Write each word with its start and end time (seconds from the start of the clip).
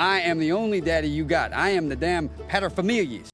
I 0.00 0.20
am 0.20 0.38
the 0.38 0.52
only 0.52 0.80
daddy 0.80 1.08
you 1.08 1.24
got. 1.24 1.52
I 1.52 1.70
am 1.70 1.88
the 1.88 1.96
damn 1.96 2.28
paterfamilias. 2.48 3.30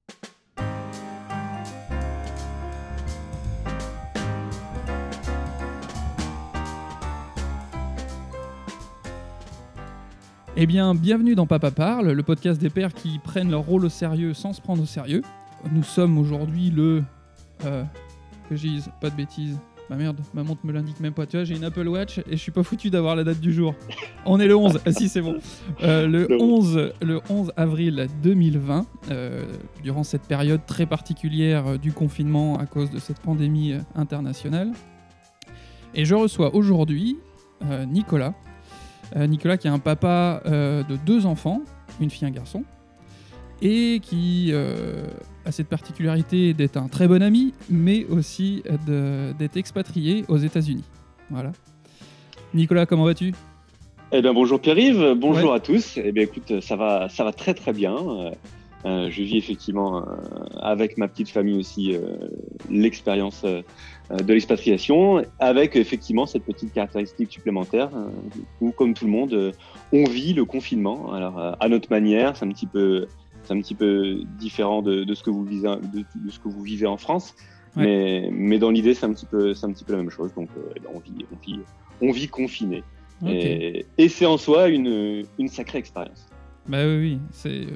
Eh 10.57 10.65
bien, 10.65 10.95
bienvenue 10.95 11.35
dans 11.35 11.47
Papa 11.47 11.71
Parle, 11.71 12.13
le 12.13 12.23
podcast 12.23 12.59
des 12.59 12.71
pères 12.71 12.95
qui 12.95 13.19
prennent 13.19 13.51
leur 13.51 13.61
rôle 13.61 13.85
au 13.85 13.91
sérieux 13.91 14.33
sans 14.33 14.55
se 14.55 14.63
prendre 14.63 14.83
au 14.83 14.87
sérieux. 14.87 15.21
Nous 15.71 15.83
sommes 15.83 16.17
aujourd'hui 16.17 16.71
le. 16.71 17.05
Euh, 17.67 17.85
que 18.49 18.57
je 18.57 18.69
dise, 18.69 18.89
pas 19.03 19.11
de 19.11 19.17
bêtises. 19.17 19.59
Ma 19.91 19.97
merde, 19.97 20.19
ma 20.33 20.43
montre 20.43 20.65
me 20.65 20.73
l'indique 20.73 20.99
même 21.01 21.13
pas. 21.13 21.27
Tu 21.27 21.37
vois, 21.37 21.45
j'ai 21.45 21.57
une 21.57 21.65
Apple 21.65 21.87
Watch 21.87 22.19
et 22.19 22.33
je 22.33 22.37
suis 22.37 22.53
pas 22.53 22.63
foutu 22.63 22.89
d'avoir 22.89 23.17
la 23.17 23.25
date 23.25 23.41
du 23.41 23.53
jour. 23.53 23.75
On 24.25 24.41
est 24.41 24.47
le 24.47 24.57
11. 24.57 24.81
Ah 24.87 24.93
si, 24.93 25.11
c'est 25.11 25.21
bon. 25.21 25.37
Euh, 25.83 26.07
le, 26.07 26.27
11, 26.41 26.93
le 27.03 27.21
11 27.29 27.53
avril 27.57 28.07
2020, 28.23 28.87
euh, 29.11 29.45
durant 29.83 30.03
cette 30.03 30.23
période 30.23 30.65
très 30.67 30.87
particulière 30.87 31.67
euh, 31.67 31.77
du 31.77 31.93
confinement 31.93 32.59
à 32.59 32.65
cause 32.65 32.91
de 32.91 32.99
cette 32.99 33.21
pandémie 33.21 33.75
internationale. 33.95 34.73
Et 35.95 36.07
je 36.07 36.15
reçois 36.15 36.55
aujourd'hui 36.55 37.19
euh, 37.71 37.85
Nicolas. 37.85 38.35
Nicolas 39.17 39.59
qui 39.59 39.69
est 39.69 39.71
un 39.71 39.79
papa 39.79 40.43
de 40.45 40.97
deux 41.07 41.25
enfants, 41.25 41.61
une 42.01 42.11
fille 42.11 42.25
et 42.25 42.29
un 42.29 42.33
garçon, 42.33 42.65
et 43.63 44.01
qui 44.01 44.51
euh, 44.53 45.07
a 45.45 45.53
cette 45.53 45.69
particularité 45.69 46.55
d'être 46.55 46.77
un 46.77 46.89
très 46.89 47.09
bon 47.09 47.23
ami, 47.23 47.55
mais 47.71 48.05
aussi 48.07 48.63
d'être 48.87 49.57
expatrié 49.57 50.25
aux 50.29 50.39
États-Unis. 50.39 50.85
Voilà. 51.31 51.53
Nicolas, 52.53 52.87
comment 52.87 53.05
vas-tu? 53.05 53.35
Eh 54.13 54.23
bien, 54.23 54.33
bonjour 54.33 54.61
Pierre-Yves, 54.61 55.15
bonjour 55.17 55.51
Ouais. 55.51 55.57
à 55.57 55.61
tous. 55.61 55.99
Eh 56.03 56.13
bien, 56.13 56.23
écoute, 56.25 56.61
ça 56.61 56.77
va, 56.77 57.09
ça 57.09 57.25
va 57.25 57.33
très 57.33 57.55
très 57.55 57.73
bien. 57.73 57.97
Euh, 57.97 58.31
euh, 58.85 59.11
je 59.11 59.23
vis 59.23 59.39
effectivement 59.39 59.97
euh, 59.97 60.03
avec 60.61 60.99
ma 60.99 61.09
petite 61.09 61.31
famille 61.31 61.59
aussi 61.59 61.95
euh, 61.97 62.17
l'expérience 62.71 63.43
de 63.45 64.33
l'expatriation, 64.33 65.25
avec 65.39 65.75
effectivement 65.77 66.27
cette 66.27 66.45
petite 66.45 66.75
caractéristique 66.75 67.33
supplémentaire 67.33 67.89
où, 68.61 68.71
comme 68.73 68.93
tout 68.93 69.07
le 69.07 69.11
monde, 69.11 69.53
on 69.93 70.05
vit 70.05 70.35
le 70.35 70.45
confinement. 70.45 71.13
Alors, 71.15 71.57
à 71.59 71.69
notre 71.71 71.91
manière, 71.91 72.37
c'est 72.37 72.45
un 72.45 72.51
petit 72.51 72.67
peu, 72.67 73.07
c'est 73.45 73.53
un 73.53 73.61
petit 73.61 73.75
peu 73.75 74.23
différent 74.39 74.83
de, 74.83 75.05
de 75.05 75.15
ce 75.15 75.23
que 75.23 75.31
vous 75.31 75.45
vivez, 75.45 75.69
de, 75.93 76.01
de 76.01 76.31
ce 76.31 76.39
que 76.39 76.49
vous 76.49 76.63
vivez 76.63 76.87
en 76.87 76.97
France. 76.97 77.35
Ouais. 77.77 77.85
Mais, 77.85 78.31
mais 78.33 78.59
dans 78.59 78.71
l'idée, 78.71 78.95
c'est 78.95 79.07
un 79.07 79.13
petit 79.13 79.27
peu, 79.27 79.55
c'est 79.55 79.67
un 79.67 79.73
petit 79.73 79.85
peu 79.85 79.93
la 79.93 79.99
même 79.99 80.11
chose. 80.11 80.33
Donc, 80.35 80.49
euh, 80.57 80.73
eh 80.77 80.81
ben, 80.81 80.89
on 80.95 80.99
vit, 80.99 81.25
on 81.33 81.37
vit, 81.47 81.61
on 82.01 82.13
vit 82.13 82.29
confiné. 82.29 82.83
Et, 83.27 83.87
et 83.97 84.09
c'est 84.09 84.27
en 84.27 84.37
soi 84.37 84.69
une, 84.69 85.25
une 85.39 85.49
sacrée 85.49 85.79
expérience. 85.79 86.27
Bah 86.69 86.85
oui, 86.85 86.97
oui. 86.99 87.19
C'est... 87.31 87.69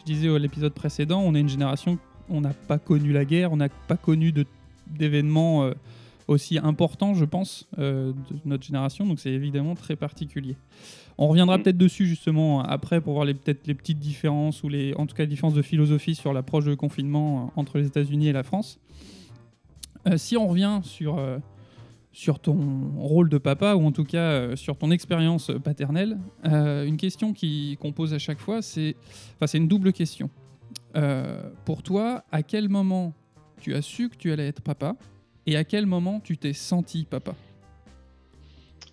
Je 0.00 0.04
disais 0.04 0.28
à 0.28 0.38
l'épisode 0.38 0.74
précédent, 0.74 1.22
on 1.24 1.34
est 1.36 1.40
une 1.40 1.48
génération, 1.48 1.96
on 2.28 2.40
n'a 2.40 2.52
pas 2.52 2.78
connu 2.78 3.12
la 3.12 3.24
guerre, 3.24 3.52
on 3.52 3.56
n'a 3.56 3.68
pas 3.68 3.96
connu 3.96 4.32
de, 4.32 4.44
d'événements 4.88 5.62
euh, 5.62 5.74
aussi 6.26 6.58
importants, 6.58 7.14
je 7.14 7.24
pense, 7.24 7.68
euh, 7.78 8.12
de 8.12 8.36
notre 8.44 8.64
génération. 8.64 9.06
Donc 9.06 9.20
c'est 9.20 9.30
évidemment 9.30 9.76
très 9.76 9.94
particulier. 9.94 10.56
On 11.18 11.28
reviendra 11.28 11.58
Mm. 11.58 11.62
peut-être 11.62 11.76
dessus 11.78 12.06
justement 12.06 12.62
après 12.62 13.00
pour 13.00 13.12
voir 13.14 13.24
les, 13.24 13.34
peut-être 13.34 13.66
les 13.66 13.74
petites 13.74 13.98
différences 13.98 14.62
ou 14.62 14.68
les, 14.68 14.94
en 14.94 15.06
tout 15.06 15.14
cas, 15.14 15.22
les 15.24 15.28
différences 15.28 15.54
de 15.54 15.62
philosophie 15.62 16.14
sur 16.14 16.32
l'approche 16.32 16.64
de 16.64 16.74
confinement 16.74 17.46
euh, 17.56 17.60
entre 17.60 17.78
les 17.78 17.86
États-Unis 17.86 18.28
et 18.28 18.32
la 18.32 18.42
France. 18.42 18.78
Euh, 20.08 20.16
si 20.16 20.36
on 20.36 20.48
revient 20.48 20.80
sur, 20.82 21.18
euh, 21.18 21.38
sur 22.12 22.38
ton 22.40 22.56
rôle 22.96 23.28
de 23.28 23.38
papa, 23.38 23.74
ou 23.74 23.86
en 23.86 23.92
tout 23.92 24.04
cas 24.04 24.18
euh, 24.18 24.56
sur 24.56 24.76
ton 24.76 24.90
expérience 24.90 25.50
paternelle, 25.62 26.18
une 26.44 26.96
question 26.96 27.32
qui- 27.32 27.76
qu'on 27.80 27.92
pose 27.92 28.12
à 28.14 28.18
chaque 28.18 28.38
fois, 28.40 28.62
c'est 28.62 28.96
enfin, 29.36 29.46
c'est 29.46 29.58
une 29.58 29.68
double 29.68 29.92
question. 29.92 30.28
Pour 31.64 31.82
toi, 31.82 32.24
à 32.32 32.42
quel 32.42 32.68
moment 32.68 33.14
tu 33.60 33.74
as 33.74 33.80
su 33.82 34.08
que 34.10 34.16
tu 34.16 34.30
allais 34.32 34.48
être 34.48 34.60
papa 34.60 34.96
et 35.46 35.56
à 35.56 35.64
quel 35.64 35.86
moment 35.86 36.20
tu 36.20 36.36
t'es 36.36 36.52
senti 36.52 37.04
papa? 37.04 37.34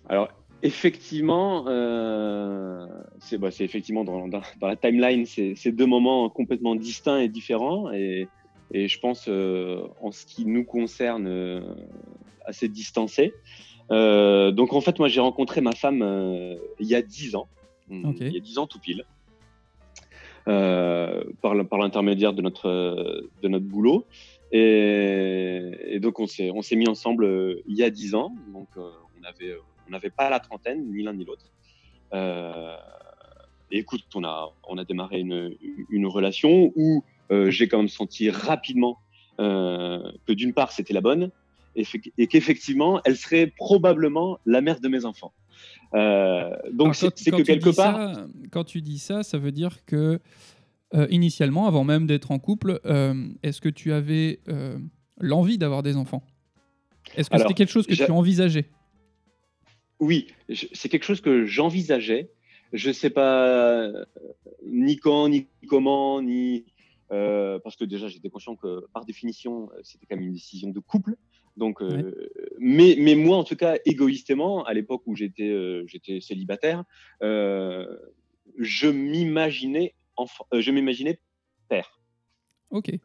Alors, 0.08 0.28
effectivement, 0.62 1.64
euh, 1.68 2.86
c'est 3.18 3.38
bah, 3.38 3.50
c'est 3.50 3.64
effectivement 3.64 4.04
dans, 4.04 4.28
dans- 4.28 4.42
dans 4.60 4.68
la 4.68 4.76
timeline, 4.76 5.26
c'est 5.26 5.72
deux 5.72 5.86
moments 5.86 6.28
complètement 6.28 6.74
distincts 6.74 7.18
et 7.20 7.28
différents. 7.28 7.90
Et, 7.92 8.28
et 8.72 8.88
je 8.88 8.98
pense, 9.00 9.26
euh, 9.28 9.82
en 10.00 10.12
ce 10.12 10.24
qui 10.26 10.46
nous 10.46 10.64
concerne, 10.64 11.26
euh, 11.26 11.60
assez 12.44 12.68
distancés. 12.68 13.34
Donc, 13.90 14.72
en 14.72 14.80
fait, 14.80 14.98
moi, 14.98 15.08
j'ai 15.08 15.20
rencontré 15.20 15.60
ma 15.60 15.72
femme 15.72 16.02
il 16.78 16.86
y 16.86 16.94
a 16.94 17.02
dix 17.02 17.34
ans. 17.34 17.48
Ok. 17.90 18.20
Il 18.20 18.32
y 18.32 18.36
a 18.36 18.40
dix 18.40 18.58
ans 18.58 18.68
tout 18.68 18.78
pile. 18.78 19.04
Par 20.44 21.78
l'intermédiaire 21.78 22.32
de 22.32 22.42
notre, 22.42 22.70
de 23.42 23.48
notre 23.48 23.64
boulot. 23.66 24.06
Et, 24.52 25.60
et 25.88 25.98
donc, 26.00 26.20
on 26.20 26.26
s'est 26.28 26.76
mis 26.76 26.88
ensemble 26.88 27.56
il 27.66 27.76
y 27.76 27.82
a 27.82 27.90
dix 27.90 28.14
ans. 28.14 28.32
Donc, 28.52 28.68
on 28.76 29.24
avait, 29.24 29.56
on 29.90 29.92
n'avait 29.92 30.10
pas 30.10 30.30
la 30.30 30.40
trentaine, 30.40 30.90
ni 30.92 31.02
l'un 31.02 31.12
ni 31.12 31.24
l'autre. 31.24 31.50
Euh, 32.14 32.76
et 33.70 33.78
écoute, 33.78 34.04
on 34.14 34.24
a, 34.24 34.52
on 34.68 34.78
a 34.78 34.84
démarré 34.84 35.20
une, 35.20 35.54
une 35.90 36.06
relation 36.06 36.72
où 36.76 37.04
euh, 37.30 37.50
j'ai 37.50 37.68
quand 37.68 37.78
même 37.78 37.88
senti 37.88 38.30
rapidement 38.30 38.98
euh, 39.40 40.00
que 40.26 40.32
d'une 40.32 40.52
part, 40.52 40.70
c'était 40.72 40.94
la 40.94 41.00
bonne 41.00 41.30
et, 41.76 42.26
qu'effectivement, 42.26 43.00
elle 43.04 43.16
serait 43.16 43.46
probablement 43.56 44.38
la 44.44 44.60
mère 44.60 44.80
de 44.80 44.88
mes 44.88 45.04
enfants. 45.04 45.32
Donc, 46.72 46.94
c'est 46.94 47.30
que 47.30 47.42
quelque 47.42 47.70
part, 47.76 48.14
ça- 48.14 48.26
quand 48.50 48.64
tu 48.64 48.82
dis 48.82 48.98
ça, 48.98 49.22
ça 49.22 49.38
veut 49.38 49.52
dire 49.52 49.84
que 49.84 50.20
euh, 50.94 51.06
initialement, 51.10 51.66
avant 51.68 51.84
même 51.84 52.06
d'être 52.06 52.32
en 52.32 52.38
couple, 52.40 52.80
euh, 52.84 53.14
est-ce 53.44 53.60
que 53.60 53.68
tu 53.68 53.92
avais 53.92 54.40
euh, 54.48 54.78
l'envie 55.20 55.58
d'avoir 55.58 55.82
des 55.84 55.96
enfants? 55.96 56.24
Est-ce 57.16 57.30
que 57.30 57.36
c'était 57.42 57.54
quelque 57.54 57.70
chose 57.70 57.86
que 57.86 57.94
tu 58.06 58.10
envisageais? 58.10 58.68
Oui, 60.00 60.28
c'est 60.72 60.88
quelque 60.88 61.04
chose 61.04 61.20
que 61.20 61.44
j'envisageais. 61.44 62.30
Je 62.72 62.90
sais 62.90 63.10
pas 63.10 63.46
euh, 63.46 64.04
ni 64.66 64.96
quand, 64.96 65.28
ni 65.28 65.48
comment, 65.68 66.22
ni 66.22 66.64
euh, 67.12 67.58
parce 67.58 67.76
que 67.76 67.84
déjà 67.84 68.08
j'étais 68.08 68.30
conscient 68.30 68.56
que 68.56 68.86
par 68.94 69.04
définition 69.04 69.68
c'était 69.82 70.06
quand 70.06 70.16
même 70.16 70.26
une 70.26 70.32
décision 70.32 70.70
de 70.70 70.80
couple. 70.80 71.16
Donc, 71.56 71.82
euh, 71.82 72.30
mais, 72.58 72.96
mais 72.98 73.14
moi 73.14 73.36
en 73.36 73.44
tout 73.44 73.56
cas 73.56 73.76
égoïstement 73.84 74.64
à 74.64 74.72
l'époque 74.72 75.02
où 75.06 75.16
j'étais 75.16 75.48
euh, 75.48 75.84
j'étais 75.86 76.20
célibataire, 76.20 76.84
euh, 77.22 77.86
je 78.58 78.88
m'imaginais 78.88 79.94
euh, 80.54 80.60
je 80.60 80.70
m'imaginais 80.70 81.20
père. 81.68 81.99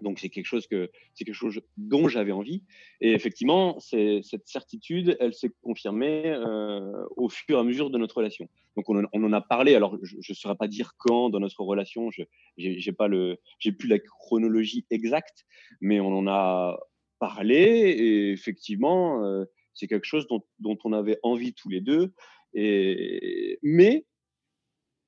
Donc 0.02 0.20
c'est 0.20 0.30
quelque 0.30 0.46
chose 0.46 0.68
que 0.68 0.92
c'est 1.16 1.26
quelque 1.26 1.34
chose 1.36 1.60
dont 1.78 2.08
j'avais 2.08 2.32
envie. 2.32 2.64
Et 3.02 3.14
effectivement, 3.14 3.80
cette 3.80 4.48
certitude, 4.48 5.18
elle 5.20 5.34
s'est 5.34 5.52
confirmée 5.64 6.24
euh, 6.28 7.06
au 7.18 7.30
fur 7.30 7.58
et 7.58 7.60
à 7.60 7.64
mesure 7.64 7.90
de 7.90 7.98
notre 7.98 8.18
relation. 8.18 8.48
Donc 8.76 8.90
on, 8.90 9.04
en- 9.04 9.34
a 9.34 9.42
parlé. 9.42 9.74
Alors 9.74 9.98
je 10.04 10.18
ne 10.18 10.36
saurais 10.36 10.56
pas 10.56 10.68
dire 10.68 10.94
quand 10.98 11.30
dans 11.30 11.40
notre 11.40 11.62
relation. 11.62 12.12
Je 12.12 12.24
j'ai 12.58 12.92
pas 12.92 13.08
le 13.08 13.38
j'ai 13.60 13.72
plus 13.72 13.88
la 13.88 13.98
chronologie 14.00 14.86
exacte, 14.92 15.46
mais 15.82 16.00
on 16.00 16.16
en 16.16 16.28
a 16.28 16.78
parlé. 17.20 17.56
Et 17.56 18.32
effectivement, 18.32 19.26
euh, 19.26 19.46
c'est 19.74 19.88
quelque 19.88 20.06
chose 20.06 20.28
dont, 20.28 20.44
dont 20.60 20.78
on 20.84 20.94
avait 20.94 21.18
envie 21.24 21.54
tous 21.54 21.70
les 21.70 21.82
deux. 21.82 22.14
Et 22.54 23.58
mais 23.64 24.06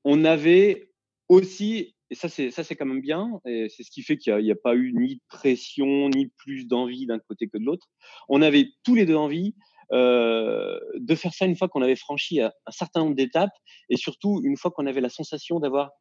on 0.03 0.25
avait 0.25 0.89
aussi 1.29 1.96
et 2.09 2.15
ça 2.15 2.29
c'est 2.29 2.51
ça 2.51 2.63
c'est 2.63 2.75
quand 2.75 2.85
même 2.85 3.01
bien 3.01 3.39
et 3.45 3.67
c'est 3.69 3.83
ce 3.83 3.91
qui 3.91 4.01
fait 4.01 4.17
qu'il 4.17 4.35
n'y 4.37 4.51
a, 4.51 4.55
pas 4.55 4.75
eu 4.75 4.93
ni 4.93 5.15
de 5.15 5.21
pression 5.29 6.09
ni 6.09 6.27
plus 6.37 6.65
d'envie 6.65 7.05
d'un 7.05 7.19
côté 7.19 7.47
que 7.47 7.57
de 7.57 7.65
l'autre. 7.65 7.87
On 8.29 8.41
avait 8.41 8.69
tous 8.83 8.95
les 8.95 9.05
deux 9.05 9.15
envie 9.15 9.55
euh, 9.91 10.79
de 10.95 11.15
faire 11.15 11.33
ça 11.33 11.45
une 11.45 11.55
fois 11.55 11.67
qu'on 11.69 11.81
avait 11.81 11.95
franchi 11.95 12.41
un, 12.41 12.51
un 12.65 12.71
certain 12.71 13.01
nombre 13.01 13.15
d'étapes 13.15 13.55
et 13.89 13.97
surtout 13.97 14.41
une 14.43 14.57
fois 14.57 14.71
qu'on 14.71 14.85
avait 14.85 15.01
la 15.01 15.09
sensation 15.09 15.59
d'avoir 15.59 15.91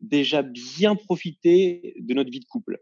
déjà 0.00 0.42
bien 0.42 0.94
profité 0.94 1.94
de 1.98 2.14
notre 2.14 2.30
vie 2.30 2.40
de 2.40 2.46
couple. 2.46 2.78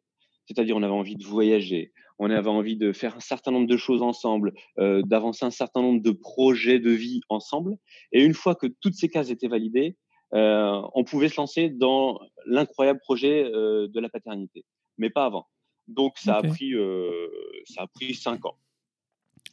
C'est-à-dire 0.47 0.77
on 0.77 0.83
avait 0.83 0.93
envie 0.93 1.17
de 1.17 1.25
voyager 1.25 1.93
on 2.19 2.31
avait 2.31 2.49
envie 2.49 2.77
de 2.77 2.93
faire 2.93 3.17
un 3.17 3.21
certain 3.21 3.51
nombre 3.51 3.67
de 3.67 3.77
choses 3.77 4.03
ensemble 4.03 4.53
euh, 4.79 5.03
d'avancer 5.03 5.45
un 5.45 5.51
certain 5.51 5.83
nombre 5.83 6.03
de 6.03 6.13
projets 6.13 6.79
de 6.79 6.91
vie 6.91 7.21
ensemble 7.29 7.77
et 8.13 8.23
une 8.23 8.35
fois 8.35 8.55
que 8.55 8.67
toutes 8.81 8.95
ces 8.95 9.09
cases 9.09 9.31
étaient 9.31 9.49
validées 9.49 9.97
euh, 10.33 10.81
on 10.95 11.05
pouvait 11.05 11.29
se 11.29 11.37
lancer 11.37 11.69
dans 11.69 12.21
l'incroyable 12.47 13.01
projet 13.01 13.45
euh, 13.45 13.89
de 13.89 14.01
la 14.01 14.09
paternité, 14.09 14.65
mais 14.99 15.11
pas 15.11 15.27
avant. 15.27 15.47
Donc 15.87 16.17
ça 16.19 16.37
a 16.37 16.43
pris 16.43 16.75
euh, 16.75 17.29
ça 17.67 17.83
a 17.83 17.87
pris 17.87 18.15
cinq 18.15 18.47
ans. 18.47 18.57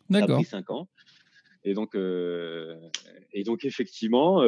Ça 0.10 0.18
a 0.18 0.22
D'accord. 0.22 0.38
pris 0.38 0.46
cinq 0.46 0.70
ans. 0.70 0.88
Et 1.64 1.74
donc 1.74 1.96
et 1.96 3.44
donc 3.44 3.66
effectivement 3.66 4.42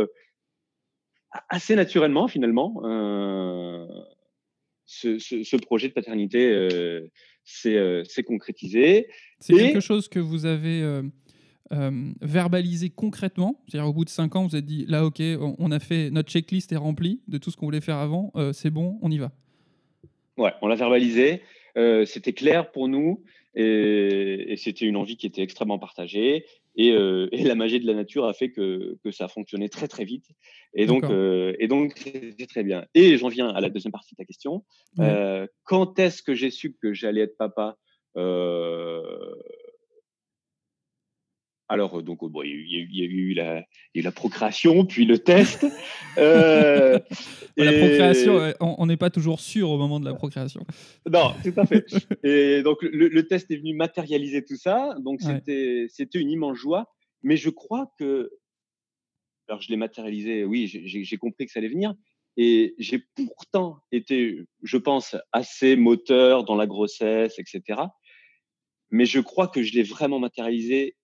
assez 1.49 1.75
naturellement 1.75 2.27
finalement 2.27 2.81
ce, 4.85 5.19
ce, 5.19 5.43
ce 5.43 5.55
projet 5.57 5.89
de 5.89 5.93
paternité 5.93 6.47
s'est 7.43 8.23
concrétisé. 8.25 9.09
C'est 9.39 9.53
quelque 9.53 9.79
chose 9.81 10.07
que 10.07 10.19
vous 10.19 10.45
avez 10.45 11.03
euh, 11.73 12.11
verbalisé 12.21 12.89
concrètement 12.89 13.61
C'est-à-dire 13.67 13.89
au 13.89 13.93
bout 13.93 14.05
de 14.05 14.09
5 14.09 14.35
ans, 14.35 14.47
vous 14.47 14.55
êtes 14.55 14.65
dit, 14.65 14.85
là 14.87 15.05
ok, 15.05 15.21
on, 15.39 15.71
a 15.71 15.79
fait, 15.79 16.09
notre 16.11 16.29
checklist 16.29 16.71
est 16.71 16.77
remplie 16.77 17.21
de 17.27 17.37
tout 17.37 17.51
ce 17.51 17.57
qu'on 17.57 17.65
voulait 17.65 17.81
faire 17.81 17.97
avant, 17.97 18.31
euh, 18.35 18.53
c'est 18.53 18.69
bon, 18.69 18.97
on 19.01 19.11
y 19.11 19.17
va. 19.17 19.31
Ouais, 20.37 20.53
on 20.61 20.67
l'a 20.67 20.75
verbalisé. 20.75 21.41
Euh, 21.77 22.05
c'était 22.05 22.33
clair 22.33 22.71
pour 22.71 22.87
nous 22.87 23.23
et, 23.55 24.53
et 24.53 24.57
c'était 24.57 24.85
une 24.85 24.95
envie 24.95 25.17
qui 25.17 25.25
était 25.25 25.41
extrêmement 25.41 25.79
partagée. 25.79 26.45
Et, 26.75 26.91
euh, 26.91 27.27
et, 27.31 27.43
la 27.43 27.53
magie 27.55 27.79
de 27.79 27.85
la 27.85 27.93
nature 27.93 28.25
a 28.25 28.33
fait 28.33 28.49
que, 28.51 28.97
que, 29.03 29.11
ça 29.11 29.25
a 29.25 29.27
fonctionné 29.27 29.69
très 29.69 29.87
très 29.87 30.05
vite. 30.05 30.25
Et 30.73 30.87
donc, 30.87 31.03
euh, 31.03 31.53
et 31.59 31.67
donc 31.67 31.93
c'était 31.97 32.47
très 32.47 32.63
bien. 32.63 32.85
Et 32.95 33.17
j'en 33.17 33.27
viens 33.27 33.49
à 33.49 33.61
la 33.61 33.69
deuxième 33.69 33.91
partie 33.91 34.15
de 34.15 34.17
ta 34.17 34.25
question. 34.25 34.63
Quand 35.63 35.99
est-ce 35.99 36.23
que 36.23 36.33
j'ai 36.33 36.49
su 36.49 36.73
que 36.73 36.93
j'allais 36.93 37.21
être 37.21 37.37
papa? 37.37 37.77
Alors, 41.69 42.03
donc, 42.03 42.19
bon, 42.19 42.43
il, 42.43 42.49
y 42.49 42.75
a 42.75 42.79
eu, 42.79 42.87
il, 42.91 42.99
y 42.99 43.01
a 43.01 43.05
eu 43.05 43.33
la, 43.33 43.59
il 43.93 43.95
y 43.95 43.99
a 43.99 44.01
eu 44.01 44.03
la 44.03 44.11
procréation, 44.11 44.85
puis 44.85 45.05
le 45.05 45.19
test. 45.19 45.65
euh, 46.17 46.99
la 47.57 47.73
et... 47.73 47.79
procréation, 47.79 48.53
on 48.59 48.85
n'est 48.85 48.97
pas 48.97 49.09
toujours 49.09 49.39
sûr 49.39 49.69
au 49.69 49.77
moment 49.77 49.99
de 49.99 50.05
la 50.05 50.13
procréation. 50.13 50.65
Non, 51.09 51.33
tout 51.43 51.53
à 51.57 51.65
fait. 51.65 51.85
et 52.23 52.63
donc, 52.63 52.81
le, 52.81 53.07
le, 53.07 53.27
test 53.27 53.49
est 53.49 53.57
venu 53.57 53.73
matérialiser 53.73 54.43
tout 54.43 54.57
ça. 54.57 54.95
Donc, 54.99 55.21
c'était 55.21 55.87
ouais. 55.97 56.21
une 56.21 56.29
immense 56.29 56.57
joie. 56.57 56.91
Mais 57.23 57.37
je 57.37 57.49
crois 57.49 57.91
que. 57.97 58.29
Alors, 59.47 59.61
je 59.61 59.69
l'ai 59.69 59.77
matérialisé, 59.77 60.45
oui, 60.45 60.67
j'ai 60.67 61.17
compris 61.17 61.45
que 61.45 61.51
ça 61.51 61.59
allait 61.59 61.69
venir. 61.69 61.93
Et 62.35 62.73
j'ai 62.79 63.03
pourtant 63.15 63.79
été, 63.91 64.39
je 64.63 64.77
pense, 64.77 65.15
assez 65.31 65.75
moteur 65.75 66.43
dans 66.45 66.55
la 66.55 66.65
grossesse, 66.65 67.37
etc. 67.37 67.81
Mais 68.89 69.05
je 69.05 69.19
crois 69.19 69.47
que 69.47 69.63
je 69.63 69.73
l'ai 69.73 69.83
vraiment 69.83 70.19
matérialisé 70.19 70.95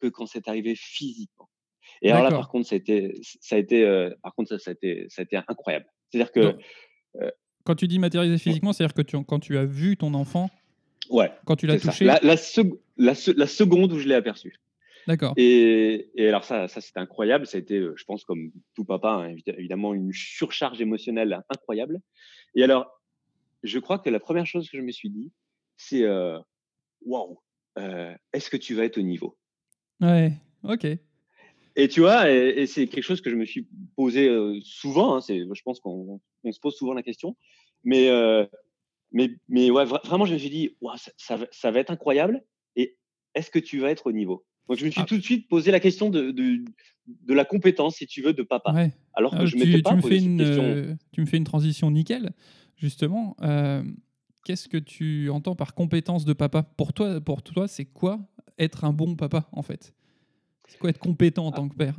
que 0.00 0.08
quand 0.08 0.26
c'est 0.26 0.48
arrivé 0.48 0.74
physiquement. 0.74 1.48
Et 2.02 2.10
alors 2.10 2.24
là, 2.24 2.30
par 2.30 2.48
contre, 2.48 2.68
ça 2.68 2.74
a 2.74 2.78
été, 2.78 3.18
ça 3.22 3.56
a 3.56 3.58
été, 3.58 3.84
euh, 3.84 4.10
par 4.22 4.34
contre, 4.34 4.50
ça, 4.50 4.58
ça, 4.58 4.70
a 4.70 4.74
été, 4.74 5.06
ça 5.08 5.22
a 5.22 5.24
été 5.24 5.36
incroyable. 5.36 5.86
C'est-à-dire 6.10 6.32
que. 6.32 6.40
Donc, 6.40 6.60
euh, 7.22 7.30
quand 7.64 7.74
tu 7.74 7.88
dis 7.88 7.98
matérialiser 7.98 8.38
physiquement, 8.38 8.72
c'est-à-dire 8.72 8.94
que 8.94 9.02
tu, 9.02 9.22
quand 9.24 9.40
tu 9.40 9.56
as 9.58 9.64
vu 9.64 9.96
ton 9.96 10.14
enfant, 10.14 10.50
ouais, 11.10 11.32
quand 11.44 11.56
tu 11.56 11.66
l'as 11.66 11.80
touché. 11.80 12.04
La, 12.04 12.20
la, 12.22 12.36
seg 12.36 12.72
la, 12.96 13.14
la, 13.36 13.46
seconde 13.46 13.92
où 13.92 13.98
je 13.98 14.08
l'ai 14.08 14.14
aperçu. 14.14 14.54
D'accord. 15.06 15.34
Et, 15.36 16.10
et, 16.16 16.28
alors, 16.28 16.44
ça, 16.44 16.68
ça 16.68 16.80
c'était 16.80 17.00
incroyable. 17.00 17.46
Ça 17.46 17.56
a 17.56 17.60
été, 17.60 17.80
je 17.80 18.04
pense, 18.04 18.24
comme 18.24 18.50
tout 18.74 18.84
papa, 18.84 19.10
hein, 19.10 19.36
évidemment, 19.46 19.94
une 19.94 20.12
surcharge 20.12 20.80
émotionnelle 20.80 21.40
incroyable. 21.48 22.00
Et 22.54 22.62
alors, 22.62 23.00
je 23.62 23.78
crois 23.78 23.98
que 23.98 24.10
la 24.10 24.20
première 24.20 24.46
chose 24.46 24.68
que 24.68 24.76
je 24.76 24.82
me 24.82 24.92
suis 24.92 25.10
dit, 25.10 25.32
c'est 25.76 26.02
euh, 26.02 26.38
waouh, 27.04 27.40
est-ce 28.32 28.50
que 28.50 28.56
tu 28.56 28.74
vas 28.74 28.84
être 28.84 28.98
au 28.98 29.02
niveau? 29.02 29.36
Ouais, 30.00 30.32
ok. 30.62 30.86
Et 31.78 31.88
tu 31.88 32.00
vois, 32.00 32.30
et, 32.30 32.62
et 32.62 32.66
c'est 32.66 32.86
quelque 32.86 33.04
chose 33.04 33.20
que 33.20 33.30
je 33.30 33.36
me 33.36 33.44
suis 33.44 33.66
posé 33.96 34.28
euh, 34.28 34.58
souvent. 34.62 35.16
Hein, 35.16 35.20
c'est, 35.20 35.40
je 35.40 35.62
pense 35.62 35.78
qu'on 35.80 36.20
on 36.42 36.52
se 36.52 36.58
pose 36.60 36.74
souvent 36.74 36.94
la 36.94 37.02
question. 37.02 37.36
Mais, 37.84 38.08
euh, 38.08 38.46
mais, 39.12 39.30
mais 39.48 39.70
ouais, 39.70 39.84
vra 39.84 40.00
vraiment, 40.04 40.24
je 40.24 40.32
me 40.32 40.38
suis 40.38 40.50
dit, 40.50 40.76
wow, 40.80 40.96
ça, 40.96 41.12
ça, 41.16 41.38
ça, 41.50 41.70
va 41.70 41.80
être 41.80 41.90
incroyable. 41.90 42.42
Et 42.76 42.96
est-ce 43.34 43.50
que 43.50 43.58
tu 43.58 43.78
vas 43.78 43.90
être 43.90 44.06
au 44.06 44.12
niveau? 44.12 44.44
Donc, 44.68 44.78
je 44.78 44.86
me 44.86 44.90
suis 44.90 45.02
ah. 45.02 45.06
tout 45.06 45.18
de 45.18 45.22
suite 45.22 45.48
posé 45.48 45.70
la 45.70 45.78
question 45.80 46.08
de, 46.08 46.30
de, 46.30 46.64
de, 47.06 47.34
la 47.34 47.44
compétence, 47.44 47.96
si 47.96 48.06
tu 48.06 48.22
veux, 48.22 48.32
de 48.32 48.42
papa. 48.42 48.72
Ouais. 48.72 48.92
Alors 49.12 49.32
que 49.32 49.36
Alors, 49.36 49.46
je 49.46 49.56
tu, 49.56 49.64
m'étais 49.64 49.82
pas 49.82 49.90
tu 49.90 49.96
me 49.96 50.02
posé 50.02 50.20
cette 50.20 50.36
question. 50.38 50.62
euh, 50.62 50.94
Tu 51.12 51.20
me 51.20 51.26
fais 51.26 51.36
une 51.36 51.44
transition 51.44 51.90
nickel, 51.90 52.32
justement. 52.76 53.36
Euh, 53.42 53.82
Qu'est-ce 54.46 54.68
que 54.68 54.76
tu 54.78 55.28
entends 55.28 55.56
par 55.56 55.74
compétence 55.74 56.24
de 56.24 56.32
papa? 56.32 56.62
Pour 56.62 56.92
toi, 56.92 57.20
pour 57.20 57.42
toi 57.42 57.66
c'est 57.66 57.84
quoi 57.84 58.20
être 58.58 58.84
un 58.84 58.92
bon 58.92 59.16
papa, 59.16 59.48
en 59.52 59.62
fait 59.62 59.94
c'est 60.68 60.78
quoi 60.78 60.90
être 60.90 60.98
compétent 60.98 61.46
en 61.46 61.52
tant 61.52 61.68
que 61.68 61.76
père? 61.76 61.96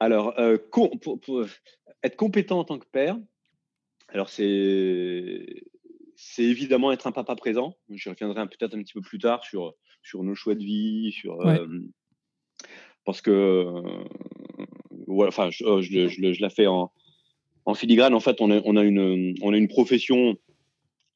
Alors, 0.00 0.38
euh, 0.38 0.58
pour, 0.70 0.90
pour, 1.00 1.44
être 2.02 2.16
compétent 2.16 2.58
en 2.58 2.64
tant 2.64 2.78
que 2.78 2.86
père, 2.86 3.16
alors 4.08 4.28
c'est 4.28 5.64
c'est 6.18 6.44
évidemment 6.44 6.92
être 6.92 7.06
un 7.06 7.12
papa 7.12 7.34
présent. 7.34 7.74
Je 7.90 8.08
reviendrai 8.08 8.46
peut-être 8.46 8.74
un 8.74 8.82
petit 8.82 8.94
peu 8.94 9.00
plus 9.00 9.18
tard 9.18 9.44
sur 9.44 9.74
sur 10.02 10.22
nos 10.22 10.34
choix 10.34 10.54
de 10.54 10.62
vie, 10.62 11.12
sur 11.12 11.38
ouais. 11.38 11.60
euh, 11.60 11.80
parce 13.04 13.20
que 13.20 13.30
euh, 13.30 15.26
enfin 15.26 15.50
je, 15.50 15.80
je, 15.80 16.08
je, 16.08 16.32
je 16.32 16.42
la 16.42 16.50
fais 16.50 16.66
en, 16.66 16.92
en 17.64 17.74
filigrane. 17.74 18.14
En 18.14 18.20
fait, 18.20 18.40
on 18.40 18.50
a, 18.50 18.60
on 18.64 18.76
a 18.76 18.84
une 18.84 19.34
on 19.40 19.52
a 19.52 19.56
une 19.56 19.68
profession 19.68 20.36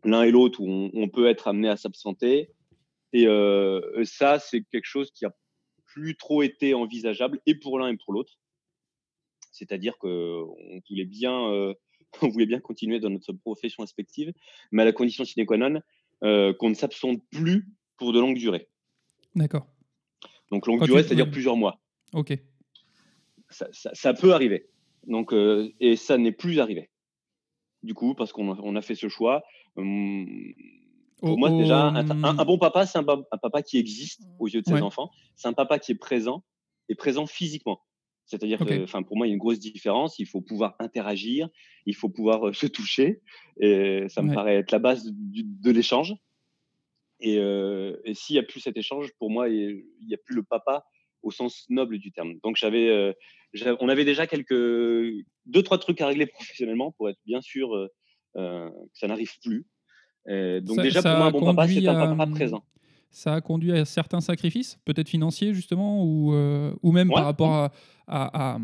l'un 0.04 0.22
et 0.22 0.30
l'autre 0.30 0.60
où 0.60 0.68
on, 0.68 0.90
on, 0.94 1.08
peut 1.08 1.28
être 1.28 1.48
amené 1.48 1.68
à 1.68 1.76
s'absenter. 1.76 2.48
Et 3.12 3.26
euh, 3.26 4.04
ça, 4.04 4.38
c'est 4.38 4.62
quelque 4.70 4.86
chose 4.86 5.10
qui 5.10 5.24
a 5.24 5.34
plus 5.86 6.16
trop 6.16 6.42
été 6.42 6.74
envisageable 6.74 7.40
et 7.46 7.54
pour 7.54 7.78
l'un 7.78 7.88
et 7.88 7.96
pour 7.96 8.12
l'autre. 8.12 8.38
C'est-à-dire 9.52 9.98
qu'on 9.98 10.54
voulait 10.88 11.04
bien, 11.04 11.48
euh, 11.50 11.74
on 12.22 12.28
voulait 12.28 12.46
bien 12.46 12.60
continuer 12.60 13.00
dans 13.00 13.10
notre 13.10 13.32
profession 13.32 13.82
respective, 13.82 14.32
mais 14.70 14.82
à 14.82 14.84
la 14.84 14.92
condition 14.92 15.24
sine 15.24 15.46
qua 15.46 15.56
non 15.56 15.80
euh, 16.22 16.52
qu'on 16.54 16.70
ne 16.70 16.74
s'absente 16.74 17.22
plus 17.30 17.66
pour 17.96 18.12
de 18.12 18.20
longues 18.20 18.38
durées. 18.38 18.68
D'accord. 19.34 19.66
Donc 20.50 20.66
longue 20.66 20.84
durée, 20.84 21.02
c'est-à-dire 21.02 21.26
oui. 21.26 21.32
plusieurs 21.32 21.56
mois. 21.56 21.80
Ok. 22.12 22.36
Ça, 23.48 23.68
ça, 23.72 23.90
ça 23.94 24.14
peut 24.14 24.32
arriver. 24.32 24.68
Donc 25.06 25.32
euh, 25.32 25.72
et 25.80 25.96
ça 25.96 26.18
n'est 26.18 26.32
plus 26.32 26.60
arrivé. 26.60 26.90
Du 27.82 27.94
coup, 27.94 28.14
parce 28.14 28.32
qu'on 28.32 28.52
a, 28.52 28.60
on 28.62 28.76
a 28.76 28.82
fait 28.82 28.94
ce 28.94 29.08
choix. 29.08 29.42
Hum, 29.76 30.26
pour 31.20 31.32
oh, 31.32 31.36
moi, 31.36 31.50
déjà, 31.50 31.86
un, 31.86 32.10
un, 32.10 32.38
un, 32.38 32.44
bon 32.44 32.58
papa, 32.58 32.86
c'est 32.86 32.98
un, 32.98 33.06
un, 33.08 33.38
papa 33.38 33.62
qui 33.62 33.78
existe 33.78 34.22
aux 34.38 34.48
yeux 34.48 34.62
de 34.62 34.66
ses 34.66 34.74
ouais. 34.74 34.80
enfants. 34.80 35.10
C'est 35.36 35.48
un 35.48 35.52
papa 35.52 35.78
qui 35.78 35.92
est 35.92 35.96
présent 35.96 36.44
et 36.88 36.94
présent 36.94 37.26
physiquement. 37.26 37.80
C'est-à-dire 38.26 38.60
okay. 38.60 38.78
que, 38.78 38.84
enfin, 38.84 39.02
pour 39.02 39.16
moi, 39.16 39.26
il 39.26 39.30
y 39.30 39.32
a 39.32 39.34
une 39.34 39.40
grosse 39.40 39.58
différence. 39.58 40.18
Il 40.18 40.26
faut 40.26 40.40
pouvoir 40.40 40.76
interagir, 40.78 41.48
il 41.86 41.96
faut 41.96 42.08
pouvoir 42.08 42.48
euh, 42.48 42.52
se 42.52 42.66
toucher. 42.66 43.22
Et 43.60 44.04
ça 44.08 44.22
me 44.22 44.28
ouais. 44.28 44.34
paraît 44.34 44.56
être 44.56 44.70
la 44.70 44.78
base 44.78 45.10
du, 45.12 45.42
de 45.44 45.70
l'échange. 45.70 46.14
Et, 47.20 47.38
euh, 47.38 47.96
et 48.04 48.14
s'il 48.14 48.34
n'y 48.34 48.40
a 48.40 48.42
plus 48.42 48.60
cet 48.60 48.76
échange, 48.76 49.10
pour 49.18 49.30
moi, 49.30 49.48
il 49.48 49.84
n'y 50.06 50.14
a 50.14 50.18
plus 50.24 50.34
le 50.34 50.42
papa 50.42 50.84
au 51.22 51.30
sens 51.30 51.66
noble 51.68 51.98
du 51.98 52.12
terme. 52.12 52.34
Donc, 52.42 52.56
j'avais, 52.56 52.88
euh, 52.88 53.12
on 53.80 53.88
avait 53.88 54.04
déjà 54.04 54.26
quelques 54.26 54.54
deux, 55.46 55.62
trois 55.62 55.78
trucs 55.78 56.00
à 56.00 56.06
régler 56.06 56.26
professionnellement 56.26 56.92
pour 56.92 57.10
être 57.10 57.20
bien 57.26 57.40
sûr 57.40 57.74
euh, 57.74 57.88
que 58.34 58.98
ça 58.98 59.06
n'arrive 59.06 59.32
plus. 59.42 59.66
Euh, 60.28 60.60
donc 60.60 60.76
ça, 60.76 60.82
déjà, 60.82 61.02
ça 61.02 61.10
pour 61.10 61.18
moi, 61.18 61.26
un 61.26 61.30
bon 61.30 61.54
papa, 61.54 61.68
c'est 61.68 61.86
un 61.86 62.16
papa 62.16 62.22
à, 62.22 62.26
présent. 62.26 62.64
Ça 63.10 63.34
a 63.34 63.40
conduit 63.40 63.72
à 63.72 63.84
certains 63.84 64.20
sacrifices, 64.20 64.78
peut-être 64.84 65.08
financiers 65.08 65.54
justement, 65.54 66.04
ou, 66.04 66.34
euh, 66.34 66.72
ou 66.82 66.92
même 66.92 67.08
ouais. 67.08 67.14
par 67.14 67.24
rapport 67.24 67.52
à, 67.52 67.72
à, 68.06 68.54
à, 68.54 68.58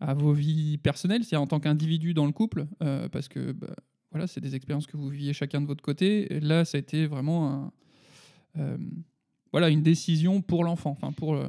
à, 0.00 0.14
vos 0.14 0.32
vies 0.32 0.78
personnelles, 0.78 1.24
c'est-à-dire 1.24 1.42
en 1.42 1.46
tant 1.46 1.60
qu'individu 1.60 2.14
dans 2.14 2.26
le 2.26 2.32
couple, 2.32 2.66
euh, 2.82 3.08
parce 3.08 3.28
que 3.28 3.52
bah, 3.52 3.74
voilà, 4.12 4.26
c'est 4.26 4.40
des 4.40 4.54
expériences 4.54 4.86
que 4.86 4.96
vous 4.96 5.08
viviez 5.08 5.32
chacun 5.32 5.60
de 5.60 5.66
votre 5.66 5.82
côté. 5.82 6.32
Et 6.32 6.40
là, 6.40 6.64
ça 6.64 6.76
a 6.76 6.78
été 6.78 7.06
vraiment 7.06 7.50
un, 7.50 7.72
euh, 8.58 8.76
voilà, 9.52 9.68
une 9.68 9.82
décision 9.82 10.42
pour 10.42 10.64
l'enfant. 10.64 10.90
Enfin, 10.90 11.12
pour 11.12 11.34
le... 11.34 11.46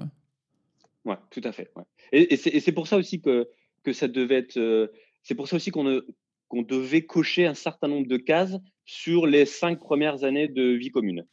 Ouais, 1.05 1.17
tout 1.29 1.41
à 1.43 1.51
fait. 1.51 1.71
Ouais. 1.75 1.83
Et, 2.11 2.33
et 2.33 2.59
c'est 2.59 2.71
pour 2.71 2.87
ça 2.87 2.97
aussi 2.97 3.21
que, 3.21 3.47
que 3.83 3.93
ça 3.93 4.07
devait 4.07 4.35
être. 4.35 4.57
euh, 4.57 4.87
c'est 5.23 5.35
pour 5.35 5.47
ça 5.47 5.55
aussi 5.57 5.71
qu'on 5.71 6.01
qu'on 6.47 6.61
devait 6.61 7.05
cocher 7.05 7.45
un 7.45 7.53
certain 7.53 7.87
nombre 7.87 8.07
de 8.07 8.17
cases 8.17 8.57
sur 8.85 9.27
les 9.27 9.45
cinq 9.45 9.79
premières 9.79 10.23
années 10.23 10.47
de 10.47 10.63
vie 10.63 10.89
commune. 10.89 11.25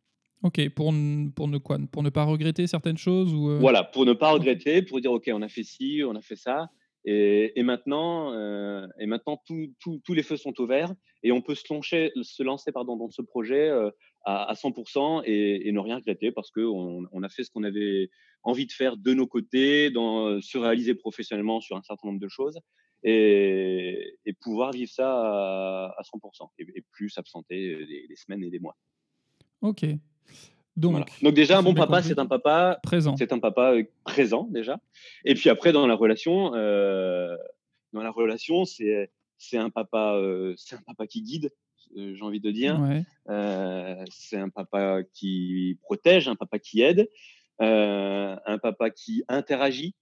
Ok, 0.43 0.69
pour, 0.71 0.93
pour 1.35 1.49
ne 1.49 1.59
quoi 1.59 1.79
Pour 1.91 2.03
ne 2.03 2.11
pas 2.11 2.25
regretter 2.25 2.67
certaines 2.67 2.99
choses 2.99 3.33
ou 3.33 3.51
euh... 3.51 3.59
Voilà, 3.59 3.83
pour 3.83 4.05
ne 4.05 4.13
pas 4.13 4.31
regretter, 4.31 4.83
pour 4.83 5.01
dire 5.01 5.13
ok, 5.13 5.31
on 5.33 5.41
a 5.41 5.49
fait 5.49 5.63
ci, 5.63 6.03
on 6.07 6.15
a 6.15 6.21
fait 6.21 6.37
ça, 6.37 6.69
et, 7.07 7.59
et 7.59 7.63
maintenant, 7.63 8.33
euh, 8.33 8.87
et 8.99 9.07
maintenant 9.07 9.41
tout, 9.47 9.73
tout, 9.81 10.01
tous 10.05 10.15
les 10.15 10.23
feux 10.23 10.37
sont 10.37 10.59
au 10.59 10.67
vert 10.67 10.93
et 11.23 11.33
on 11.33 11.43
peut 11.43 11.55
se, 11.55 11.73
lancer, 11.73 12.13
se 12.23 12.43
lancer 12.43 12.73
pardon, 12.73 12.97
dans 12.97 13.11
ce 13.11 13.23
projet 13.23 13.69
euh, 13.69 13.91
à, 14.25 14.51
à 14.51 14.55
100% 14.55 15.23
et, 15.25 15.69
et, 15.69 15.73
ne 15.73 15.81
rien 15.81 15.97
regretter 15.97 16.33
parce 16.33 16.51
qu'on 16.51 17.07
on 17.11 17.23
a 17.23 17.29
fait 17.29 17.45
ce 17.45 17.51
qu'on 17.51 17.63
avait 17.63 18.11
envie 18.43 18.67
de 18.67 18.73
faire 18.73 18.97
de 18.97 19.13
nos 19.13 19.27
côtés, 19.27 19.91
dans, 19.91 20.41
se 20.41 20.57
réaliser 20.59 20.95
professionnellement 20.95 21.61
sur 21.61 21.77
un 21.77 21.83
certain 21.83 22.09
nombre 22.09 22.21
de 22.21 22.29
choses 22.29 22.59
et, 23.05 24.19
et 24.25 24.33
pouvoir 24.33 24.73
vivre 24.73 24.91
ça 24.91 25.09
à, 25.09 25.95
à 25.97 26.03
100% 26.03 26.49
et, 26.59 26.67
et, 26.75 26.85
plus 26.91 27.11
s'absenter 27.11 27.77
des, 27.87 28.07
des, 28.09 28.17
semaines 28.17 28.43
et 28.43 28.51
des 28.51 28.59
mois. 28.59 28.77
Ok. 29.61 29.85
Donc, 30.77 30.93
voilà. 30.93 31.07
Donc 31.23 31.35
déjà, 31.35 31.59
un 31.59 31.63
bon 31.63 31.75
papa, 31.75 32.03
c'est 32.03 32.19
un 32.19 32.27
papa 32.27 32.81
présent. 32.83 33.17
C'est 33.17 33.33
un 33.33 33.39
papa 33.39 33.75
euh, 33.75 33.85
présent 34.05 34.49
déjà. 34.51 34.81
Et 35.25 35.35
puis 35.35 35.49
après, 35.49 35.73
dans 35.73 35.87
la 35.87 35.95
relation, 35.95 36.55
euh, 36.55 37.37
dans 37.93 38.03
la 38.03 38.11
relation, 38.11 38.65
c'est 38.65 39.11
c'est 39.39 39.59
un 39.59 39.71
papa, 39.71 40.15
euh, 40.15 40.55
c'est 40.57 40.77
un 40.77 40.83
papa 40.83 41.07
qui 41.07 41.23
guide, 41.23 41.53
euh, 41.97 42.15
j'ai 42.15 42.23
envie 42.23 42.41
de 42.41 42.51
dire. 42.51 42.81
Ouais. 42.81 43.03
Euh, 43.29 44.05
c'est 44.11 44.39
un 44.39 44.49
papa 44.49 45.03
qui 45.13 45.79
protège, 45.83 46.29
un 46.29 46.37
papa 46.37 46.59
qui 46.59 46.81
aide, 46.83 47.09
euh, 47.61 48.37
un 48.47 48.59
papa 48.59 48.91
qui 48.91 49.25
interagit. 49.29 49.95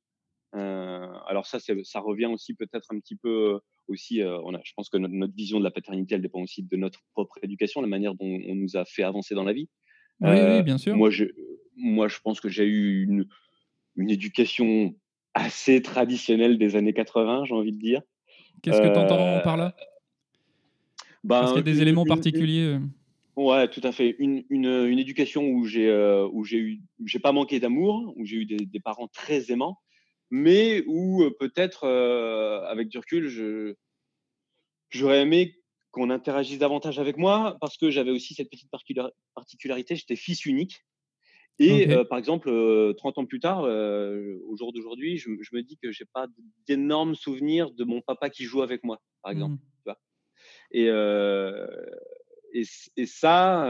Alors 0.52 1.47
ça, 1.47 1.59
ça 1.59 2.00
revient 2.00 2.26
aussi 2.26 2.54
peut-être 2.54 2.92
un 2.92 2.99
petit 2.99 3.16
peu 3.16 3.59
aussi. 3.88 4.23
on 4.23 4.54
a, 4.54 4.61
je 4.64 4.73
pense 4.76 4.88
que 4.88 4.99
notre, 4.99 5.14
notre, 5.14 5.35
vision 5.35 5.59
de 5.59 5.64
la 5.64 5.71
paternité, 5.71 6.14
elle 6.14 6.23
dépend 6.23 6.42
aussi 6.42 6.62
de 6.62 6.76
notre 6.76 7.00
propre 7.12 7.38
éducation, 7.42 7.80
la 7.80 7.87
manière 7.87 8.14
dont 8.14 8.38
on 8.47 8.54
nous 8.54 8.76
a 8.76 8.85
fait 8.85 9.02
avancer 9.02 9.35
dans 9.35 9.44
la 9.44 9.52
vie. 9.52 9.68
Oui, 10.21 10.37
oui, 10.37 10.62
bien 10.62 10.78
sûr. 10.78 10.97
Moi, 10.97 11.11
je, 11.11 11.25
moi, 11.76 12.09
je 12.09 12.18
pense 12.21 12.40
que 12.40 12.49
j'ai 12.49 12.64
eu 12.64 13.04
une, 13.04 13.26
une 13.97 14.11
éducation 14.11 14.94
assez 15.35 15.82
traditionnelle 15.82 16.59
des 16.59 16.76
années 16.76 16.92
80, 16.92 17.44
j'ai 17.47 17.54
envie 17.54 17.73
de 17.73 17.78
dire. 17.78 18.02
Qu'est-ce 18.62 18.80
que 18.80 18.92
tu 18.92 18.99
entends 18.99 19.40
par 19.40 19.56
là? 19.56 19.75
Ben, 21.25 21.40
Parce 21.40 21.52
qu'il 21.52 21.59
y 21.59 21.61
a 21.61 21.62
des 21.62 21.76
une- 21.76 21.82
éléments 21.82 22.02
une- 22.02 22.09
une- 22.11 22.16
particuliers. 22.16 22.66
euh. 22.75 22.80
Ouais, 23.37 23.68
tout 23.68 23.80
à 23.82 23.92
fait. 23.92 24.14
Une, 24.18 24.44
une, 24.50 24.66
une 24.66 24.99
éducation 24.99 25.49
où 25.49 25.64
j'ai 25.64 25.88
euh, 25.88 26.28
où 26.32 26.44
j'ai 26.44 26.59
eu 26.59 26.82
j'ai 27.06 27.18
pas 27.18 27.32
manqué 27.32 27.61
d'amour, 27.61 28.12
où 28.16 28.26
j'ai 28.26 28.37
eu 28.37 28.44
des, 28.44 28.66
des 28.66 28.80
parents 28.80 29.09
très 29.09 29.50
aimants, 29.50 29.78
mais 30.34 30.82
où 30.86 31.22
euh, 31.22 31.30
peut-être 31.38 31.84
euh, 31.84 32.62
avec 32.64 32.88
du 32.88 32.96
recul, 32.98 33.28
j'aurais 34.88 35.20
aimé 35.20 35.56
qu'on 35.90 36.08
interagisse 36.08 36.58
davantage 36.58 36.98
avec 36.98 37.18
moi 37.18 37.58
parce 37.60 37.76
que 37.76 37.90
j'avais 37.90 38.10
aussi 38.10 38.32
cette 38.32 38.48
petite 38.50 38.70
particula- 38.72 39.12
particularité, 39.34 39.94
j'étais 39.94 40.16
fils 40.16 40.46
unique. 40.46 40.80
Et 41.58 41.90
euh, 41.92 42.04
par 42.04 42.16
exemple, 42.18 42.48
euh, 42.48 42.94
30 42.94 43.18
ans 43.18 43.26
plus 43.26 43.40
tard, 43.40 43.64
euh, 43.64 44.38
au 44.46 44.56
jour 44.56 44.72
d'aujourd'hui, 44.72 45.18
je, 45.18 45.28
je 45.42 45.54
me 45.54 45.62
dis 45.62 45.76
que 45.76 45.92
j'ai 45.92 46.06
pas 46.06 46.26
d'énormes 46.66 47.14
souvenirs 47.14 47.70
de 47.70 47.84
mon 47.84 48.00
papa 48.00 48.30
qui 48.30 48.44
joue 48.44 48.62
avec 48.62 48.82
moi, 48.84 49.02
par 49.22 49.32
exemple. 49.32 49.56
Mhm. 49.56 49.94
Et, 50.72 50.86
et, 52.54 52.64
c- 52.64 52.90
et 52.96 53.04
ça, 53.04 53.66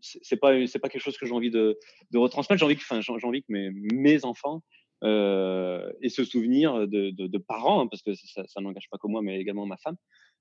c'est 0.00 0.36
pas 0.36 0.66
c'est 0.66 0.78
pas 0.80 0.88
quelque 0.88 1.00
chose 1.02 1.16
que 1.16 1.26
j'ai 1.26 1.32
envie 1.32 1.50
de, 1.50 1.78
de 2.10 2.18
retransmettre. 2.18 2.58
J'ai 2.58 2.64
envie 2.64 2.76
que, 2.76 2.82
enfin, 2.82 3.00
j'ai 3.00 3.12
j'ai 3.16 3.26
envie 3.26 3.42
que 3.42 3.52
mes, 3.52 3.70
mes 3.70 4.24
enfants 4.24 4.62
euh, 5.02 5.92
aient 6.02 6.08
ce 6.08 6.24
souvenir 6.24 6.86
de, 6.88 7.10
de, 7.10 7.26
de 7.26 7.38
parents, 7.38 7.82
hein, 7.82 7.86
parce 7.90 8.02
que 8.02 8.14
ça, 8.14 8.42
ça 8.46 8.60
n'engage 8.60 8.88
pas 8.90 8.98
que 8.98 9.06
moi, 9.08 9.22
mais 9.22 9.40
également 9.40 9.66
ma 9.66 9.76
femme. 9.76 9.96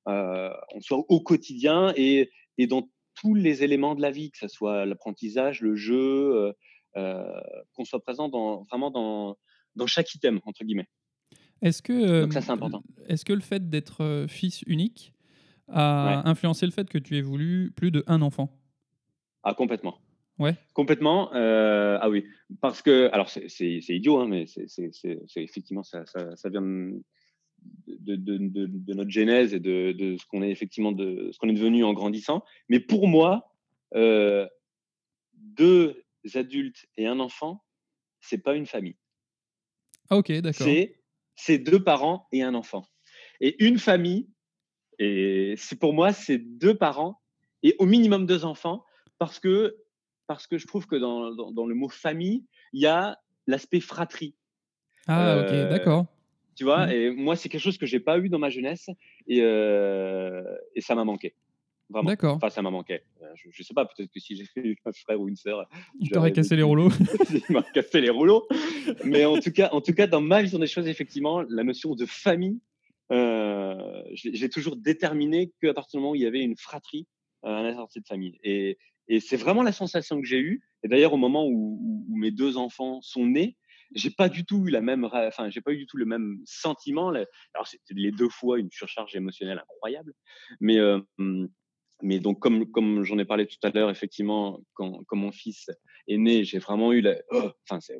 Euh, 0.07 0.49
on 0.75 0.81
soit 0.81 0.97
au 1.09 1.21
quotidien 1.21 1.93
et, 1.95 2.29
et 2.57 2.67
dans 2.67 2.89
tous 3.15 3.35
les 3.35 3.63
éléments 3.63 3.95
de 3.95 4.01
la 4.01 4.11
vie, 4.11 4.31
que 4.31 4.37
ce 4.37 4.47
soit 4.47 4.85
l'apprentissage, 4.85 5.61
le 5.61 5.75
jeu, 5.75 6.53
euh, 6.95 7.41
qu'on 7.73 7.85
soit 7.85 8.01
présent 8.01 8.29
dans, 8.29 8.63
vraiment 8.63 8.91
dans, 8.91 9.37
dans 9.75 9.87
chaque 9.87 10.13
item 10.15 10.39
entre 10.45 10.63
guillemets. 10.63 10.87
Est-ce 11.61 11.81
que, 11.81 12.21
Donc 12.21 12.33
ça, 12.33 12.41
c'est 12.41 12.51
important. 12.51 12.81
Est-ce 13.07 13.25
que 13.25 13.33
le 13.33 13.41
fait 13.41 13.69
d'être 13.69 14.25
fils 14.29 14.63
unique 14.67 15.13
a 15.67 16.23
Ouais. 16.23 16.29
influencé 16.29 16.65
le 16.65 16.71
fait 16.71 16.89
que 16.89 16.97
tu 16.97 17.17
aies 17.17 17.21
voulu 17.21 17.71
plus 17.75 17.91
de 17.91 18.03
un 18.07 18.21
enfant? 18.21 18.49
Ah, 19.43 19.53
complètement. 19.53 19.99
Ouais. 20.39 20.55
Complètement. 20.73 21.33
euh, 21.35 21.97
ah 22.01 22.09
oui. 22.09 22.25
Parce 22.61 22.81
que, 22.81 23.09
alors, 23.11 23.29
c'est 23.29 23.79
idiot, 23.89 24.19
hein, 24.19 24.27
mais 24.27 24.45
c'est 24.47 24.89
effectivement, 25.35 25.83
ça, 25.83 26.05
ça, 26.05 26.35
ça 26.35 26.49
vient 26.49 26.61
de, 26.61 27.01
de, 27.87 28.15
de- 28.15 28.37
de- 28.37 28.65
de 28.67 28.93
notre 28.93 29.09
genèse 29.11 29.53
et 29.53 29.59
de, 29.59 30.15
ce 30.17 30.25
qu'on 30.27 30.41
est 30.41 30.49
effectivement 30.49 30.93
de 30.93 31.29
ce 31.33 31.37
qu'on 31.37 31.49
est 31.49 31.53
devenu 31.53 31.83
en 31.83 31.93
grandissant. 31.93 32.43
Mais 32.69 32.79
pour 32.79 33.07
moi, 33.07 33.53
euh, 33.95 34.47
deux 35.33 36.03
adultes 36.35 36.85
et 36.95 37.05
un 37.05 37.19
enfant, 37.19 37.63
c'est 38.21 38.37
pas 38.41 38.55
une 38.55 38.65
famille. 38.65 38.95
Ah 40.09 40.17
ok, 40.17 40.31
d'accord. 40.41 40.65
C'est 40.65 40.95
c'est 41.35 41.57
deux 41.57 41.83
parents 41.83 42.27
et 42.31 42.43
un 42.43 42.53
enfant. 42.55 42.85
Et 43.41 43.63
une 43.63 43.77
famille, 43.77 44.29
et 44.99 45.53
c'est 45.57 45.79
pour 45.79 45.93
moi, 45.93 46.11
c'est 46.11 46.37
deux 46.37 46.75
parents 46.75 47.21
et 47.63 47.75
au 47.79 47.85
minimum 47.85 48.25
deux 48.25 48.43
enfants, 48.45 48.83
parce 49.17 49.39
que, 49.39 49.77
parce 50.29 50.45
que 50.45 50.59
je 50.59 50.67
trouve 50.67 50.85
que 50.85 50.95
dans, 50.95 51.33
dans, 51.33 51.51
dans 51.51 51.65
le 51.65 51.73
mot 51.73 51.89
famille, 51.89 52.45
il 52.71 52.81
y 52.81 52.85
a 52.85 53.17
l'aspect 53.47 53.79
fratrie. 53.79 54.35
Ah 55.07 55.39
ok, 55.39 55.51
euh, 55.51 55.69
d'accord. 55.69 56.05
Tu 56.55 56.63
vois, 56.65 56.85
Mhm. 56.85 56.91
et 56.91 57.09
moi, 57.09 57.35
c'est 57.35 57.49
quelque 57.49 57.61
chose 57.63 57.79
que 57.79 57.87
j'ai 57.87 57.99
pas 57.99 58.19
eu 58.19 58.29
dans 58.29 58.37
ma 58.37 58.51
jeunesse 58.51 58.89
et, 59.27 59.39
euh, 59.41 60.43
et 60.75 60.81
ça 60.81 60.93
m'a 60.93 61.03
manqué. 61.03 61.33
Vraiment. 61.89 62.09
D'accord. 62.09 62.35
Enfin, 62.35 62.51
ça 62.51 62.61
m'a 62.61 62.69
manqué. 62.69 63.01
Euh, 63.23 63.25
Je, 63.33 63.49
je 63.51 63.63
sais 63.63 63.73
pas, 63.73 63.85
peut-être 63.85 64.11
que 64.11 64.19
si 64.19 64.35
j'ai 64.35 64.45
eu 64.57 64.77
un 64.85 64.91
frère 64.91 65.19
ou 65.19 65.27
une 65.27 65.35
sœur, 65.35 65.67
Il 65.99 66.11
t'aurait 66.11 66.31
cassé 66.31 66.55
les 66.55 66.61
rouleaux. 66.61 66.89
il 67.49 67.53
m'a 67.55 67.63
cassé 67.63 67.99
les 67.99 68.11
rouleaux. 68.11 68.47
Mais 69.03 69.25
en 69.25 69.39
tout 69.39 69.51
cas, 69.51 69.69
en 69.71 69.81
tout 69.81 69.93
cas, 69.95 70.05
dans 70.05 70.21
ma 70.21 70.43
vision 70.43 70.59
des 70.59 70.67
choses, 70.67 70.87
effectivement, 70.87 71.41
la 71.49 71.63
notion 71.63 71.95
de 71.95 72.05
famille, 72.05 72.59
euh, 73.11 74.03
j'ai 74.13 74.49
toujours 74.49 74.75
déterminé 74.75 75.51
qu'à 75.59 75.73
partir 75.73 75.97
du 75.97 76.01
moment 76.01 76.11
où 76.11 76.15
il 76.15 76.21
y 76.21 76.27
avait 76.27 76.41
une 76.43 76.55
fratrie 76.55 77.07
à 77.41 77.63
la 77.63 77.73
sortie 77.73 78.01
de 78.01 78.05
famille. 78.05 78.37
Et, 78.43 78.77
et 79.09 79.19
c'est 79.19 79.37
vraiment 79.37 79.63
la 79.63 79.71
sensation 79.71 80.21
que 80.21 80.27
j'ai 80.27 80.39
eue. 80.39 80.61
Et 80.83 80.87
d'ailleurs, 80.87 81.13
au 81.13 81.17
moment 81.17 81.45
où, 81.47 82.05
mes 82.09 82.31
deux 82.31 82.57
enfants 82.57 83.01
sont 83.01 83.25
nés, 83.25 83.57
j'ai 83.95 84.11
pas 84.11 84.29
du 84.29 84.45
tout 84.45 84.67
eu 84.67 84.69
la 84.69 84.81
même, 84.81 85.03
enfin, 85.11 85.49
j'ai 85.49 85.61
pas 85.61 85.71
eu 85.71 85.77
du 85.77 85.87
tout 85.87 85.97
le 85.97 86.05
même 86.05 86.39
sentiment. 86.45 87.09
Alors, 87.09 87.25
c'était 87.65 87.95
les 87.95 88.11
deux 88.11 88.29
fois 88.29 88.59
une 88.59 88.69
surcharge 88.69 89.15
émotionnelle 89.15 89.59
incroyable. 89.59 90.13
Mais, 90.59 90.77
mais 92.01 92.19
donc, 92.19 92.39
comme, 92.39 92.69
comme 92.69 93.03
j'en 93.03 93.17
ai 93.17 93.25
parlé 93.25 93.47
tout 93.47 93.57
à 93.63 93.71
l'heure, 93.71 93.89
effectivement, 93.89 94.61
quand, 94.73 95.03
quand 95.07 95.17
mon 95.17 95.31
fils 95.31 95.69
est 96.07 96.17
né, 96.17 96.43
j'ai 96.43 96.59
vraiment 96.59 96.93
eu 96.93 97.01
la, 97.01 97.15
oh, 97.31 97.51
enfin, 97.67 97.79
c'est 97.79 97.99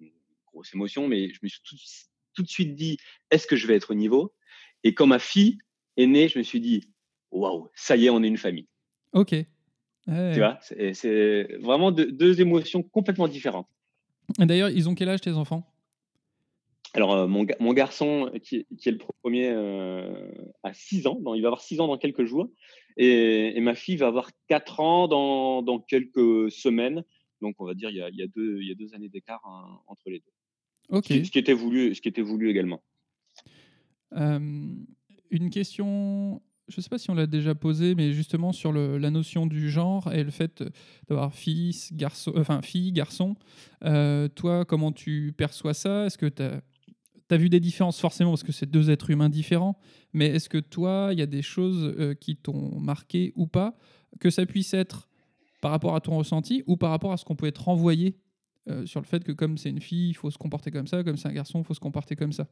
une 0.00 0.10
grosse 0.52 0.74
émotion, 0.74 1.06
mais 1.06 1.28
je 1.32 1.38
me 1.42 1.48
suis 1.48 1.60
tout 2.34 2.42
de 2.42 2.48
suite 2.48 2.74
dit, 2.74 2.98
est-ce 3.30 3.46
que 3.46 3.56
je 3.56 3.66
vais 3.66 3.76
être 3.76 3.92
au 3.92 3.94
niveau? 3.94 4.34
Et 4.82 4.94
quand 4.94 5.06
ma 5.06 5.18
fille 5.18 5.58
est 5.96 6.06
née, 6.06 6.28
je 6.28 6.38
me 6.38 6.42
suis 6.42 6.60
dit, 6.60 6.92
waouh, 7.30 7.68
ça 7.74 7.96
y 7.96 8.06
est, 8.06 8.10
on 8.10 8.22
est 8.22 8.28
une 8.28 8.36
famille. 8.38 8.68
Ok. 9.12 9.34
Ouais. 10.08 10.32
Tu 10.32 10.38
vois, 10.38 10.58
c'est 10.94 11.56
vraiment 11.60 11.92
deux, 11.92 12.10
deux 12.10 12.40
émotions 12.40 12.82
complètement 12.82 13.28
différentes. 13.28 13.68
D'ailleurs, 14.38 14.70
ils 14.70 14.88
ont 14.88 14.94
quel 14.94 15.08
âge 15.10 15.20
tes 15.20 15.32
enfants? 15.32 15.64
Alors, 16.94 17.12
euh, 17.14 17.26
mon, 17.26 17.44
ga- 17.44 17.56
mon 17.60 17.74
garçon, 17.74 18.30
qui, 18.42 18.66
qui 18.78 18.88
est 18.88 18.92
le 18.92 18.98
premier, 19.22 19.50
euh, 19.50 20.30
a 20.62 20.72
6 20.72 21.06
ans, 21.06 21.18
dans- 21.20 21.34
il 21.34 21.42
va 21.42 21.48
avoir 21.48 21.60
6 21.60 21.78
ans 21.80 21.86
dans 21.86 21.98
quelques 21.98 22.24
jours, 22.24 22.48
et, 22.96 23.56
et 23.56 23.60
ma 23.60 23.74
fille 23.74 23.96
va 23.96 24.06
avoir 24.06 24.30
4 24.48 24.80
ans 24.80 25.06
dans, 25.08 25.60
dans 25.62 25.78
quelques 25.78 26.50
semaines. 26.50 27.04
Donc, 27.42 27.56
on 27.58 27.66
va 27.66 27.74
dire, 27.74 27.90
il 27.90 27.96
y 27.96 28.02
a, 28.02 28.08
il 28.08 28.16
y 28.16 28.22
a 28.22 28.26
deux, 28.26 28.60
il 28.62 28.68
y 28.68 28.72
a 28.72 28.74
deux 28.74 28.94
années 28.94 29.10
d'écart 29.10 29.42
hein, 29.44 29.78
entre 29.86 30.08
les 30.08 30.20
deux. 30.20 30.96
Ok. 30.96 31.04
Ce, 31.08 31.12
qui, 31.12 31.26
ce 31.26 31.30
qui 31.30 31.38
était 31.38 31.52
voulu, 31.52 31.94
ce 31.94 32.00
qui 32.00 32.08
était 32.08 32.22
voulu 32.22 32.48
également. 32.50 32.82
Euh, 34.14 34.38
une 35.30 35.50
question, 35.50 36.40
je 36.68 36.76
ne 36.78 36.82
sais 36.82 36.88
pas 36.88 36.98
si 36.98 37.10
on 37.10 37.14
l'a 37.14 37.26
déjà 37.26 37.54
posée, 37.54 37.94
mais 37.94 38.12
justement 38.12 38.52
sur 38.52 38.72
la 38.72 39.10
notion 39.10 39.46
du 39.46 39.70
genre 39.70 40.12
et 40.12 40.22
le 40.22 40.30
fait 40.30 40.62
d'avoir 41.08 41.32
fils, 41.32 41.92
garçon, 41.94 42.32
enfin 42.36 42.60
fille, 42.62 42.92
garçon. 42.92 43.36
Euh, 43.84 44.28
toi, 44.28 44.64
comment 44.64 44.92
tu 44.92 45.32
perçois 45.36 45.74
ça? 45.74 46.06
Est-ce 46.06 46.18
que 46.18 46.26
tu 46.26 46.42
as, 46.42 47.36
vu 47.36 47.48
des 47.48 47.60
différences 47.60 47.98
forcément 47.98 48.30
parce 48.30 48.42
que 48.42 48.52
c'est 48.52 48.70
deux 48.70 48.90
êtres 48.90 49.10
humains 49.10 49.30
différents, 49.30 49.78
mais 50.12 50.26
est-ce 50.26 50.48
que 50.48 50.58
toi, 50.58 51.08
il 51.12 51.18
y 51.18 51.22
a 51.22 51.26
des 51.26 51.42
choses 51.42 51.94
euh, 51.98 52.14
qui 52.14 52.36
t'ont 52.36 52.78
marqué 52.78 53.32
ou 53.34 53.46
pas 53.46 53.76
Que 54.20 54.28
ça 54.28 54.44
puisse 54.44 54.74
être 54.74 55.08
par 55.60 55.70
rapport 55.70 55.96
à 55.96 56.00
ton 56.00 56.16
ressenti 56.16 56.62
ou 56.66 56.76
par 56.76 56.90
rapport 56.90 57.12
à 57.12 57.16
ce 57.16 57.24
qu'on 57.24 57.36
peut 57.36 57.46
être 57.46 57.64
renvoyé 57.64 58.18
euh, 58.68 58.84
sur 58.84 59.00
le 59.00 59.06
fait 59.06 59.24
que 59.24 59.32
comme 59.32 59.56
c'est 59.56 59.70
une 59.70 59.80
fille, 59.80 60.10
il 60.10 60.14
faut 60.14 60.30
se 60.30 60.38
comporter 60.38 60.70
comme 60.70 60.86
ça, 60.86 61.02
comme 61.02 61.16
c'est 61.16 61.28
un 61.28 61.32
garçon, 61.32 61.60
il 61.60 61.64
faut 61.64 61.74
se 61.74 61.80
comporter 61.80 62.14
comme 62.14 62.32
ça? 62.32 62.46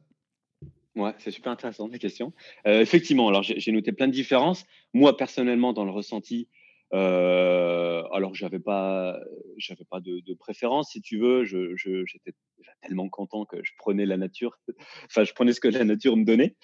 C'est 1.19 1.31
super 1.31 1.51
intéressant 1.51 1.87
les 1.87 1.99
questions. 1.99 2.33
Euh, 2.65 2.81
effectivement, 2.81 3.27
alors 3.27 3.43
j'ai 3.43 3.71
noté 3.71 3.91
plein 3.91 4.07
de 4.07 4.13
différences. 4.13 4.65
Moi, 4.93 5.15
personnellement, 5.15 5.73
dans 5.73 5.85
le 5.85 5.91
ressenti, 5.91 6.47
euh, 6.93 8.03
alors 8.11 8.33
j'avais 8.33 8.59
pas, 8.59 9.19
j'avais 9.57 9.85
pas 9.89 9.99
de, 9.99 10.33
préférence, 10.33 10.91
si 10.91 11.01
tu 11.01 11.17
veux. 11.17 11.43
Je, 11.43 11.75
je- 11.75 12.05
j'étais 12.05 12.31
déjà 12.57 12.71
tellement 12.81 13.09
content 13.09 13.45
que 13.45 13.57
je 13.63 13.71
prenais 13.77 14.05
la 14.05 14.17
nature, 14.17 14.57
enfin, 15.05 15.23
je 15.23 15.33
prenais 15.33 15.53
ce 15.53 15.59
que 15.59 15.67
la 15.67 15.83
nature 15.83 16.15
me 16.15 16.23
donnait. 16.23 16.55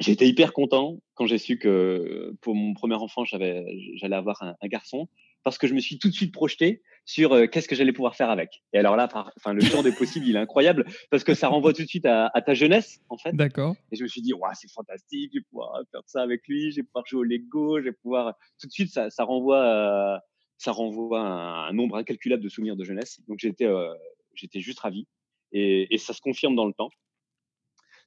J'étais 0.00 0.28
hyper 0.28 0.52
content 0.52 0.98
quand 1.14 1.26
j'ai 1.26 1.38
su 1.38 1.58
que 1.58 2.34
pour 2.42 2.54
mon 2.54 2.74
premier 2.74 2.96
enfant, 2.96 3.24
j'allais 3.24 3.64
avoir 4.12 4.42
un, 4.42 4.54
un 4.60 4.68
garçon, 4.68 5.08
parce 5.42 5.58
que 5.58 5.66
je 5.66 5.74
me 5.74 5.80
suis 5.80 5.98
tout 5.98 6.08
de 6.08 6.12
suite 6.14 6.32
projeté 6.32 6.82
sur 7.08 7.32
euh, 7.32 7.46
qu'est-ce 7.46 7.68
que 7.68 7.76
j'allais 7.76 7.92
pouvoir 7.92 8.16
faire 8.16 8.28
avec. 8.30 8.62
Et 8.74 8.78
alors 8.78 8.96
là, 8.96 9.06
par- 9.08 9.32
enfin, 9.36 9.54
le 9.54 9.60
champ 9.60 9.82
des 9.82 9.92
possibles, 9.92 10.26
il 10.26 10.34
est 10.36 10.40
incroyable 10.40 10.84
parce 11.10 11.22
que 11.24 11.34
ça 11.34 11.48
renvoie 11.48 11.72
tout 11.72 11.82
de 11.82 11.88
suite 11.88 12.04
à, 12.04 12.30
à 12.34 12.42
ta 12.42 12.52
jeunesse, 12.52 13.00
en 13.08 13.16
fait. 13.16 13.32
D'accord. 13.32 13.76
Et 13.92 13.96
je 13.96 14.02
me 14.02 14.08
suis 14.08 14.20
dit, 14.20 14.34
ouais, 14.34 14.50
c'est 14.54 14.70
fantastique, 14.70 15.30
je 15.32 15.38
vais 15.38 15.44
pouvoir 15.48 15.80
faire 15.92 16.02
ça 16.06 16.20
avec 16.20 16.42
lui, 16.48 16.72
je 16.72 16.76
vais 16.76 16.82
pouvoir 16.82 17.06
jouer 17.06 17.20
au 17.20 17.22
Lego, 17.22 17.78
je 17.78 17.84
vais 17.84 17.92
pouvoir. 17.92 18.34
Tout 18.60 18.66
de 18.66 18.72
suite, 18.72 18.90
ça, 18.90 19.08
ça 19.08 19.22
renvoie, 19.24 19.62
à- 19.64 20.20
ça 20.58 20.72
renvoie 20.72 21.20
un, 21.20 21.68
un 21.68 21.72
nombre 21.72 21.96
incalculable 21.96 22.42
de 22.42 22.48
souvenirs 22.48 22.76
de 22.76 22.84
jeunesse. 22.84 23.20
Donc 23.28 23.38
j'étais, 23.38 23.66
euh, 23.66 23.94
j'étais 24.34 24.60
juste 24.60 24.80
ravi. 24.80 25.06
Et, 25.52 25.94
et 25.94 25.98
ça 25.98 26.12
se 26.12 26.20
confirme 26.20 26.56
dans 26.56 26.66
le 26.66 26.72
temps. 26.72 26.90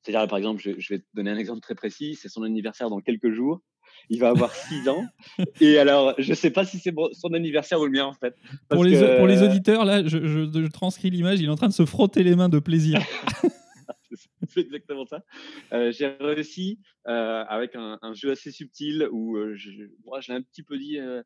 C'est-à-dire, 0.03 0.27
par 0.27 0.37
exemple, 0.37 0.61
je, 0.61 0.77
je 0.77 0.93
vais 0.93 0.99
te 0.99 1.05
donner 1.13 1.31
un 1.31 1.37
exemple 1.37 1.61
très 1.61 1.75
précis. 1.75 2.15
C'est 2.15 2.29
son 2.29 2.43
anniversaire 2.43 2.89
dans 2.89 2.99
quelques 2.99 3.31
jours. 3.31 3.61
Il 4.09 4.19
va 4.19 4.29
avoir 4.29 4.53
6 4.53 4.87
ans. 4.89 5.05
Et 5.61 5.77
alors, 5.77 6.13
je 6.17 6.33
sais 6.33 6.51
pas 6.51 6.65
si 6.65 6.79
c'est 6.79 6.93
son 7.13 7.33
anniversaire 7.33 7.79
ou 7.79 7.85
le 7.85 7.91
mien, 7.91 8.05
en 8.05 8.13
fait. 8.13 8.35
Pour 8.69 8.83
les, 8.83 8.91
que- 8.93 9.17
pour 9.17 9.27
les 9.27 9.41
auditeurs, 9.43 9.85
là, 9.85 10.01
je, 10.03 10.17
je- 10.25 10.49
je 10.51 10.67
transcris 10.67 11.09
l'image, 11.09 11.39
il 11.39 11.45
est 11.45 11.49
en 11.49 11.55
train 11.55 11.67
de 11.67 11.73
se 11.73 11.85
frotter 11.85 12.23
les 12.23 12.35
mains 12.35 12.49
de 12.49 12.59
plaisir. 12.59 13.01
c'est 14.49 14.61
exactement 14.61 15.05
ça. 15.05 15.23
Euh, 15.73 15.91
j'ai 15.91 16.07
réussi 16.19 16.79
euh, 17.07 17.43
avec 17.47 17.75
un, 17.75 17.99
un 18.01 18.13
jeu 18.13 18.31
assez 18.31 18.51
subtil 18.51 19.07
où 19.11 19.37
euh, 19.37 19.53
je, 19.55 19.69
moi, 20.05 20.19
je 20.21 20.31
l'ai 20.31 20.37
un 20.37 20.41
petit 20.41 20.63
peu 20.63 20.77
dit. 20.77 20.97
euh, 20.99 21.21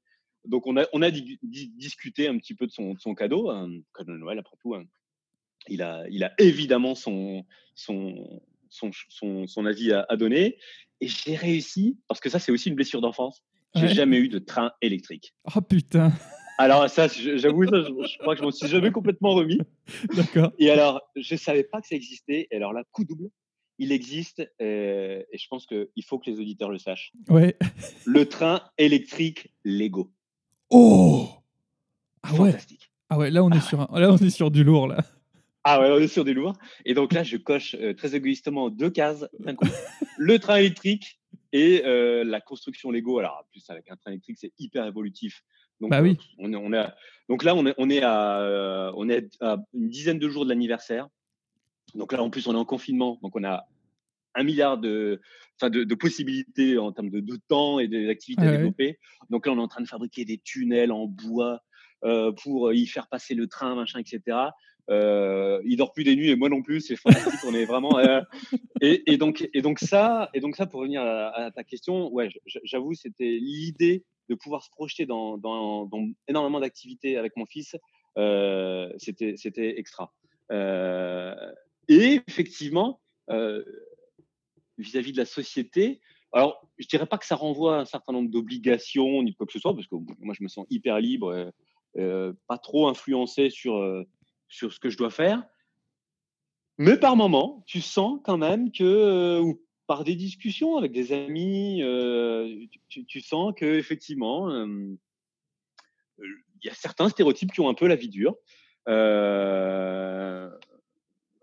donc, 0.45 0.67
on 0.67 0.75
a, 0.77 0.85
on 0.91 1.01
a 1.01 1.09
di- 1.09 1.39
di- 1.41 1.69
discuté 1.69 2.27
un 2.27 2.37
petit 2.37 2.53
peu 2.53 2.67
de 2.67 2.71
son, 2.71 2.93
de 2.95 2.99
son 2.99 3.15
cadeau, 3.15 3.49
un 3.49 3.69
cadeau 3.97 4.11
de 4.13 4.17
Noël 4.17 4.39
après 4.39 4.57
tout. 4.61 4.75
hein. 4.75 4.83
Il, 5.69 5.81
a, 5.81 6.03
il 6.09 6.23
a 6.25 6.33
évidemment 6.39 6.93
son, 6.95 7.45
son, 7.75 8.41
son, 8.69 8.91
son, 9.07 9.47
son 9.47 9.65
avis 9.65 9.93
à, 9.93 10.05
à 10.09 10.17
donner. 10.17 10.57
Et 11.03 11.07
j'ai 11.07 11.35
réussi, 11.35 11.97
parce 12.07 12.21
que 12.21 12.29
ça, 12.29 12.39
c'est 12.39 12.51
aussi 12.53 12.69
une 12.69 12.75
blessure 12.75 13.01
d'enfance. 13.01 13.43
J'ai 13.75 13.87
Ouais. 13.87 13.93
jamais 13.93 14.17
eu 14.19 14.29
de 14.29 14.39
train 14.39 14.71
électrique. 14.81 15.33
Oh 15.53 15.59
putain. 15.59 16.13
Alors 16.57 16.89
ça, 16.89 17.07
j'avoue, 17.09 17.65
ça, 17.65 17.81
je, 17.81 18.17
crois 18.19 18.35
que 18.35 18.39
je 18.39 18.45
m'en 18.45 18.51
suis 18.51 18.67
jamais 18.69 18.91
complètement 18.91 19.31
remis. 19.33 19.59
D'accord. 20.15 20.53
Et 20.59 20.69
alors, 20.69 21.01
je 21.17 21.35
savais 21.35 21.63
pas 21.65 21.81
que 21.81 21.87
ça 21.87 21.95
existait. 21.95 22.47
Et 22.51 22.55
alors 22.55 22.71
là, 22.71 22.83
coup 22.91 23.03
double, 23.03 23.29
il 23.79 23.91
existe, 23.91 24.47
euh, 24.61 25.23
et 25.29 25.37
je 25.37 25.47
pense 25.49 25.65
qu'il 25.65 26.05
faut 26.07 26.19
que 26.19 26.29
les 26.29 26.39
auditeurs 26.39 26.69
le 26.69 26.77
sachent. 26.77 27.11
Ouais. 27.27 27.57
Le 28.05 28.25
train 28.29 28.61
électrique 28.77 29.51
Lego. 29.65 30.13
Oh 30.69 31.27
Ah 32.21 32.31
ouais. 32.35 32.51
Fantastique. 32.51 32.91
Ah 33.09 33.17
ouais, 33.17 33.29
là 33.29 33.43
on 33.43 33.49
est 33.49 33.59
sur 33.61 33.81
un- 33.81 33.99
là 33.99 34.09
on 34.13 34.17
est 34.17 34.29
sur 34.29 34.51
du 34.51 34.63
lourd 34.63 34.87
là. 34.87 35.03
Ah 35.63 35.79
ouais, 35.79 35.89
on 35.91 35.97
est 35.99 36.07
sur 36.07 36.25
des 36.25 36.33
lourds. 36.33 36.53
Et 36.85 36.93
donc 36.93 37.13
là, 37.13 37.23
je 37.23 37.37
coche 37.37 37.75
euh, 37.79 37.93
très 37.93 38.15
égoïstement 38.15 38.69
deux 38.69 38.89
cases 38.89 39.25
d'un 39.39 39.55
coup. 39.55 39.65
le 40.17 40.37
train 40.39 40.57
électrique 40.57 41.19
et 41.53 41.83
euh, 41.85 42.23
la 42.23 42.41
construction 42.41 42.91
Lego. 42.91 43.19
Alors, 43.19 43.39
en 43.41 43.49
plus, 43.51 43.63
avec 43.69 43.89
un 43.89 43.95
train 43.95 44.11
électrique, 44.11 44.37
c'est 44.39 44.51
hyper 44.59 44.85
évolutif. 44.85 45.43
Donc, 45.79 45.91
Bah 45.91 46.01
oui. 46.01 46.17
euh, 46.19 46.33
on 46.39 46.51
est, 46.53 46.55
on 46.55 46.73
est 46.73 46.77
à- 46.77 46.95
donc 47.29 47.43
là, 47.43 47.55
on 47.55 47.65
est, 47.65 47.73
on 47.77 47.89
est, 47.89 48.01
à, 48.03 48.91
on 48.95 49.07
est 49.09 49.29
à 49.41 49.57
une 49.73 49.89
dizaine 49.89 50.19
de 50.19 50.27
jours 50.29 50.43
de 50.43 50.49
l'anniversaire. 50.49 51.07
Donc 51.95 52.11
là, 52.11 52.21
en 52.21 52.29
plus, 52.29 52.47
on 52.47 52.53
est 52.53 52.57
en 52.57 52.65
confinement. 52.65 53.19
Donc, 53.21 53.35
on 53.35 53.43
a 53.43 53.65
un 54.35 54.43
milliard 54.43 54.77
de, 54.77 55.21
de, 55.61 55.83
de 55.83 55.95
possibilités 55.95 56.77
en 56.77 56.91
termes 56.91 57.09
de, 57.09 57.19
de 57.19 57.37
temps 57.47 57.79
et 57.79 57.87
d'activités 57.87 58.41
Ouais, 58.41 58.47
à 58.49 58.51
développer. 58.57 58.99
Donc 59.29 59.45
là, 59.45 59.53
on 59.53 59.57
est 59.57 59.61
en 59.61 59.67
train 59.67 59.81
de 59.81 59.87
fabriquer 59.87 60.25
des 60.25 60.39
tunnels 60.39 60.91
en 60.91 61.05
bois 61.07 61.61
euh, 62.03 62.31
pour 62.31 62.73
y 62.73 62.85
faire 62.87 63.07
passer 63.07 63.35
le 63.35 63.47
train, 63.47 63.75
machin, 63.75 63.99
etc. 63.99 64.37
Euh, 64.89 65.61
il 65.65 65.77
dort 65.77 65.93
plus 65.93 66.03
des 66.03 66.15
nuits 66.15 66.29
et 66.29 66.35
moi 66.35 66.49
non 66.49 66.61
plus. 66.61 66.81
C'est 66.81 66.95
fantastique. 66.95 67.39
on 67.45 67.53
est 67.53 67.65
vraiment. 67.65 67.97
euh, 67.99 68.21
et, 68.81 69.17
donc, 69.17 69.47
ça, 69.79 70.29
et 70.33 70.39
donc 70.39 70.55
ça, 70.55 70.65
pour 70.65 70.81
revenir 70.81 71.01
à, 71.01 71.51
ta 71.51 71.63
question, 71.63 72.11
ouais, 72.11 72.29
j'avoue, 72.63 72.93
c'était 72.93 73.37
l'idée 73.39 74.03
de 74.29 74.35
pouvoir 74.35 74.63
se 74.63 74.69
projeter 74.69 75.05
dans, 75.05 75.89
énormément 76.27 76.59
d'activités 76.59 77.17
avec 77.17 77.35
mon 77.37 77.45
fils. 77.45 77.75
Euh, 78.17 78.89
c'était, 78.97 79.35
c'était 79.37 79.79
extra. 79.79 80.13
Et 81.89 82.21
effectivement, 82.27 82.99
vis-à-vis 84.77 85.13
de 85.13 85.17
la 85.17 85.25
société, 85.25 86.01
alors 86.31 86.67
je 86.77 86.87
dirais 86.87 87.05
pas 87.05 87.17
que 87.17 87.25
ça 87.25 87.35
renvoie 87.35 87.77
à 87.77 87.81
un 87.81 87.85
certain 87.85 88.11
nombre 88.11 88.29
d'obligations 88.29 89.21
ni 89.21 89.35
quoi 89.35 89.45
que 89.45 89.53
ce 89.53 89.59
soit, 89.59 89.73
parce 89.73 89.87
que 89.87 89.95
moi 90.19 90.33
je 90.37 90.43
me 90.43 90.47
sens 90.47 90.65
hyper 90.69 90.99
libre, 90.99 91.51
pas 91.95 92.57
trop 92.57 92.87
influencé 92.87 93.49
sur, 93.49 94.05
sur 94.47 94.73
ce 94.73 94.79
que 94.79 94.89
je 94.89 94.97
dois 94.97 95.09
faire. 95.09 95.43
Mais 96.77 96.97
par 96.97 97.15
moment, 97.15 97.63
tu 97.67 97.81
sens 97.81 98.19
quand 98.23 98.37
même 98.37 98.71
que, 98.71 98.83
euh, 98.83 99.39
ou 99.41 99.61
par 99.85 100.03
des 100.03 100.15
discussions 100.15 100.77
avec 100.77 100.91
des 100.91 101.13
amis, 101.13 101.83
euh, 101.83 102.65
tu, 102.89 103.21
sens 103.21 103.53
que 103.55 103.65
effectivement, 103.65 104.49
il 104.49 104.97
y 106.63 106.69
a 106.69 106.73
certains 106.73 107.09
stéréotypes 107.09 107.51
qui 107.51 107.61
ont 107.61 107.69
un 107.69 107.73
peu 107.73 107.87
la 107.87 107.95
vie 107.95 108.09
dure. 108.09 108.35
Euh, 108.87 110.49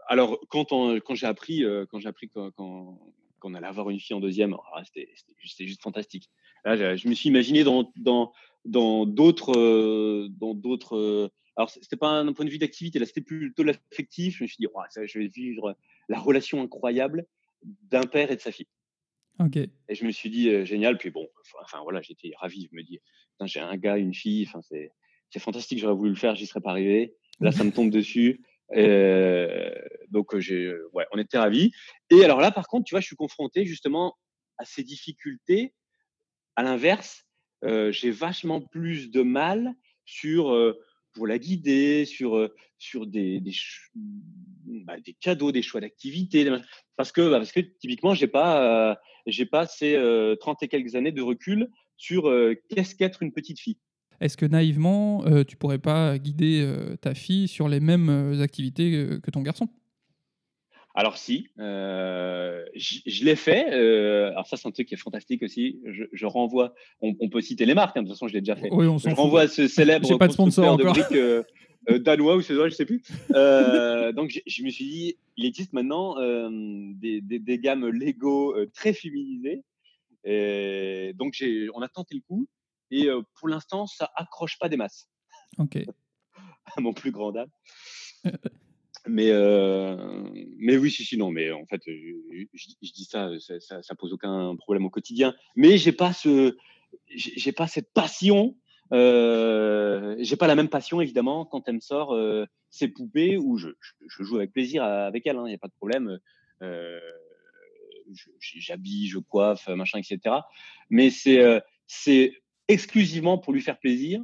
alors, 0.08 0.40
quand, 0.48 0.64
quand 0.70 1.14
j'ai 1.14 1.26
appris, 1.26 1.64
quand 1.90 2.00
j'ai 2.00 2.08
appris 2.08 2.28
qu'on 2.28 3.54
allait 3.54 3.66
avoir 3.66 3.90
une 3.90 4.00
fille 4.00 4.16
en 4.16 4.20
deuxième, 4.20 4.52
là, 4.52 4.82
c'était 4.84 5.12
juste, 5.38 5.62
juste 5.62 5.82
fantastique. 5.82 6.28
Là, 6.64 6.76
je, 6.76 6.96
je 6.96 7.08
me 7.08 7.14
suis 7.14 7.28
imaginé 7.28 7.62
dans 7.62 7.92
dans 8.64 9.06
d'autres 9.06 10.28
dans 10.28 10.54
d'autres. 10.54 11.30
Alors, 11.60 11.68
c'était 11.68 11.96
pas 11.96 12.08
un 12.08 12.32
point 12.32 12.46
de 12.46 12.50
vue 12.50 12.56
d'activité, 12.56 12.98
là, 12.98 13.04
c'était 13.04 13.20
plutôt 13.20 13.62
l'affectif. 13.62 14.38
Je 14.38 14.44
me 14.44 14.48
suis 14.48 14.56
dit, 14.58 14.66
ça, 14.88 15.04
je 15.04 15.18
vais 15.18 15.26
vivre 15.26 15.76
la 16.08 16.18
relation 16.18 16.62
incroyable 16.62 17.26
d'un 17.62 18.04
père 18.04 18.30
et 18.30 18.36
de 18.36 18.40
sa 18.40 18.50
fille. 18.50 18.66
Ok. 19.38 19.56
Et 19.56 19.94
je 19.94 20.06
me 20.06 20.10
suis 20.10 20.30
dit, 20.30 20.48
euh, 20.48 20.64
génial. 20.64 20.96
Puis 20.96 21.10
bon, 21.10 21.28
enfin 21.60 21.80
voilà, 21.82 22.00
j'étais 22.00 22.32
ravi. 22.38 22.70
Je 22.72 22.76
me 22.76 22.82
dis, 22.82 22.98
j'ai 23.44 23.60
un 23.60 23.76
gars, 23.76 23.98
une 23.98 24.14
fille. 24.14 24.46
Enfin, 24.48 24.62
c'est 24.62 24.90
c'est 25.28 25.38
fantastique. 25.38 25.78
J'aurais 25.78 25.94
voulu 25.94 26.10
le 26.10 26.16
faire, 26.16 26.34
j'y 26.34 26.46
serais 26.46 26.62
pas 26.62 26.70
arrivé. 26.70 27.14
Là, 27.40 27.52
ça 27.52 27.62
me 27.62 27.72
tombe 27.72 27.90
dessus. 27.90 28.40
Euh, 28.74 29.70
donc, 30.08 30.34
euh, 30.34 30.40
j'ai, 30.40 30.72
ouais, 30.94 31.04
on 31.12 31.18
était 31.18 31.36
ravis. 31.36 31.72
Et 32.08 32.24
alors 32.24 32.40
là, 32.40 32.50
par 32.50 32.68
contre, 32.68 32.86
tu 32.86 32.94
vois, 32.94 33.00
je 33.00 33.06
suis 33.06 33.16
confronté 33.16 33.66
justement 33.66 34.16
à 34.56 34.64
ces 34.64 34.82
difficultés. 34.82 35.74
À 36.56 36.62
l'inverse, 36.62 37.26
euh, 37.64 37.92
j'ai 37.92 38.10
vachement 38.10 38.62
plus 38.62 39.10
de 39.10 39.20
mal 39.20 39.74
sur 40.06 40.74
pour 41.12 41.26
la 41.26 41.38
guider, 41.38 42.04
sur 42.04 42.48
bah, 44.84 44.96
des 45.04 45.16
cadeaux, 45.20 45.52
des 45.52 45.62
choix 45.62 45.80
d'activités, 45.80 46.44
bah, 46.48 46.60
parce 46.96 47.12
que 47.12 47.60
typiquement, 47.80 48.14
j'ai 48.14 48.26
pas 48.26 49.00
pas 49.50 49.66
ces 49.66 49.98
30 50.40 50.62
et 50.62 50.68
quelques 50.68 50.94
années 50.94 51.12
de 51.12 51.22
recul 51.22 51.70
sur 51.96 52.32
qu'est-ce 52.68 52.94
qu'être 52.94 53.22
une 53.22 53.32
petite 53.32 53.60
fille. 53.60 53.78
Est-ce 54.20 54.36
que 54.36 54.46
naïvement, 54.46 55.24
tu 55.44 55.56
pourrais 55.56 55.78
pas 55.78 56.18
guider 56.18 56.66
ta 57.00 57.14
fille 57.14 57.48
sur 57.48 57.68
les 57.68 57.80
mêmes 57.80 58.40
activités 58.40 59.18
que 59.22 59.30
ton 59.30 59.42
garçon? 59.42 59.68
Alors 60.94 61.18
si, 61.18 61.48
euh, 61.58 62.64
je 62.74 63.24
l'ai 63.24 63.36
fait. 63.36 63.72
euh, 63.72 64.30
alors 64.30 64.46
ça, 64.46 64.56
c'est 64.56 64.66
un 64.66 64.72
truc 64.72 64.88
qui 64.88 64.94
est 64.94 64.98
fantastique 64.98 65.42
aussi. 65.42 65.80
Je, 65.84 66.04
je 66.12 66.26
renvoie. 66.26 66.74
On, 67.00 67.14
on 67.20 67.28
peut 67.28 67.40
citer 67.40 67.64
les 67.64 67.74
marques. 67.74 67.96
hein, 67.96 68.02
de 68.02 68.08
toute 68.08 68.16
façon, 68.16 68.26
je 68.26 68.32
l'ai 68.34 68.40
déjà 68.40 68.56
fait. 68.56 68.68
Oui, 68.72 68.86
on 68.86 68.98
Je 68.98 69.08
renvoie 69.10 69.42
à 69.42 69.48
ce 69.48 69.68
célèbre 69.68 70.18
pas 70.18 70.26
de 70.26 70.32
sponsor 70.32 70.76
de 70.76 70.84
briques 70.84 71.12
euh, 71.12 71.44
danois 72.00 72.36
ou 72.36 72.42
suédois, 72.42 72.68
je 72.68 72.74
sais 72.74 72.84
plus. 72.86 73.02
Donc 73.30 74.40
je 74.46 74.62
me 74.64 74.70
suis 74.70 74.84
dit, 74.84 75.16
il 75.36 75.46
existe 75.46 75.72
maintenant 75.72 76.16
des, 76.20 77.20
des, 77.20 77.38
des 77.38 77.58
gammes 77.58 77.86
Lego 77.88 78.54
très 78.74 78.92
féminisées. 78.92 79.62
Et 80.24 81.12
donc 81.16 81.36
on 81.74 81.82
a 81.82 81.88
tenté 81.88 82.16
le 82.16 82.20
coup. 82.20 82.48
Et 82.90 83.08
pour 83.38 83.48
l'instant, 83.48 83.86
ça 83.86 84.10
accroche 84.16 84.58
pas 84.58 84.68
des 84.68 84.76
masses, 84.76 85.08
Ok. 85.58 85.78
à 86.76 86.80
mon 86.80 86.92
plus 86.92 87.12
grand 87.12 87.30
dame. 87.32 87.48
Mais, 89.06 89.30
euh, 89.30 89.96
mais 90.58 90.76
oui, 90.76 90.90
si, 90.90 91.04
si, 91.04 91.16
non, 91.16 91.30
mais 91.30 91.50
en 91.52 91.64
fait, 91.66 91.80
je, 91.86 92.46
je- 92.52 92.74
je 92.82 92.92
dis 92.92 93.04
ça, 93.04 93.30
ça, 93.38 93.58
ça, 93.60 93.82
ça 93.82 93.94
pose 93.94 94.12
aucun 94.12 94.54
problème 94.56 94.84
au 94.84 94.90
quotidien. 94.90 95.34
Mais 95.56 95.78
j'ai 95.78 95.92
pas 95.92 96.12
ce, 96.12 96.56
j'ai 97.14 97.52
pas 97.52 97.66
cette 97.66 97.92
passion. 97.92 98.56
Euh, 98.92 100.16
j'ai 100.18 100.36
pas 100.36 100.48
la 100.48 100.56
même 100.56 100.68
passion 100.68 101.00
évidemment 101.00 101.44
quand 101.46 101.68
elle 101.68 101.76
me 101.76 101.80
sort 101.80 102.12
euh, 102.12 102.44
ses 102.70 102.88
poupées 102.88 103.36
où 103.38 103.56
je, 103.56 103.68
je, 104.08 104.22
joue 104.24 104.36
avec 104.38 104.52
plaisir 104.52 104.82
avec 104.82 105.26
elle, 105.28 105.36
il 105.36 105.44
n'y 105.44 105.54
a 105.54 105.58
pas 105.58 105.68
de 105.68 105.72
problème. 105.74 106.18
Euh, 106.62 106.98
J'habille, 108.40 109.06
je 109.06 109.18
coiffe, 109.18 109.68
machin, 109.68 110.00
etc. 110.00 110.34
Mais 110.90 111.10
c'est 111.10 111.40
euh, 111.40 111.60
c'est 111.86 112.34
exclusivement 112.66 113.38
pour 113.38 113.52
lui 113.52 113.60
faire 113.60 113.78
plaisir. 113.78 114.20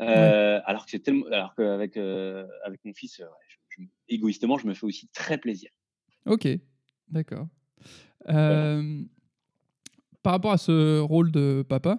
Euh, 0.00 0.60
Alors 0.66 0.84
que 0.84 0.90
c'est 0.92 1.00
tellement, 1.00 1.26
alors 1.26 1.54
qu'avec 1.56 1.96
euh, 1.96 2.46
avec 2.64 2.84
mon 2.84 2.92
fils, 2.94 3.20
euh, 3.20 3.24
ouais, 3.24 3.30
je- 3.78 3.84
égoïstement, 4.08 4.58
je 4.58 4.66
me 4.66 4.74
fais 4.74 4.86
aussi 4.86 5.08
très 5.08 5.38
plaisir. 5.38 5.70
Ok. 6.26 6.48
D'accord. 7.08 7.48
Euh, 8.28 9.02
Par 10.22 10.32
rapport 10.32 10.52
à 10.52 10.58
ce 10.58 11.00
rôle 11.00 11.30
de 11.30 11.64
papa, 11.68 11.98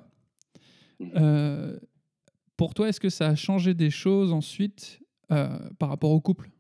Mhm. 1.00 1.12
euh, 1.18 1.80
pour 2.58 2.74
toi, 2.74 2.90
est-ce 2.90 3.00
que 3.00 3.10
ça 3.10 3.28
a 3.30 3.36
changé 3.36 3.74
des 3.74 3.90
choses 3.90 4.32
ensuite 4.34 5.02
euh, 5.32 5.60
par 5.80 5.90
rapport 5.90 6.12
au 6.12 6.22
couple 6.22 6.52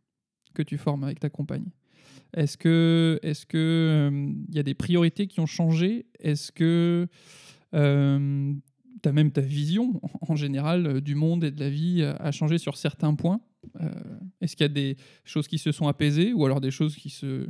que 0.54 0.62
tu 0.64 0.78
formes 0.78 1.04
avec 1.04 1.20
ta 1.20 1.30
compagne? 1.30 1.68
Est-ce 2.36 2.58
que 2.58 3.20
est-ce 3.24 3.46
que 3.46 4.12
il 4.50 4.56
y 4.56 4.60
a 4.60 4.64
des 4.64 4.74
priorités 4.76 5.28
qui 5.28 5.40
ont 5.40 5.46
changé? 5.48 6.08
Est-ce 6.20 6.52
que 6.52 7.08
tu 7.74 7.78
as 7.78 9.12
même 9.12 9.32
ta 9.32 9.42
vision 9.42 10.02
en 10.22 10.36
général 10.36 11.02
du 11.02 11.16
monde 11.16 11.44
et 11.44 11.52
de 11.52 11.60
la 11.60 11.70
vie 11.70 12.04
a 12.04 12.32
changé 12.32 12.58
sur 12.58 12.78
certains 12.78 13.16
points? 13.16 13.42
Est-ce 14.42 14.56
qu'il 14.56 14.64
y 14.64 14.70
a 14.70 14.74
des 14.74 14.98
choses 15.24 15.48
qui 15.48 15.58
se 15.58 15.72
sont 15.72 15.88
apaisées 15.88 16.34
ou 16.34 16.46
alors 16.46 16.62
des 16.62 16.72
choses 16.72 16.96
qui 16.96 17.10
se 17.10 17.48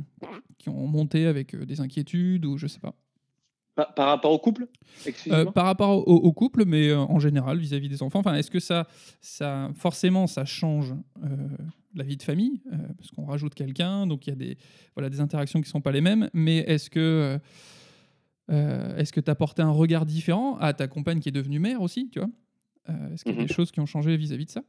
qui 0.58 0.68
ont 0.68 0.86
monté 0.86 1.26
avec 1.26 1.54
euh, 1.54 1.64
des 1.66 1.80
inquiétudes 1.80 2.44
ou 2.46 2.56
je 2.58 2.66
sais 2.66 2.80
pas 2.80 2.94
Par, 3.74 3.94
par 3.94 4.06
rapport 4.08 4.32
au 4.32 4.38
couple, 4.38 4.68
euh, 5.28 5.44
par 5.52 5.66
rapport 5.66 6.08
au, 6.08 6.14
au 6.14 6.32
couple, 6.32 6.64
mais 6.64 6.88
euh, 6.88 6.98
en 6.98 7.18
général 7.18 7.58
vis-à-vis 7.58 7.88
des 7.90 8.02
enfants. 8.02 8.20
Enfin, 8.20 8.34
est-ce 8.34 8.50
que 8.50 8.58
ça, 8.60 8.86
ça, 9.20 9.70
forcément, 9.74 10.26
ça 10.26 10.44
change 10.46 10.94
euh, 11.22 11.48
la 11.94 12.04
vie 12.04 12.16
de 12.16 12.22
famille 12.22 12.62
euh, 12.72 12.76
parce 12.96 13.10
qu'on 13.10 13.26
rajoute 13.26 13.54
quelqu'un, 13.54 14.06
donc 14.06 14.26
il 14.26 14.30
y 14.30 14.32
a 14.32 14.36
des, 14.36 14.56
voilà, 14.94 15.10
des 15.10 15.20
interactions 15.20 15.60
qui 15.60 15.68
sont 15.68 15.82
pas 15.82 15.92
les 15.92 16.00
mêmes. 16.00 16.30
Mais 16.32 16.58
est-ce 16.58 16.88
que, 16.90 17.00
euh, 17.00 17.38
euh, 18.50 18.96
est-ce 18.96 19.12
que 19.12 19.20
tu 19.20 19.30
as 19.30 19.34
porté 19.34 19.62
un 19.62 19.70
regard 19.70 20.06
différent 20.06 20.56
à 20.58 20.72
ta 20.72 20.88
compagne 20.88 21.20
qui 21.20 21.28
est 21.28 21.32
devenue 21.32 21.58
mère 21.58 21.82
aussi, 21.82 22.08
tu 22.10 22.18
vois? 22.20 22.30
Euh, 22.88 23.12
Est-ce 23.12 23.24
qu'il 23.24 23.32
y 23.34 23.36
a 23.36 23.40
Mhm. 23.42 23.46
des 23.48 23.52
choses 23.52 23.72
qui 23.72 23.80
ont 23.80 23.86
changé 23.86 24.16
vis-à-vis 24.16 24.46
de 24.46 24.50
ça? 24.50 24.62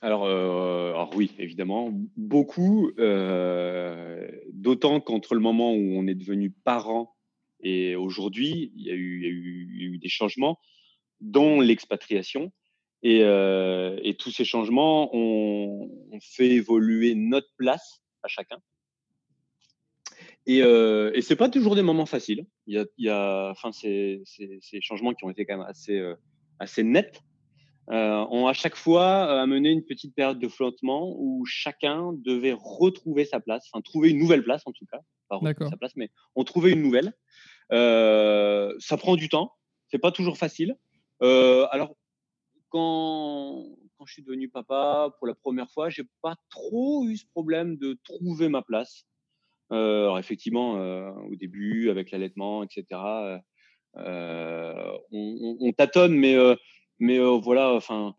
Alors, 0.00 0.24
euh, 0.24 0.90
alors 0.90 1.14
oui, 1.14 1.32
évidemment, 1.38 1.90
beaucoup. 2.16 2.90
euh, 2.98 4.28
D'autant 4.52 5.00
qu'entre 5.00 5.34
le 5.34 5.40
moment 5.40 5.72
où 5.72 5.96
on 5.96 6.06
est 6.06 6.14
devenu 6.14 6.50
parent 6.50 7.14
et 7.60 7.94
aujourd'hui, 7.94 8.72
il 8.76 8.86
y, 8.86 8.90
a 8.90 8.94
eu- 8.94 9.98
des 9.98 10.08
changements, 10.08 10.58
dont 11.20 11.60
l'expatriation. 11.60 12.52
Et, 13.04 13.20
euh, 13.22 13.98
tous 14.18 14.30
ces 14.30 14.44
changements 14.44 15.14
ont, 15.14 15.88
fait 16.20 16.50
évoluer 16.50 17.14
notre 17.14 17.52
place 17.56 18.02
à 18.22 18.28
chacun. 18.28 18.58
Et, 20.46 20.58
et 20.58 21.22
c'est 21.22 21.36
pas 21.36 21.48
toujours 21.48 21.74
des 21.76 21.82
moments 21.82 22.06
faciles. 22.06 22.46
Il 22.66 22.86
y 22.98 23.08
a, 23.08 23.50
enfin, 23.50 23.70
ces 23.72 24.22
changements 24.80 25.14
qui 25.14 25.24
ont 25.24 25.30
été 25.30 25.46
quand 25.46 25.58
même 25.58 25.66
assez 26.58 26.82
nets. 26.82 27.22
Ont 27.88 28.46
à 28.46 28.52
chaque 28.52 28.76
fois 28.76 29.40
amené 29.40 29.70
une 29.70 29.84
petite 29.84 30.14
période 30.14 30.38
de 30.38 30.48
flottement 30.48 31.14
où 31.18 31.44
chacun 31.46 32.12
devait 32.12 32.54
retrouver 32.58 33.24
sa 33.24 33.40
place, 33.40 33.68
enfin 33.72 33.82
trouver 33.82 34.10
une 34.10 34.18
nouvelle 34.18 34.44
place 34.44 34.62
en 34.66 34.72
tout 34.72 34.86
cas, 34.86 35.00
pas 35.28 35.36
retrouver 35.36 35.70
sa 35.70 35.76
place, 35.76 35.92
mais 35.96 36.08
on 36.34 36.44
trouvait 36.44 36.72
une 36.72 36.82
nouvelle. 36.82 37.12
ça 37.70 38.96
prend 38.96 39.16
du 39.16 39.28
temps, 39.28 39.52
c'est 39.90 39.98
pas 39.98 40.12
toujours 40.12 40.38
facile. 40.38 40.76
alors 41.20 41.96
quand, 42.68 43.66
quand 44.02 44.06
je 44.06 44.14
suis 44.14 44.22
devenu 44.22 44.48
papa 44.48 45.14
pour 45.18 45.28
la 45.28 45.34
première 45.34 45.70
fois, 45.70 45.90
j'ai 45.90 46.02
pas 46.22 46.34
trop 46.50 47.06
eu 47.06 47.16
ce 47.16 47.26
problème 47.26 47.76
de 47.76 47.98
trouver 48.02 48.48
ma 48.48 48.62
place. 48.62 49.06
Euh, 49.70 50.02
alors 50.02 50.18
effectivement, 50.18 50.76
euh, 50.76 51.12
au 51.30 51.36
début, 51.36 51.88
avec 51.88 52.10
l'allaitement, 52.10 52.64
etc., 52.64 53.00
euh, 53.96 54.98
on, 55.12 55.72
tâtonne, 55.76 56.14
mais, 56.14 56.36
mais 57.02 57.18
voilà, 57.18 57.74
enfin, 57.74 58.14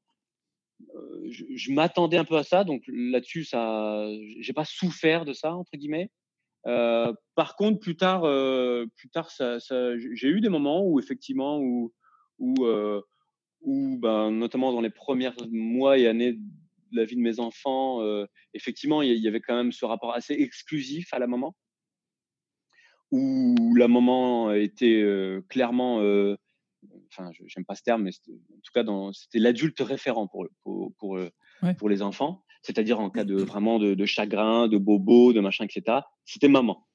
je, 1.30 1.72
m'attendais 1.72 2.18
un 2.18 2.26
peu 2.26 2.38
à 2.38 2.44
ça, 2.44 2.64
donc 2.64 2.84
là-dessus, 2.88 3.46
ça, 3.46 4.08
j'ai 4.40 4.54
pas 4.54 4.66
souffert 4.66 5.26
de 5.26 5.34
ça 5.34 5.56
entre 5.56 5.72
guillemets. 5.76 6.10
par 6.64 7.56
contre, 7.58 7.80
plus 7.80 7.96
tard, 7.96 8.22
plus 8.96 9.10
tard, 9.10 9.32
ça, 9.32 9.58
j'ai 9.98 10.28
eu 10.28 10.42
des 10.42 10.50
moments 10.50 10.84
où 10.86 11.00
effectivement, 11.00 11.60
où, 11.60 11.92
où 13.64 13.98
ben, 14.00 14.32
notamment 14.32 14.72
dans 14.74 14.82
les 14.82 14.90
premiers 14.90 15.32
mois 15.50 15.98
et 15.98 16.08
années 16.08 16.34
de 16.34 16.98
la 16.98 17.06
vie 17.06 17.16
de 17.16 17.22
mes 17.22 17.40
enfants, 17.40 18.02
euh, 18.02 18.26
effectivement, 18.54 19.02
il 19.02 19.18
y, 19.18 19.28
avait 19.28 19.42
quand 19.42 19.56
même 19.56 19.72
ce 19.72 19.86
rapport 19.86 20.14
assez 20.14 20.34
exclusif 20.34 21.14
à 21.14 21.20
la 21.20 21.28
maman, 21.28 21.56
où 23.12 23.76
la 23.76 23.88
maman 23.88 24.52
était 24.54 25.02
euh, 25.02 25.42
clairement, 25.50 26.02
euh, 26.02 26.36
enfin, 27.16 27.32
j'aime 27.46 27.66
pas 27.66 27.76
ce 27.76 27.84
terme, 27.84 28.04
mais 28.04 28.12
en 28.30 28.60
tout 28.64 28.72
cas, 28.74 28.84
c'était 29.14 29.40
l'adulte 29.40 29.80
référent 29.80 30.28
pour, 30.28 30.48
pour, 30.64 30.94
pour, 30.96 31.20
pour, 31.78 31.90
les 31.90 32.02
enfants, 32.02 32.44
c'est-à-dire 32.62 33.00
en 33.00 33.10
cas 33.10 33.24
de 33.24 33.36
vraiment 33.36 33.80
de, 33.80 33.94
de, 33.94 34.06
chagrin, 34.06 34.68
de 34.68 34.78
bobo, 34.78 35.34
de 35.34 35.40
machin, 35.40 35.66
etc. 35.66 36.00
C'était 36.26 36.48
maman. 36.48 36.88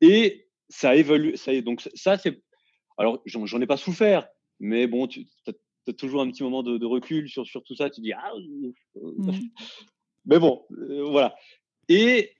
Et 0.00 0.48
ça 0.68 0.90
a 0.90 0.94
évolué. 0.94 1.36
Ça, 1.36 1.58
donc 1.60 1.82
ça, 1.94 2.18
c'est. 2.18 2.42
Alors, 2.98 3.22
j'en 3.26 3.60
ai 3.60 3.66
pas 3.66 3.76
souffert, 3.76 4.26
mais 4.58 4.86
bon, 4.86 5.06
tu 5.06 5.26
as, 5.46 5.92
toujours 5.92 6.22
un 6.22 6.30
petit 6.30 6.42
moment 6.42 6.62
de, 6.62 6.84
recul 6.84 7.28
sur, 7.28 7.46
sur 7.46 7.62
tout 7.62 7.76
ça. 7.76 7.90
Tu 7.90 8.00
dis, 8.00 8.12
ah, 8.12 8.32
mmh. 8.94 9.32
mais 10.24 10.38
bon, 10.38 10.64
euh, 10.72 11.04
voilà. 11.04 11.34
Et 11.88 12.35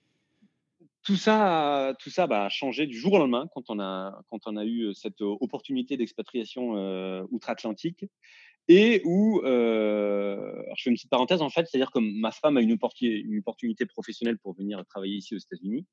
tout 1.06 1.16
ça, 1.16 1.94
tout 2.00 2.10
ça 2.10 2.26
bah, 2.26 2.46
a 2.46 2.48
changé 2.48 2.86
du 2.86 2.98
jour 2.98 3.12
au 3.12 3.18
lendemain 3.18 3.48
quand 3.54 3.62
on 3.68 3.78
a, 3.78 4.20
quand 4.28 4.40
on 4.46 4.56
a 4.56 4.64
eu 4.64 4.92
cette 4.92 5.20
opportunité 5.20 5.96
d'expatriation 5.96 6.76
euh, 6.76 7.22
outre-Atlantique 7.30 8.04
et 8.66 9.02
où, 9.04 9.40
euh, 9.44 10.52
je 10.76 10.82
fais 10.82 10.90
une 10.90 10.96
petite 10.96 11.10
parenthèse 11.10 11.42
en 11.42 11.48
fait, 11.48 11.68
c'est-à-dire 11.68 11.92
que 11.92 12.00
ma 12.00 12.32
femme 12.32 12.56
a 12.56 12.60
une, 12.60 12.76
une 13.00 13.38
opportunité 13.38 13.86
professionnelle 13.86 14.36
pour 14.38 14.56
venir 14.56 14.84
travailler 14.86 15.14
ici 15.14 15.36
aux 15.36 15.38
États-Unis. 15.38 15.86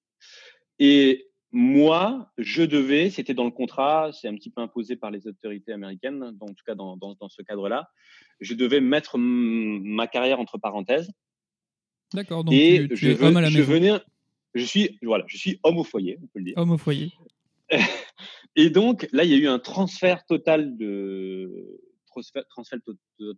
Et 0.79 1.27
moi, 1.51 2.31
je 2.39 2.63
devais, 2.63 3.11
c'était 3.11 3.35
dans 3.35 3.43
le 3.43 3.51
contrat, 3.51 4.09
c'est 4.11 4.27
un 4.27 4.33
petit 4.33 4.49
peu 4.49 4.61
imposé 4.61 4.95
par 4.95 5.11
les 5.11 5.27
autorités 5.27 5.73
américaines, 5.73 6.23
en 6.39 6.47
tout 6.47 6.63
cas 6.65 6.73
dans, 6.73 6.97
ce 7.29 7.43
cadre-là, 7.43 7.91
je 8.39 8.55
devais 8.55 8.81
mettre 8.81 9.19
ma 9.19 10.07
carrière 10.07 10.39
entre 10.39 10.57
parenthèses. 10.57 11.11
D'accord, 12.15 12.43
donc 12.43 12.55
et 12.55 12.87
tu, 12.95 13.11
es 13.11 13.21
homme 13.21 13.37
à 13.37 13.41
la 13.41 13.49
je 13.49 13.61
Venais, 13.61 13.99
je 14.53 14.63
suis, 14.63 14.97
voilà, 15.01 15.25
je 15.27 15.37
suis 15.37 15.59
homme 15.63 15.77
au 15.77 15.83
foyer, 15.83 16.17
on 16.21 16.27
peut 16.27 16.39
le 16.39 16.45
dire. 16.45 16.53
Homme 16.57 16.71
au 16.71 16.77
foyer. 16.77 17.11
et 18.55 18.69
donc, 18.69 19.07
là, 19.11 19.23
il 19.23 19.31
y 19.31 19.33
a 19.33 19.37
eu 19.37 19.47
un 19.47 19.59
transfert 19.59 20.25
total 20.25 20.77
de, 20.77 21.79
transfert, 22.07 22.79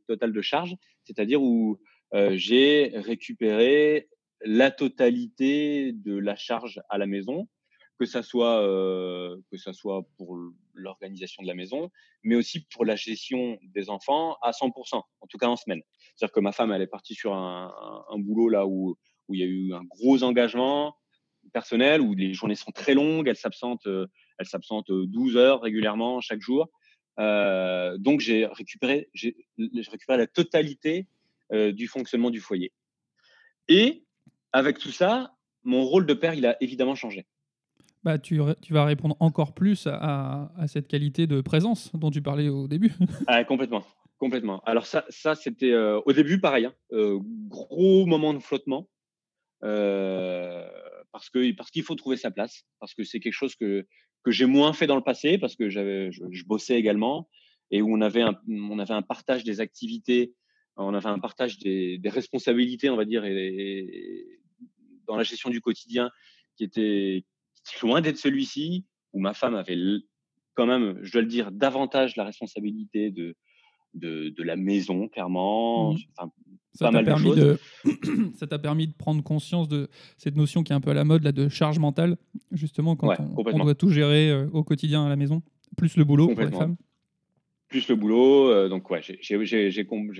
total 0.08 0.34
de 0.34 0.42
charges, 0.42 0.76
c'est-à-dire 1.04 1.42
où 1.42 1.80
euh, 2.14 2.36
j'ai 2.36 2.92
récupéré 2.94 4.10
la 4.42 4.72
totalité 4.72 5.94
de 5.94 6.18
la 6.18 6.36
charge 6.36 6.82
à 6.90 6.98
la 6.98 7.06
maison 7.06 7.48
que 7.98 8.06
ça 8.06 8.24
soit 8.24 8.62
euh, 8.62 9.38
que 9.50 9.58
ça 9.58 9.72
soit 9.72 10.04
pour 10.18 10.38
l'organisation 10.74 11.42
de 11.44 11.48
la 11.48 11.54
maison, 11.54 11.90
mais 12.24 12.36
aussi 12.36 12.66
pour 12.74 12.84
la 12.84 12.98
gestion 12.98 13.58
des 13.64 13.90
enfants 13.90 14.36
à 14.42 14.52
100%, 14.52 14.96
en 14.96 15.28
tout 15.28 15.38
cas 15.38 15.48
en 15.48 15.56
semaine. 15.56 15.82
C'est-à-dire 16.16 16.34
que 16.34 16.40
ma 16.42 16.52
femme, 16.52 16.74
elle 16.74 16.82
est 16.82 16.88
partie 16.88 17.16
sur 17.16 17.34
un, 17.34 17.74
un, 18.10 18.20
boulot 18.20 18.50
là 18.50 18.68
où 18.68 18.98
où 19.28 19.34
il 19.34 19.40
y 19.40 19.44
a 19.44 19.48
eu 19.48 19.74
un 19.74 19.84
gros 19.84 20.24
engagement 20.24 20.96
personnel, 21.56 22.02
où 22.02 22.14
les 22.14 22.34
journées 22.34 22.56
sont 22.56 22.72
très 22.72 22.94
longues, 22.94 23.30
elle 23.30 23.38
s'absente 23.38 23.88
euh, 23.88 24.08
elle 24.38 24.46
s'absente 24.46 24.92
12 24.92 25.38
heures 25.38 25.62
régulièrement 25.62 26.20
chaque 26.20 26.42
jour. 26.42 26.70
Euh, 27.18 27.98
donc 27.98 28.20
j'ai 28.20 28.46
récupéré 28.46 29.08
j'ai 29.14 29.38
récupéré 29.90 30.18
la 30.18 30.28
totalité 30.28 31.08
euh, 31.54 31.72
du 31.72 31.88
fonctionnement 31.88 32.30
du 32.30 32.42
foyer. 32.42 32.74
Et 33.70 34.04
avec 34.52 34.80
tout 34.80 34.92
ça, 34.92 35.32
mon 35.64 35.86
rôle 35.86 36.06
de 36.06 36.14
père, 36.14 36.34
il 36.34 36.46
a 36.46 36.58
évidemment 36.62 36.96
changé 36.96 37.26
bah, 38.04 38.20
tu, 38.20 38.40
tu, 38.62 38.72
vas 38.72 38.86
répondre 38.86 39.16
encore 39.20 39.56
plus 39.56 39.88
à, 39.88 40.52
à, 40.56 40.68
cette 40.68 40.88
qualité 40.88 41.26
de 41.26 41.42
présence 41.42 41.92
dont 41.96 42.12
tu 42.12 42.22
parlais 42.22 42.50
au 42.50 42.68
début. 42.68 42.94
ah, 43.28 43.44
complètement. 43.44 43.84
Complètement. 44.20 44.62
Alors 44.66 44.86
ça, 44.86 45.06
ça 45.10 45.34
c'était 45.34 45.72
euh, 45.72 46.00
au 46.06 46.14
début 46.14 46.40
pareil, 46.40 46.66
hein, 46.66 46.74
euh, 46.92 47.20
gros 47.48 48.06
moment 48.06 48.34
de 48.34 48.40
flottement, 48.40 48.88
euh, 49.64 50.68
parce 51.16 51.30
que 51.30 51.54
parce 51.54 51.72
qu'il 51.72 51.84
faut 51.84 51.96
trouver 51.96 52.18
sa 52.18 52.30
place, 52.30 52.66
parce 52.82 52.94
que 52.94 53.06
c'est 53.06 53.22
quelque 53.22 53.32
chose 53.32 53.56
que 53.56 53.88
que 54.26 54.32
j'ai 54.32 54.46
moins 54.46 54.74
fait 54.74 54.86
dans 54.86 54.98
le 54.98 55.02
passé, 55.02 55.38
parce 55.38 55.56
que 55.56 55.70
j'avais 55.70 56.12
je, 56.12 56.44
bossais 56.46 56.78
également 56.78 57.30
et 57.72 57.82
où 57.82 57.96
on 57.96 58.02
avait 58.02 58.22
un, 58.22 58.38
on 58.50 58.80
avait 58.80 58.94
un 58.94 59.02
partage 59.02 59.46
des 59.46 59.62
activités, 59.62 60.34
on 60.76 60.94
avait 60.94 61.08
un 61.08 61.20
partage 61.20 61.58
des, 61.60 61.98
des 62.00 62.10
responsabilités, 62.10 62.90
on 62.90 62.98
va 62.98 63.06
dire, 63.06 63.24
et, 63.24 64.26
dans 65.08 65.16
la 65.16 65.24
gestion 65.24 65.50
du 65.50 65.62
quotidien 65.62 66.12
qui 66.58 66.66
était 66.66 67.24
loin 67.82 68.02
d'être 68.02 68.18
celui-ci, 68.18 68.86
où 69.14 69.22
ma 69.22 69.34
femme 69.34 69.56
avait 69.56 69.78
quand 70.54 70.66
même, 70.66 71.00
je 71.02 71.14
dois 71.14 71.22
le 71.22 71.28
dire, 71.28 71.50
davantage 71.52 72.18
la 72.18 72.26
responsabilité 72.26 73.10
de, 73.10 73.38
de, 73.94 74.44
la 74.44 74.58
maison, 74.58 75.08
clairement. 75.08 75.94
Mmh. 75.94 76.28
Ça 76.76 76.92
t'a 76.92 77.04
permis, 77.04 77.34
de, 77.36 77.58
ça 78.36 78.48
t'a 78.48 78.60
permis 78.60 78.88
de 78.88 78.94
prendre 78.94 79.24
conscience 79.24 79.68
de 79.68 79.90
cette 80.18 80.36
notion 80.36 80.64
qui 80.64 80.72
est 80.72 80.76
un 80.76 80.82
peu 80.82 80.92
à 80.92 80.94
la 80.94 81.04
mode 81.04 81.24
là, 81.24 81.32
de 81.32 81.50
charge 81.50 81.80
mentale, 81.80 82.18
justement, 82.52 82.96
quand 82.96 83.16
on, 83.20 83.64
doit 83.64 83.76
tout 83.76 83.90
gérer 83.90 84.30
euh, 84.30 84.48
au 84.52 84.64
quotidien 84.64 85.06
à 85.06 85.10
la 85.10 85.16
maison, 85.16 85.42
plus 85.78 85.98
le 85.98 86.04
boulot 86.04 86.28
pour 86.28 86.42
les 86.42 86.52
femmes. 86.52 86.76
Plus 87.68 87.88
le 87.88 87.96
boulot, 87.96 88.50
euh, 88.52 88.70
donc 88.70 88.90
ouais, 88.92 89.02
j'ai 89.02 89.44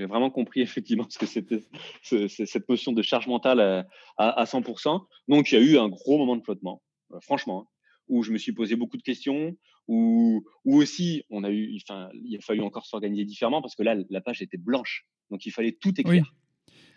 vraiment 0.06 0.32
compris 0.32 0.62
effectivement 0.62 1.06
ce 1.10 1.20
que 1.20 1.28
c'était 1.28 1.62
cette 2.02 2.68
notion 2.68 2.92
de 2.92 3.02
charge 3.02 3.28
mentale 3.28 3.60
à, 3.60 3.88
à, 4.18 4.42
à 4.42 4.44
100%. 4.46 5.06
Donc 5.28 5.52
il 5.52 5.56
y 5.56 5.58
a 5.58 5.62
eu 5.62 5.78
un 5.78 5.90
gros 5.90 6.18
moment 6.18 6.36
de 6.36 6.42
flottement. 6.42 6.82
Euh, 7.14 7.20
franchement, 7.22 7.62
hein, 7.62 7.72
où 8.08 8.24
je 8.24 8.32
me 8.32 8.38
suis 8.38 8.54
posé 8.54 8.76
beaucoup 8.76 8.98
de 8.98 9.04
questions, 9.04 9.56
où, 9.88 10.44
aussi 10.66 11.24
on 11.30 11.44
a 11.44 11.52
eu, 11.52 11.78
enfin, 11.88 12.10
il 12.14 12.36
a 12.36 12.42
fallu 12.42 12.62
encore 12.62 12.86
s'organiser 12.86 13.26
différemment 13.26 13.62
parce 13.62 13.76
que 13.76 13.84
là, 13.84 13.96
la 14.10 14.22
page 14.22 14.42
était 14.42 14.58
blanche, 14.58 15.08
donc 15.30 15.46
il 15.46 15.52
fallait 15.52 15.74
tout 15.74 16.00
écrire. 16.00 16.34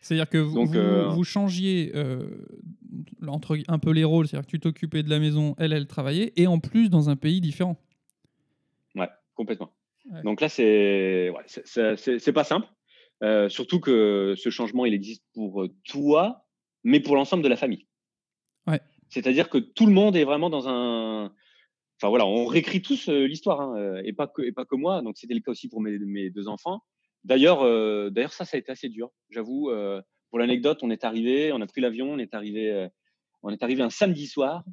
C'est-à-dire 0.01 0.29
que 0.29 0.39
vous, 0.39 0.75
euh, 0.75 1.09
vous, 1.09 1.25
changiez 1.25 1.93
euh, 1.95 2.47
entre 3.27 3.59
un 3.69 3.79
peu 3.79 3.91
les 3.91 4.05
rôles, 4.05 4.29
c'est-à-dire 4.29 4.47
que 4.47 4.51
tu 4.51 4.61
t'occupais 4.61 5.03
de 5.03 5.11
la 5.11 5.19
maison, 5.19 5.55
elle, 5.59 5.73
elle 5.73 5.87
travaillait, 5.87 6.33
et 6.37 6.47
en 6.47 6.61
plus 6.61 6.89
dans 6.89 7.11
un 7.11 7.17
pays 7.17 7.41
différent. 7.41 7.77
Ouais, 8.95 9.09
complètement. 9.35 9.73
Donc 10.25 10.41
là, 10.41 10.49
c'est 10.49 11.31
ouais, 11.31 11.97
c'est 11.97 12.33
pas 12.33 12.45
simple, 12.45 12.67
surtout 13.49 13.81
que 13.81 14.35
ce 14.37 14.51
changement, 14.51 14.87
il 14.87 14.95
existe 14.95 15.25
pour 15.35 15.67
toi, 15.85 16.47
mais 16.85 17.01
pour 17.01 17.17
l'ensemble 17.17 17.43
de 17.43 17.49
la 17.49 17.57
famille. 17.57 17.87
Ouais. 18.67 18.81
C'est-à-dire 19.09 19.49
que 19.49 19.59
tout 19.59 19.87
le 19.87 19.93
monde 19.93 20.17
est 20.17 20.25
vraiment 20.25 20.51
dans 20.51 20.69
un. 20.69 21.33
Enfin 22.01 22.11
voilà, 22.11 22.27
on 22.27 22.47
réécrit 22.47 22.81
tous 22.81 23.09
euh, 23.09 23.27
l'histoire, 23.27 23.61
hein, 23.61 23.77
euh, 23.77 24.03
et, 24.05 24.13
pas 24.13 24.29
que, 24.29 24.43
et 24.43 24.53
pas 24.53 24.65
que 24.65 24.77
moi. 24.77 25.03
Donc 25.03 25.17
c'était 25.19 25.35
le 25.35 25.41
cas 25.41 25.51
aussi 25.51 25.69
pour 25.69 25.81
mes, 25.81 25.99
mes 25.99 26.31
deux 26.31 26.47
enfants. 26.49 26.83
D'ailleurs, 27.25 27.63
euh, 27.63 28.11
d'ailleurs 28.11 28.33
ça, 28.33 28.45
ça 28.45 28.57
a 28.57 28.61
été 28.61 28.73
assez 28.73 28.89
dur, 28.89 29.11
j'avoue. 29.31 29.71
pour 30.31 30.39
l'anecdote, 30.39 30.79
on 30.83 30.91
est 30.91 31.05
arrivé, 31.05 31.53
on 31.53 31.61
a 31.61 31.67
pris 31.67 31.81
l'avion, 31.81 32.13
on 32.13 32.19
est 32.19 32.35
arrivé, 32.35 32.89
on 33.43 33.51
est 33.51 33.63
arrivé 33.63 33.83
un 33.83 33.91
samedi 33.91 34.27
soir, 34.27 34.65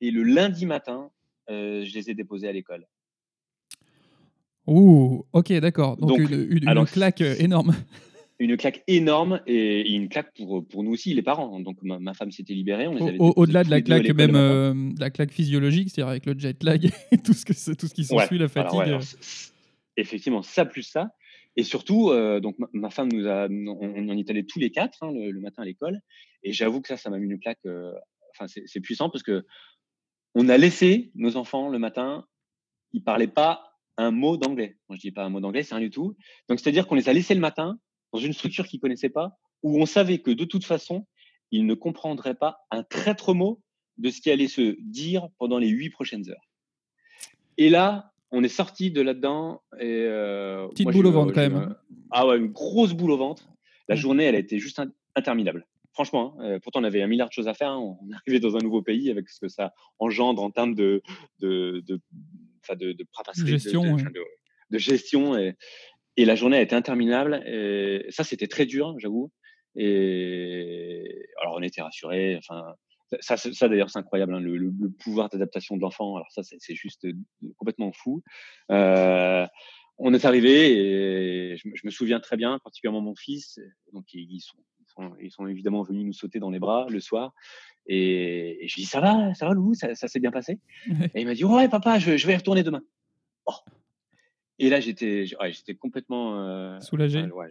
et 0.00 0.10
le 0.10 0.22
lundi 0.22 0.66
matin, 0.66 1.10
je 1.48 1.94
les 1.94 2.10
ai 2.10 2.14
déposés 2.14 2.48
à 2.48 2.52
l'école. 2.52 2.86
Ouh, 4.66 5.26
ok, 5.32 5.52
d'accord. 5.54 5.96
Donc, 5.98 6.18
une, 6.18 6.48
une 6.68 6.84
claque 6.86 7.20
énorme 7.20 7.74
une 8.38 8.56
claque 8.56 8.82
énorme 8.86 9.40
et, 9.46 9.92
une 9.92 10.08
claque 10.08 10.32
pour, 10.36 10.66
pour 10.66 10.82
nous 10.82 10.92
aussi, 10.92 11.14
les 11.14 11.22
parents. 11.22 11.60
Donc 11.60 11.78
ma, 11.82 12.14
femme 12.14 12.30
s'était 12.30 12.54
libérée. 12.54 12.86
Au-delà 13.18 13.64
de 13.64 13.70
la 13.70 13.80
claque 13.80 14.08
même, 14.10 14.34
euh, 14.34 14.74
la 14.98 15.10
claque 15.10 15.32
physiologique, 15.32 15.90
c'est-à-dire 15.90 16.10
avec 16.10 16.26
le 16.26 16.38
jet 16.38 16.62
lag 16.62 16.84
et 17.12 17.18
tout 17.18 17.32
ce, 17.32 17.44
que, 17.44 17.74
tout 17.74 17.86
ce 17.86 17.94
qui 17.94 18.04
s'ensuit, 18.04 18.38
la 18.38 18.48
fatigue. 18.48 18.98
effectivement, 19.96 20.42
ça 20.42 20.64
plus 20.64 20.82
ça. 20.82 21.10
Et 21.56 21.62
surtout, 21.62 22.10
euh, 22.10 22.40
donc 22.40 22.56
ma, 22.72 22.90
femme 22.90 23.12
nous 23.12 23.26
a, 23.28 23.48
on, 23.48 24.08
en 24.08 24.16
est 24.16 24.30
allés 24.30 24.44
tous 24.44 24.58
les 24.58 24.70
quatre 24.70 25.02
hein, 25.02 25.12
le, 25.12 25.38
matin 25.40 25.62
à 25.62 25.64
l'école. 25.64 26.00
Et 26.42 26.52
j'avoue 26.52 26.80
que 26.80 26.88
ça, 26.88 26.96
ça 26.96 27.10
m'a 27.10 27.18
mis 27.18 27.30
une 27.30 27.38
claque. 27.38 27.60
Euh, 27.66 27.92
enfin, 28.32 28.46
c'est 28.48 28.80
puissant 28.80 29.10
parce 29.10 29.22
que 29.22 29.44
on 30.34 30.48
a 30.48 30.58
laissé 30.58 31.12
nos 31.14 31.36
enfants 31.36 31.68
le 31.68 31.78
matin. 31.78 32.26
Ils 32.92 33.04
parlaient 33.04 33.28
pas 33.28 33.74
un 33.96 34.10
mot 34.10 34.36
d'anglais. 34.36 34.76
Moi, 34.88 34.96
je 34.96 35.00
dis 35.00 35.12
pas 35.12 35.24
un 35.24 35.28
mot 35.28 35.40
d'anglais, 35.40 35.62
c'est 35.62 35.74
rien 35.74 35.84
du 35.84 35.90
tout. 35.90 36.16
Donc, 36.48 36.58
c'est-à-dire 36.58 36.86
qu'on 36.86 36.96
les 36.96 37.08
a 37.08 37.12
laissés 37.12 37.34
le 37.34 37.40
matin 37.40 37.78
dans 38.12 38.18
une 38.18 38.32
structure 38.32 38.66
qu'ils 38.66 38.80
connaissaient 38.80 39.08
pas, 39.08 39.36
où 39.62 39.80
on 39.80 39.86
savait 39.86 40.18
que 40.18 40.30
de 40.30 40.44
toute 40.44 40.64
façon, 40.64 41.06
ils 41.50 41.66
ne 41.66 41.74
comprendraient 41.74 42.34
pas 42.34 42.58
un 42.70 42.82
traître 42.82 43.34
mot 43.34 43.62
de 43.98 44.10
ce 44.10 44.20
qui 44.20 44.30
allait 44.30 44.48
se 44.48 44.76
dire 44.80 45.28
pendant 45.38 45.58
les 45.58 45.68
huit 45.68 45.90
prochaines 45.90 46.28
heures. 46.28 46.48
Et 47.58 47.70
là, 47.70 48.12
on 48.34 48.42
est 48.42 48.48
sorti 48.48 48.90
de 48.90 49.00
là-dedans. 49.00 49.62
Et, 49.80 49.84
euh, 50.02 50.68
Petite 50.68 50.84
moi, 50.86 50.92
boule 50.92 51.06
au 51.06 51.12
ventre, 51.12 51.32
quand 51.32 51.40
même, 51.40 51.56
hein. 51.56 51.76
Ah 52.10 52.26
ouais, 52.26 52.36
une 52.38 52.48
grosse 52.52 52.92
boule 52.92 53.10
au 53.12 53.16
ventre. 53.16 53.48
La 53.88 53.96
journée, 53.96 54.24
elle 54.24 54.34
a 54.34 54.38
été 54.38 54.58
juste 54.58 54.78
in- 54.78 54.92
interminable. 55.16 55.66
Franchement, 55.92 56.34
hein, 56.40 56.44
euh, 56.44 56.58
pourtant 56.60 56.80
on 56.80 56.84
avait 56.84 57.02
un 57.02 57.06
milliard 57.06 57.28
de 57.28 57.32
choses 57.32 57.46
à 57.48 57.54
faire. 57.54 57.70
hein. 57.70 57.78
On 57.78 57.98
arrivé 58.26 58.40
dans 58.40 58.56
un 58.56 58.60
nouveau 58.60 58.82
pays 58.82 59.10
avec 59.10 59.28
ce 59.28 59.38
que 59.40 59.48
ça 59.48 59.72
engendre 60.00 60.42
en 60.42 60.50
termes 60.50 60.74
de, 60.74 61.02
de, 61.38 61.82
de, 61.86 62.00
de, 62.74 62.92
de 62.92 62.92
de- 62.92 63.46
Gestion, 63.46 63.82
de, 63.84 63.90
ouais. 63.92 64.02
de- 64.02 64.24
de 64.70 64.78
gestion. 64.78 65.36
Et, 65.38 65.54
et 66.16 66.24
la 66.24 66.34
journée 66.34 66.56
a 66.56 66.62
été 66.62 66.74
interminable. 66.74 67.42
Et 67.46 68.06
ça, 68.10 68.24
c'était 68.24 68.48
très 68.48 68.66
dur, 68.66 68.94
j'avoue. 68.98 69.30
Et 69.76 71.26
alors, 71.40 71.54
on 71.58 71.62
était 71.62 71.82
rassurés. 71.82 72.36
Enfin, 72.38 72.64
ça, 73.20 73.36
ça, 73.36 73.52
ça, 73.52 73.68
d'ailleurs, 73.68 73.90
c'est 73.90 73.98
incroyable, 73.98 74.34
hein, 74.34 74.40
le, 74.40 74.56
le- 74.56 74.72
le 74.80 74.90
pouvoir 74.90 75.28
d'adaptation 75.28 75.76
de 75.76 75.82
l'enfant. 75.82 76.16
Alors 76.16 76.30
ça, 76.30 76.42
c'est 76.42 76.74
juste 76.74 77.04
euh, 77.04 77.12
complètement 77.56 77.92
fou. 77.92 78.22
Euh, 78.70 79.46
on 79.98 80.12
est 80.12 80.24
arrivé 80.24 80.72
et 81.52 81.56
je, 81.56 81.68
me- 81.68 81.76
je 81.76 81.82
me 81.84 81.90
souviens 81.90 82.18
très 82.20 82.36
bien, 82.36 82.58
particulièrement 82.58 83.00
mon 83.00 83.14
fils. 83.14 83.60
Donc 83.92 84.06
ils, 84.12 84.40
sont, 84.40 84.56
ils 84.80 84.86
sont, 84.88 85.16
ils 85.20 85.30
sont 85.30 85.46
évidemment 85.46 85.82
venus 85.82 86.04
nous 86.04 86.12
sauter 86.12 86.40
dans 86.40 86.50
les 86.50 86.58
bras 86.58 86.86
le 86.88 87.00
soir. 87.00 87.32
Et, 87.86 88.64
et 88.64 88.68
je 88.68 88.74
lui 88.74 88.82
dis 88.82 88.88
ça 88.88 89.00
va, 89.00 89.34
ça 89.34 89.46
va 89.46 89.54
Lou, 89.54 89.74
ça, 89.74 89.94
ça 89.94 90.08
s'est 90.08 90.18
bien 90.20 90.32
passé? 90.32 90.58
Et 91.14 91.20
il 91.20 91.26
m'a 91.26 91.34
dit 91.34 91.44
ouais 91.44 91.68
papa, 91.68 91.98
je, 91.98 92.16
je 92.16 92.26
vais 92.26 92.32
y 92.32 92.36
retourner 92.36 92.62
demain. 92.62 92.82
Oh. 93.46 93.52
Et 94.58 94.68
là 94.70 94.80
j'étais, 94.80 95.26
ouais, 95.40 95.52
complètement 95.78 96.40
euh, 96.40 96.80
Soulagé. 96.80 97.22
ouais, 97.22 97.50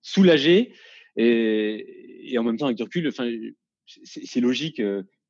soulagé 0.00 0.72
et, 1.16 2.32
et 2.32 2.38
en 2.38 2.44
même 2.44 2.56
temps 2.56 2.66
avec 2.66 2.76
du 2.76 2.82
recul. 2.84 3.08
Enfin, 3.08 3.28
c'est 3.86 4.40
logique. 4.40 4.80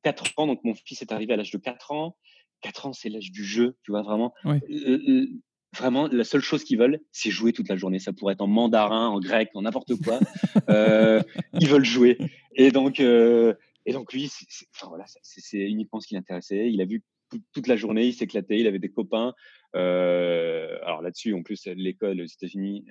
4 0.03 0.33
ans, 0.37 0.45
donc 0.47 0.63
mon 0.63 0.75
fils 0.75 1.01
est 1.01 1.11
arrivé 1.11 1.33
à 1.33 1.37
l'âge 1.37 1.51
de 1.51 1.57
4 1.57 1.91
ans. 1.91 2.15
4 2.61 2.85
ans, 2.87 2.93
c'est 2.93 3.09
l'âge 3.09 3.31
du 3.31 3.43
jeu, 3.43 3.75
tu 3.83 3.91
vois, 3.91 4.01
vraiment. 4.03 4.33
Euh, 4.71 5.25
Vraiment, 5.75 6.07
la 6.07 6.23
seule 6.23 6.39
chose 6.41 6.63
qu'ils 6.63 6.77
veulent, 6.77 7.01
c'est 7.11 7.31
jouer 7.31 7.51
toute 7.51 7.67
la 7.67 7.75
journée. 7.75 7.99
Ça 7.99 8.13
pourrait 8.13 8.31
être 8.33 8.41
en 8.41 8.47
mandarin, 8.47 9.07
en 9.09 9.19
grec, 9.19 9.49
en 9.55 9.63
n'importe 9.63 9.93
quoi. 10.01 10.19
Euh, 10.69 11.21
ils 11.59 11.67
veulent 11.67 11.83
jouer. 11.83 12.17
Et 12.55 12.71
donc, 12.71 13.01
euh, 13.01 13.53
et 13.85 13.91
donc 13.91 14.13
lui, 14.13 14.29
c'est- 14.29 14.45
enfin, 14.73 14.87
voilà, 14.87 15.03
uniquement 15.51 15.99
ce 15.99 16.07
qui 16.07 16.13
l'intéressait. 16.13 16.71
Il 16.71 16.79
a 16.81 16.85
vu 16.85 17.03
tout- 17.29 17.41
toute 17.53 17.67
la 17.67 17.75
journée, 17.75 18.05
il 18.07 18.13
s'éclatait, 18.13 18.57
il 18.59 18.67
avait 18.67 18.79
des 18.79 18.89
copains. 18.91 19.33
Alors 19.73 21.01
là-dessus, 21.01 21.33
en 21.33 21.43
plus, 21.43 21.65
l'école 21.67 22.21
aux 22.21 22.25
États-Unis, 22.25 22.85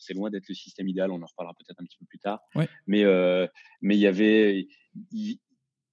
c'est 0.00 0.14
loin 0.14 0.30
d'être 0.30 0.48
le 0.48 0.54
système 0.54 0.88
idéal. 0.88 1.10
On 1.12 1.22
en 1.22 1.26
reparlera 1.26 1.54
peut-être 1.54 1.80
un 1.80 1.84
petit 1.84 1.98
peu 1.98 2.06
plus 2.06 2.18
tard. 2.18 2.40
Ouais. 2.56 2.68
Mais 2.88 3.04
euh, 3.04 3.46
mais 3.80 3.96
il 3.96 4.00
y 4.00 4.06
avait, 4.08 4.66
ils, 5.12 5.38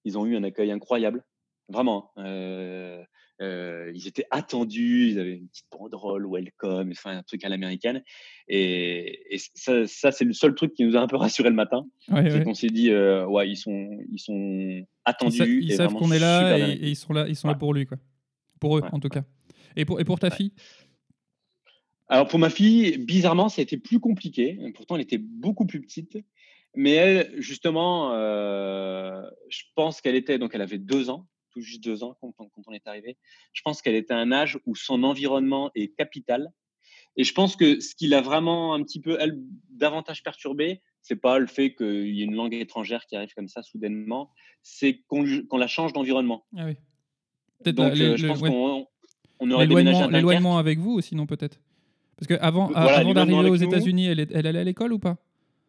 ils 0.05 0.17
ont 0.17 0.25
eu 0.25 0.35
un 0.35 0.43
accueil 0.43 0.71
incroyable, 0.71 1.23
vraiment. 1.69 2.11
Euh, 2.17 3.03
euh, 3.39 3.91
ils 3.93 4.07
étaient 4.07 4.25
attendus, 4.31 5.09
ils 5.11 5.19
avaient 5.19 5.35
une 5.35 5.47
petite 5.47 5.67
banderole 5.71 6.25
welcome, 6.27 6.89
enfin 6.91 7.17
un 7.17 7.23
truc 7.23 7.43
à 7.43 7.49
l'américaine. 7.49 8.01
Et, 8.47 9.35
et 9.35 9.37
ça, 9.53 9.85
ça 9.85 10.11
c'est 10.11 10.25
le 10.25 10.33
seul 10.33 10.55
truc 10.55 10.73
qui 10.73 10.83
nous 10.85 10.95
a 10.97 11.01
un 11.01 11.07
peu 11.07 11.17
rassuré 11.17 11.49
le 11.49 11.55
matin, 11.55 11.85
Ouais, 12.09 12.29
c'est 12.31 12.39
ouais. 12.39 12.43
qu'on 12.43 12.55
s'est 12.55 12.67
dit 12.69 12.91
ouais 12.91 13.47
ils 13.49 13.55
sont 13.57 13.99
ils 14.11 14.19
sont 14.19 14.33
Ils, 14.33 14.85
attendus. 15.05 15.37
sa- 15.37 15.45
ils 15.45 15.71
et 15.71 15.75
savent 15.75 15.93
qu'on 15.93 16.11
est 16.11 16.17
là 16.19 16.57
et, 16.57 16.71
et 16.71 16.87
ils 16.89 16.95
sont 16.95 17.13
là, 17.13 17.27
ils 17.27 17.35
sont 17.35 17.47
là 17.47 17.53
pour 17.55 17.73
lui, 17.75 17.85
quoi. 17.85 17.97
Pour 18.59 18.77
eux, 18.77 18.81
en 18.91 18.99
tout 18.99 19.09
cas. 19.09 19.23
Et 19.75 19.85
pour, 19.85 19.99
et 19.99 20.03
pour 20.03 20.17
ta 20.17 20.31
fille? 20.31 20.51
Alors 22.09 22.27
pour 22.27 22.39
ma 22.39 22.49
fille, 22.49 22.97
bizarrement, 22.97 23.49
ça 23.49 23.61
a 23.61 23.63
été 23.63 23.77
plus 23.77 23.99
compliqué. 23.99 24.57
Pourtant, 24.75 24.95
elle 24.95 25.01
était 25.01 25.17
beaucoup 25.17 25.65
plus 25.65 25.81
petite. 25.81 26.17
Mais 26.75 26.91
elle, 26.91 27.33
justement, 27.41 28.13
euh, 28.13 29.21
je 29.49 29.63
pense 29.75 29.99
qu'elle 30.01 30.15
était, 30.15 30.37
donc 30.37 30.51
elle 30.53 30.61
avait 30.61 30.77
deux 30.77 31.09
ans, 31.09 31.27
tout 31.51 31.59
juste 31.61 31.83
deux 31.83 32.03
ans 32.03 32.15
quand, 32.21 32.33
on- 32.39 32.49
quand 32.49 32.61
on 32.67 32.71
est 32.71 32.85
arrivé. 32.87 33.17
Je 33.53 33.61
pense 33.63 33.81
qu'elle 33.81 33.95
était 33.95 34.13
à 34.13 34.17
un 34.17 34.31
âge 34.31 34.59
où 34.65 34.75
son 34.75 35.03
environnement 35.03 35.71
est 35.75 35.95
capital. 35.95 36.49
Et 37.15 37.23
je 37.23 37.33
pense 37.33 37.55
que 37.55 37.79
ce 37.79 37.95
qui 37.95 38.07
l'a 38.07 38.21
vraiment 38.21 38.73
un 38.75 38.83
petit 38.83 39.01
peu, 39.01 39.17
elle, 39.19 39.39
davantage 39.69 40.21
perturbée, 40.23 40.81
c'est 41.01 41.15
pas 41.15 41.39
le 41.39 41.47
fait 41.47 41.73
qu'il 41.73 42.15
y 42.15 42.21
ait 42.21 42.25
une 42.25 42.35
langue 42.35 42.53
étrangère 42.53 43.05
qui 43.07 43.15
arrive 43.15 43.33
comme 43.33 43.47
ça 43.47 43.63
soudainement, 43.63 44.29
c'est 44.61 45.01
qu'on 45.07 45.23
la 45.57 45.67
change 45.67 45.93
d'environnement. 45.93 46.45
Ah 46.55 46.65
oui. 46.65 46.75
Peut-être 47.63 47.75
Donc, 47.75 47.97
la- 47.97 48.05
euh, 48.05 48.17
je 48.17 48.21
le- 48.21 48.27
pense 48.27 48.41
ouais. 48.41 48.49
qu'on 48.49 48.87
on 49.39 49.51
aurait 49.51 49.67
déménagé 49.67 50.03
à 50.03 50.07
l'éloignement 50.11 50.57
avec 50.59 50.77
vous 50.77 50.91
aussi, 50.91 51.15
non, 51.15 51.25
peut-être? 51.25 51.59
Parce 52.17 52.27
qu'avant 52.27 52.67
Voilà, 52.67 52.97
avant 52.97 53.09
l'éloignement 53.09 53.43
d'arriver 53.43 53.65
aux. 53.65 53.69
États-Unis, 53.69 54.07
elle, 54.07 54.19
allait 54.47 54.59
à 54.59 54.63
l'école 54.63 54.93
ou 54.93 54.99
pas? 54.99 55.17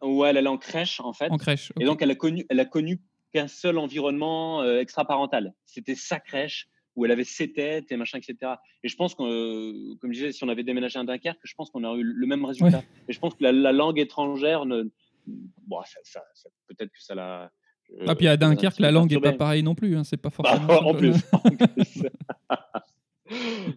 Ouais, 0.01 0.29
elle 0.29 0.37
allait 0.37 0.47
en 0.47 0.57
crèche, 0.57 0.99
en 0.99 1.13
fait. 1.13 1.29
En 1.31 1.37
crèche. 1.37 1.71
Et 1.79 1.85
donc, 1.85 2.01
elle 2.01 2.11
a 2.11 2.15
connu, 2.15 2.45
elle 2.49 2.59
a 2.59 2.65
connu 2.65 2.99
qu'un 3.33 3.47
seul 3.47 3.77
environnement 3.77 4.61
euh, 4.61 4.79
extra-parental. 4.79 5.53
C'était 5.65 5.95
sa 5.95 6.19
crèche 6.19 6.67
où 6.95 7.05
elle 7.05 7.11
avait 7.11 7.23
ses 7.23 7.51
têtes 7.51 7.91
et 7.91 7.97
machin, 7.97 8.17
etc. 8.17 8.53
Et 8.83 8.87
je 8.89 8.95
pense 8.95 9.13
que, 9.13 9.21
euh, 9.23 9.95
comme 10.01 10.11
je 10.11 10.19
disais, 10.19 10.31
si 10.31 10.43
on 10.43 10.49
avait 10.49 10.63
déménagé 10.63 10.97
à 10.99 11.03
Dunkerque, 11.03 11.39
je 11.43 11.53
pense 11.55 11.69
qu'on 11.69 11.83
aurait 11.83 11.99
eu 11.99 12.03
le 12.03 12.27
même 12.27 12.43
résultat. 12.45 12.81
Et 13.07 13.13
je 13.13 13.19
pense 13.19 13.35
que 13.35 13.43
la, 13.43 13.51
la 13.51 13.71
langue 13.71 13.99
étrangère, 13.99 14.65
ne, 14.65 14.83
bon, 15.27 15.77
ça, 15.83 15.99
ça- 16.03 16.23
ça- 16.33 16.49
peut-être 16.67 16.89
que 16.91 17.01
ça 17.01 17.13
l'a. 17.13 17.51
euh, 17.91 18.05
Ah, 18.07 18.15
puis 18.15 18.27
à 18.27 18.35
Dunkerque, 18.37 18.79
la 18.79 18.91
langue 18.91 19.13
est 19.13 19.19
pas 19.19 19.33
pareille 19.33 19.63
non 19.63 19.75
plus. 19.75 19.95
hein, 19.95 20.03
C'est 20.03 20.17
pas 20.17 20.29
Bah, 20.29 20.35
forcément. 20.35 20.67
en 20.89 20.93
plus. 20.95 21.15
en 21.31 21.39
plus. 21.39 22.03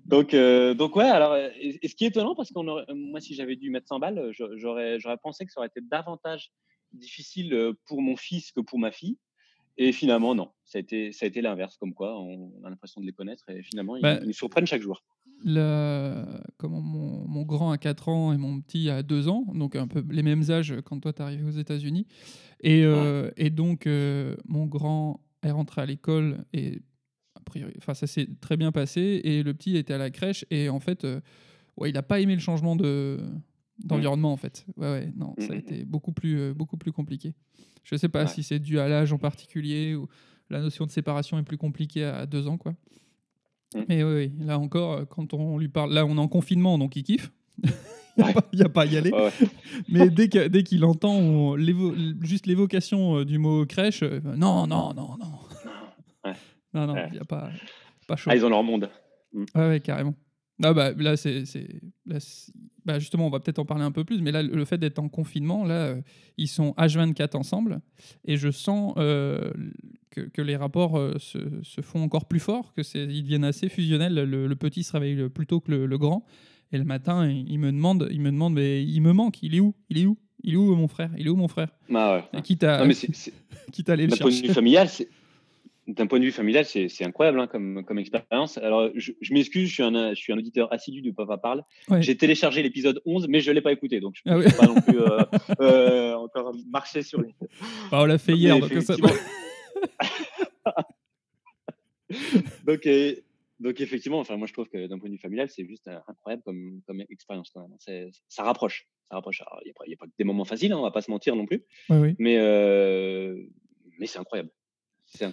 donc, 0.07 0.35
euh, 0.35 0.75
donc 0.75 0.97
ouais, 0.97 1.05
alors, 1.09 1.37
et, 1.37 1.79
et 1.83 1.89
ce 1.89 1.95
qui 1.95 2.05
est 2.05 2.09
étonnant, 2.09 2.35
parce 2.35 2.51
que 2.51 2.93
moi, 2.95 3.21
si 3.21 3.35
j'avais 3.35 3.57
dû 3.57 3.71
mettre 3.71 3.89
100 3.89 3.99
balles, 3.99 4.31
j'aurais, 4.57 4.99
j'aurais 5.01 5.19
pensé 5.19 5.45
que 5.47 5.53
ça 5.53 5.61
aurait 5.61 5.69
été 5.69 5.81
davantage 5.81 6.51
difficile 6.93 7.55
euh, 7.55 7.73
pour 7.87 8.03
mon 8.03 8.17
fils 8.17 8.53
que 8.53 8.61
pour 8.61 8.79
ma 8.79 8.91
fille. 8.93 9.19
Et 9.79 9.93
finalement, 9.93 10.35
non. 10.35 10.51
Ça 10.65 10.79
a 10.79 10.81
été, 10.81 11.13
ça 11.13 11.25
a 11.25 11.29
été 11.29 11.41
l'inverse, 11.41 11.77
comme 11.79 11.95
quoi 11.95 12.19
on 12.21 12.53
a 12.65 12.71
l'impression 12.71 13.01
de 13.01 13.07
les 13.07 13.13
connaître 13.13 13.49
et 13.49 13.63
finalement, 13.63 13.97
ils, 13.97 14.03
Bah, 14.03 14.19
ils 14.21 14.27
nous 14.27 14.33
surprennent 14.35 14.67
chaque 14.67 14.83
jour. 14.83 15.03
Le- 15.45 16.25
comment 16.57 16.81
mon, 16.81 17.27
mon 17.27 17.43
grand 17.43 17.71
a 17.73 17.79
4 17.79 18.09
ans 18.09 18.33
et 18.33 18.37
mon 18.37 18.61
petit 18.61 18.91
a 18.91 19.03
2 19.03 19.29
ans, 19.29 19.45
donc 19.55 19.75
un 19.75 19.89
peu 19.89 20.05
les 20.11 20.23
mêmes 20.23 20.45
âges 20.51 20.75
quand 20.85 21.01
toi 21.01 21.13
t'es 21.13 21.23
arrivé 21.23 21.43
aux 21.45 21.51
États-Unis. 21.59 22.07
Et, 22.61 22.85
euh, 22.85 23.31
et 23.37 23.51
donc, 23.51 23.87
euh, 23.87 24.37
mon 24.45 24.67
grand 24.67 25.21
est 25.43 25.51
rentré 25.51 25.81
à 25.83 25.87
l'école 25.87 26.45
et 26.53 26.83
priori, 27.53 27.73
enfin, 27.79 27.95
ça 27.95 28.07
s'est 28.07 28.29
très 28.41 28.57
bien 28.57 28.73
passé. 28.73 29.21
Et 29.25 29.43
le 29.43 29.53
petit 29.55 29.77
était 29.77 29.93
à 29.95 29.99
la 29.99 30.11
crèche 30.11 30.45
et 30.51 30.69
en 30.69 30.81
fait, 30.81 31.05
euh, 31.05 31.21
ouais, 31.77 31.91
il 31.91 31.93
n'a 31.93 32.03
pas 32.03 32.19
aimé 32.21 32.35
le 32.35 32.41
changement 32.41 32.75
de 32.77 33.19
d'environnement 33.85 34.33
en 34.33 34.37
fait. 34.37 34.65
Ouais, 34.77 34.87
ouais, 34.91 35.13
non, 35.17 35.35
ça 35.39 35.47
a 35.47 35.49
Mm, 35.49 35.55
mm, 35.55 35.59
été 35.59 35.85
beaucoup 35.85 36.13
plus, 36.13 36.39
euh, 36.39 36.55
beaucoup 36.55 36.77
plus 36.77 36.93
compliqué. 36.93 37.35
Je 37.85 37.97
sais 37.97 38.09
pas 38.09 38.23
Ouais. 38.25 38.29
si 38.29 38.43
c'est 38.43 38.59
dû 38.61 38.79
à 38.79 38.89
l'âge 38.89 39.13
en 39.13 39.19
particulier 39.19 39.95
ou 39.95 40.07
la 40.51 40.61
notion 40.61 40.87
de 40.87 40.91
séparation 40.91 41.39
est 41.39 41.43
plus 41.43 41.57
compliquée 41.59 42.05
à 42.05 42.27
2 42.27 42.47
ans, 42.49 42.59
quoi. 42.59 42.73
Mm. 43.75 43.81
Mais 43.89 44.05
oui, 44.05 44.33
là 44.41 44.59
encore, 44.59 44.93
euh, 44.93 45.05
quand 45.05 45.35
on 45.35 45.59
lui 45.59 45.69
parle, 45.69 45.93
là 45.93 46.05
on 46.07 46.17
est 46.17 46.21
en 46.21 46.29
confinement, 46.29 46.79
donc 46.79 46.97
il 46.97 47.03
kiffe. 47.03 47.33
Il 48.19 48.59
n'y 48.59 48.63
a, 48.63 48.69
pas 48.69 48.83
à 48.83 48.85
y 48.87 48.99
aller. 48.99 49.11
Ouais. 49.11 49.31
Mais 49.89 50.11
dès 50.11 50.29
que- 50.29 50.47
dès 50.47 50.63
qu'il 50.63 50.85
entend 50.85 51.15
on- 51.17 51.57
juste 52.21 52.45
l'évocation 52.47 53.25
du 53.25 53.39
mot 53.39 53.65
crèche, 53.65 54.03
euh, 54.03 54.21
non, 54.23 54.67
non, 54.67 54.93
non, 54.93 55.17
non. 55.19 55.33
Non, 56.75 56.87
non, 56.87 56.95
Ouais. 56.95 57.07
il 57.09 57.15
n'y 57.15 57.19
a 57.21 57.25
pas, 57.25 57.51
pas 58.09 58.17
chaud. 58.17 58.31
Ah, 58.31 58.37
ils 58.37 58.45
ont 58.45 58.49
leur 58.51 58.63
monde. 58.63 58.89
Ouais, 59.35 59.45
ouais, 59.69 59.81
carrément. 59.81 60.15
Ah 60.63 60.73
bah, 60.75 60.93
là, 60.93 61.17
c'est, 61.17 61.43
bah, 62.85 62.99
justement, 62.99 63.27
on 63.27 63.31
va 63.31 63.41
peut-être 63.41 63.59
en 63.59 63.65
parler 63.65 63.85
un 63.85 63.91
peu 63.91 64.05
plus, 64.05 64.21
mais 64.21 64.31
là, 64.33 64.43
le 64.43 64.65
fait 64.65 64.79
d'être 64.79 64.99
en 64.99 65.09
confinement, 65.09 65.65
là, 65.65 65.75
euh, 65.87 66.03
ils 66.37 66.47
sont 66.49 66.73
H24 66.79 67.37
ensemble, 67.37 67.81
et 68.25 68.37
je 68.37 68.51
sens 68.51 68.95
euh, 68.97 69.51
que, 70.11 70.21
que 70.21 70.43
les 70.43 70.55
rapports 70.57 70.99
euh, 70.99 71.15
se, 71.19 71.39
se 71.63 71.81
font 71.81 72.03
encore 72.03 72.27
plus 72.27 72.39
forts, 72.39 72.73
que 72.75 72.83
c'est, 72.83 73.05
ils 73.05 73.23
deviennent 73.23 73.45
assez 73.45 73.69
fusionnels. 73.69 74.15
Le, 74.15 74.47
le 74.47 74.57
petit 74.57 74.83
se 74.85 74.93
réveille 74.93 75.29
plus 75.31 75.47
tôt 75.47 75.61
que 75.61 75.71
le, 75.73 75.87
le 75.87 75.99
grand, 75.99 76.25
et 76.71 76.79
le 76.79 76.85
matin, 76.85 77.29
il, 77.29 77.51
il 77.51 77.59
me 77.59 77.73
demande, 77.73 78.09
il 78.13 78.21
me 78.21 78.31
demande, 78.31 78.55
mais 78.55 78.85
il 78.85 79.01
me 79.01 79.13
manque, 79.13 79.43
il 79.43 79.55
est 79.57 79.61
où 79.61 79.75
Il 79.89 79.99
est 79.99 80.07
où 80.07 80.17
Il 80.45 80.55
est 80.55 80.57
où 80.59 80.75
mon 80.77 80.89
frère 80.89 81.11
Il 81.19 81.27
est 81.27 81.31
où 81.31 81.37
mon 81.37 81.49
frère? 81.49 81.69
Ah, 81.93 82.17
ouais. 82.33 82.39
Et 82.39 82.43
quitte 82.43 82.63
à, 82.65 82.79
Non, 82.79 82.87
mais 82.87 82.95
c'est- 82.95 83.33
quitte 83.73 83.89
à 83.89 83.95
aller 83.95 84.07
le 84.07 84.15
chercher. 84.15 84.49
familial, 84.53 84.89
c'est 84.89 85.09
d'un 85.89 86.07
point 86.07 86.21
de 86.21 86.25
vue 86.25 86.31
familial, 86.33 86.65
c'est 86.65 87.05
incroyable 87.05 87.41
hein, 87.41 87.47
comme, 87.49 87.85
comme 87.85 87.99
expérience. 87.99 88.57
Alors, 88.59 88.89
je, 88.95 89.13
je 89.21 89.35
m'excuse, 89.35 89.69
je 89.69 89.75
suis 89.75 89.83
un, 89.83 90.11
je 90.11 90.15
suis 90.21 90.33
un 90.33 90.39
auditeur 90.39 90.73
assidu 90.73 91.03
de 91.03 91.11
Papa 91.11 91.39
Parle. 91.39 91.63
Ouais. 91.89 92.01
J'ai 92.03 92.17
téléchargé 92.17 92.63
l'épisode 92.63 93.01
11, 93.05 93.27
mais 93.29 93.41
je 93.41 93.51
ne 93.51 93.57
l'ai 93.57 93.63
pas 93.63 93.73
écouté, 93.73 93.99
donc 94.01 94.15
je 94.17 94.23
Ah 94.27 94.35
ne 94.35 94.39
oui. 94.39 94.45
peux 94.45 94.57
pas 94.57 94.67
non 94.67 94.81
plus 94.81 95.01
euh, 95.01 95.19
euh, 95.61 96.15
encore 96.15 96.55
marcher 96.71 97.03
sur 97.03 97.21
les. 97.21 97.35
Bah, 97.91 98.01
on 98.03 98.05
l'a 98.05 98.19
fait 98.19 98.35
hier, 98.35 98.59
donc 98.61 98.73
ça- 98.83 98.95
donc, 102.65 102.87
euh, 102.87 103.15
donc, 103.61 103.81
effectivement, 103.81 104.19
enfin, 104.21 104.37
moi, 104.37 104.47
je 104.47 104.53
trouve 104.53 104.69
que 104.69 104.87
d'un 104.87 104.99
point 104.99 105.09
de 105.09 105.15
vue 105.15 105.21
familial, 105.21 105.49
c'est 105.51 105.67
juste 105.67 105.89
euh, 105.89 105.99
incroyable 106.09 106.43
comme, 106.45 106.81
comme 106.87 107.01
expérience 107.11 107.51
quand 107.53 107.61
même. 107.63 107.75
C'est- 107.79 108.11
Ça 108.29 108.43
rapproche. 108.45 108.87
Ça 109.11 109.17
rapproche. 109.17 109.43
Il 109.65 109.73
n'y 109.89 109.95
a, 109.95 109.97
a 109.97 109.97
pas 109.99 110.07
des 110.19 110.25
moments 110.25 110.45
faciles, 110.45 110.73
hein, 110.73 110.79
on 110.79 110.83
va 110.83 110.91
pas 110.91 111.03
se 111.03 111.11
mentir 111.11 111.37
non 111.37 111.47
plus, 111.47 111.65
Ouais, 111.89 111.99
ouais. 111.99 112.17
mais, 112.19 112.37
mais 113.99 114.07
c'est 114.07 114.19
incroyable. 114.19 114.51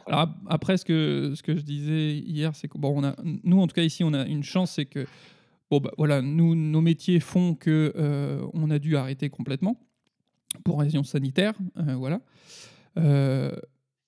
Alors, 0.08 0.20
ap- 0.22 0.38
après, 0.48 0.78
ce 0.78 0.86
que, 0.86 1.34
ce 1.36 1.44
que 1.44 1.56
je 1.56 1.62
disais 1.62 2.18
hier, 2.18 2.56
c'est 2.56 2.68
que 2.68 2.78
bon, 2.78 2.94
on 3.00 3.04
a, 3.04 3.15
nous, 3.44 3.60
en 3.60 3.68
tout 3.68 3.74
cas, 3.76 3.84
ici, 3.84 4.04
on 4.04 4.13
a 4.13 4.26
une 4.26 4.44
chance, 4.44 4.72
c'est 4.72 4.86
que 4.86 5.06
bon, 5.72 5.80
bah, 5.80 5.92
voilà, 5.98 6.22
nous, 6.22 6.56
nos 6.56 6.82
métiers 6.82 7.20
font 7.20 7.56
que 7.56 7.94
euh, 7.96 8.46
on 8.54 8.70
a 8.72 8.80
dû 8.80 8.96
arrêter 8.98 9.30
complètement 9.30 9.80
pour 10.65 10.80
raisons 10.80 11.04
sanitaires, 11.04 11.54
euh, 11.78 11.96
voilà. 11.96 12.22
Euh, 12.98 13.52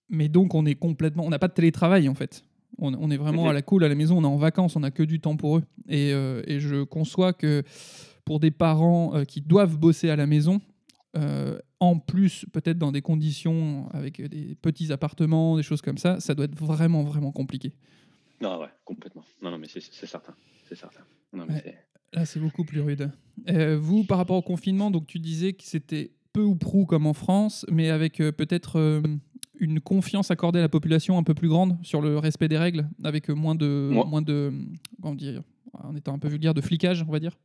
mais 0.10 0.28
donc, 0.28 0.54
on 0.56 0.66
est 0.66 0.76
complètement, 0.76 1.24
on 1.26 1.30
n'a 1.30 1.40
pas 1.40 1.48
de 1.48 1.54
télétravail 1.54 2.10
en 2.10 2.16
fait. 2.16 2.44
On, 2.78 2.94
on 2.94 3.12
est 3.12 3.18
vraiment 3.18 3.44
Mhm. 3.44 3.50
à 3.50 3.54
la 3.54 3.62
cool 3.62 3.84
à 3.84 3.90
la 3.90 3.96
maison, 3.96 4.18
on 4.18 4.24
est 4.24 4.28
en 4.28 4.38
vacances, 4.38 4.76
on 4.76 4.80
n'a 4.82 4.92
que 4.92 5.04
du 5.04 5.20
temps 5.20 5.38
pour 5.38 5.58
eux. 5.58 5.64
Et, 5.88 6.12
euh, 6.14 6.42
et 6.48 6.60
je 6.60 6.84
conçois 6.84 7.32
que 7.34 7.64
pour 8.26 8.40
des 8.40 8.52
parents 8.52 9.24
qui 9.28 9.42
doivent 9.42 9.78
bosser 9.78 10.10
à 10.10 10.16
la 10.16 10.26
maison, 10.28 10.62
euh, 11.18 11.60
en 11.80 12.00
plus 12.00 12.46
peut-être 12.54 12.78
dans 12.78 12.92
des 12.92 13.02
conditions 13.02 13.90
avec 13.92 14.22
des 14.22 14.56
petits 14.56 14.92
appartements, 14.92 15.58
des 15.58 15.64
choses 15.64 15.82
comme 15.82 15.98
ça, 15.98 16.20
ça 16.20 16.34
doit 16.36 16.46
être 16.46 16.56
vraiment 16.56 17.04
vraiment 17.04 17.32
compliqué. 17.32 17.74
Non, 18.42 18.60
ouais, 18.60 18.70
complètement. 18.86 19.24
Non, 19.42 19.52
non, 19.52 19.58
mais 19.58 19.68
c'est 19.68 19.82
certain. 20.06 20.34
C'est 20.68 20.76
certain. 20.76 21.02
Non, 21.34 21.46
mais 21.48 21.56
Ouais. 21.56 21.62
c'est- 21.66 21.78
Là, 22.14 22.26
c'est 22.26 22.42
beaucoup 22.42 22.66
plus 22.66 22.82
rude. 22.82 23.10
Euh, 23.50 23.78
vous, 23.80 24.04
par 24.04 24.18
rapport 24.18 24.36
au 24.36 24.42
confinement, 24.42 24.92
donc 24.92 25.08
tu 25.08 25.18
disais 25.18 25.54
que 25.54 25.64
c'était 25.64 26.12
peu 26.34 26.42
ou 26.44 26.56
prou 26.56 26.86
comme 26.86 27.08
en 27.08 27.14
France, 27.14 27.66
mais 27.72 27.90
avec 27.90 28.20
euh, 28.20 28.34
peut-être 28.34 28.78
euh, 28.80 29.02
une 29.62 29.80
confiance 29.80 30.30
accordée 30.30 30.60
à 30.60 30.62
la 30.62 30.68
population 30.70 31.18
un 31.18 31.24
peu 31.24 31.34
plus 31.34 31.48
grande 31.48 31.78
sur 31.84 32.02
le 32.02 32.18
respect 32.18 32.50
des 32.50 32.58
règles, 32.58 32.90
avec 33.04 33.30
moins 33.30 33.56
de, 33.56 33.90
Moi- 33.94 34.06
moins 34.06 34.22
de, 34.22 34.52
comment 35.02 35.16
dire, 35.16 35.42
en 35.74 35.96
étant 35.96 36.14
un 36.14 36.20
peu 36.20 36.28
vulgaire, 36.28 36.54
de 36.54 36.60
flicage, 36.60 37.02
on 37.08 37.12
va 37.12 37.20
dire? 37.22 37.38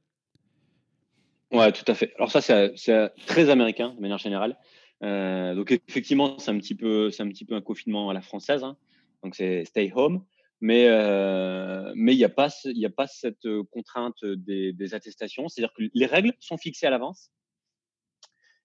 Ouais, 1.56 1.72
tout 1.72 1.84
à 1.90 1.94
fait. 1.94 2.12
Alors 2.16 2.30
ça, 2.30 2.42
c'est 2.42 3.10
très 3.26 3.48
américain 3.48 3.94
de 3.94 4.00
manière 4.00 4.18
générale. 4.18 4.58
Euh, 5.02 5.54
donc 5.54 5.70
effectivement, 5.70 6.38
c'est 6.38 6.50
un 6.50 6.58
petit 6.58 6.74
peu, 6.74 7.10
c'est 7.10 7.22
un 7.22 7.28
petit 7.28 7.46
peu 7.46 7.54
un 7.54 7.62
confinement 7.62 8.10
à 8.10 8.14
la 8.14 8.20
française. 8.20 8.62
hein. 8.62 8.76
Donc 9.22 9.34
c'est 9.34 9.64
stay 9.64 9.90
home, 9.94 10.22
mais 10.60 10.86
euh, 10.88 11.92
mais 11.94 12.12
il 12.14 12.18
n'y 12.18 12.24
a 12.24 12.28
pas, 12.28 12.48
il 12.64 12.84
a 12.84 12.90
pas 12.90 13.06
cette 13.06 13.48
contrainte 13.70 14.22
des, 14.22 14.74
des 14.74 14.94
attestations. 14.94 15.48
C'est-à-dire 15.48 15.72
que 15.72 15.84
les 15.94 16.06
règles 16.06 16.34
sont 16.40 16.58
fixées 16.58 16.86
à 16.86 16.90
l'avance 16.90 17.30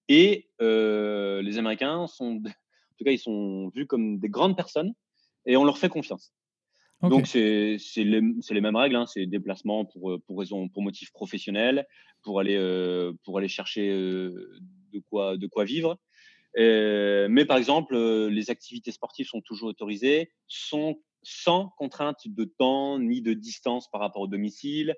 et 0.10 0.49
euh, 0.62 1.41
les 1.41 1.58
Américains 1.58 2.08
sont, 2.08 2.41
en 2.43 2.95
tout 2.97 3.06
cas, 3.06 3.12
ils 3.12 3.19
sont 3.19 3.69
vus 3.73 3.88
comme 3.88 4.19
des 4.19 4.27
grandes 4.30 4.58
personnes 4.58 4.93
et 5.45 5.56
on 5.56 5.63
leur 5.63 5.77
fait 5.77 5.88
confiance. 5.88 6.34
Donc 7.03 7.25
c'est 7.25 7.77
les, 7.97 8.21
les 8.21 8.61
mêmes 8.61 8.75
règles, 8.75 8.95
hein, 8.95 9.05
c'est 9.07 9.25
déplacement 9.25 9.85
pour 9.85 10.11
euh, 10.11 10.19
pour 10.19 10.37
raison 10.39 10.69
pour 10.69 10.83
motif 10.83 11.11
professionnel, 11.11 11.87
pour 12.21 12.39
aller 12.39 12.55
euh, 12.55 13.13
pour 13.23 13.37
aller 13.39 13.47
chercher 13.47 13.89
euh, 13.91 14.59
de 14.93 14.99
quoi 15.09 15.35
de 15.37 15.47
quoi 15.47 15.63
vivre. 15.65 15.97
Euh, 16.57 17.27
mais 17.29 17.45
par 17.45 17.57
exemple, 17.57 17.95
euh, 17.95 18.29
les 18.29 18.49
activités 18.51 18.91
sportives 18.91 19.27
sont 19.27 19.41
toujours 19.41 19.69
autorisées, 19.69 20.31
sont 20.47 21.01
sans 21.23 21.69
contrainte 21.77 22.21
de 22.25 22.45
temps 22.45 22.99
ni 22.99 23.21
de 23.21 23.33
distance 23.33 23.89
par 23.89 24.01
rapport 24.01 24.23
au 24.23 24.27
domicile. 24.27 24.95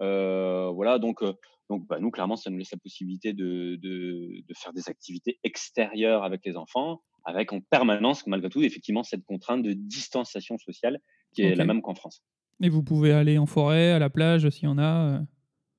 Euh, 0.00 0.70
voilà, 0.70 0.98
donc 0.98 1.22
donc 1.70 1.86
bah, 1.86 1.98
nous 2.00 2.10
clairement 2.10 2.36
ça 2.36 2.50
nous 2.50 2.58
laisse 2.58 2.72
la 2.72 2.78
possibilité 2.78 3.32
de, 3.32 3.76
de 3.76 4.42
de 4.48 4.54
faire 4.56 4.72
des 4.72 4.88
activités 4.88 5.38
extérieures 5.44 6.24
avec 6.24 6.44
les 6.44 6.56
enfants, 6.56 7.02
avec 7.24 7.52
en 7.52 7.60
permanence 7.60 8.26
malgré 8.26 8.48
tout 8.50 8.62
effectivement 8.62 9.04
cette 9.04 9.24
contrainte 9.24 9.62
de 9.62 9.72
distanciation 9.72 10.58
sociale 10.58 10.98
qui 11.34 11.42
est 11.42 11.54
la 11.54 11.64
même 11.64 11.82
qu'en 11.82 11.94
France. 11.94 12.22
Et 12.62 12.68
vous 12.68 12.82
pouvez 12.82 13.12
aller 13.12 13.36
en 13.36 13.46
forêt, 13.46 13.90
à 13.90 13.98
la 13.98 14.10
plage, 14.10 14.48
s'il 14.48 14.64
y 14.64 14.68
en 14.68 14.78
a. 14.78 15.16
euh. 15.16 15.20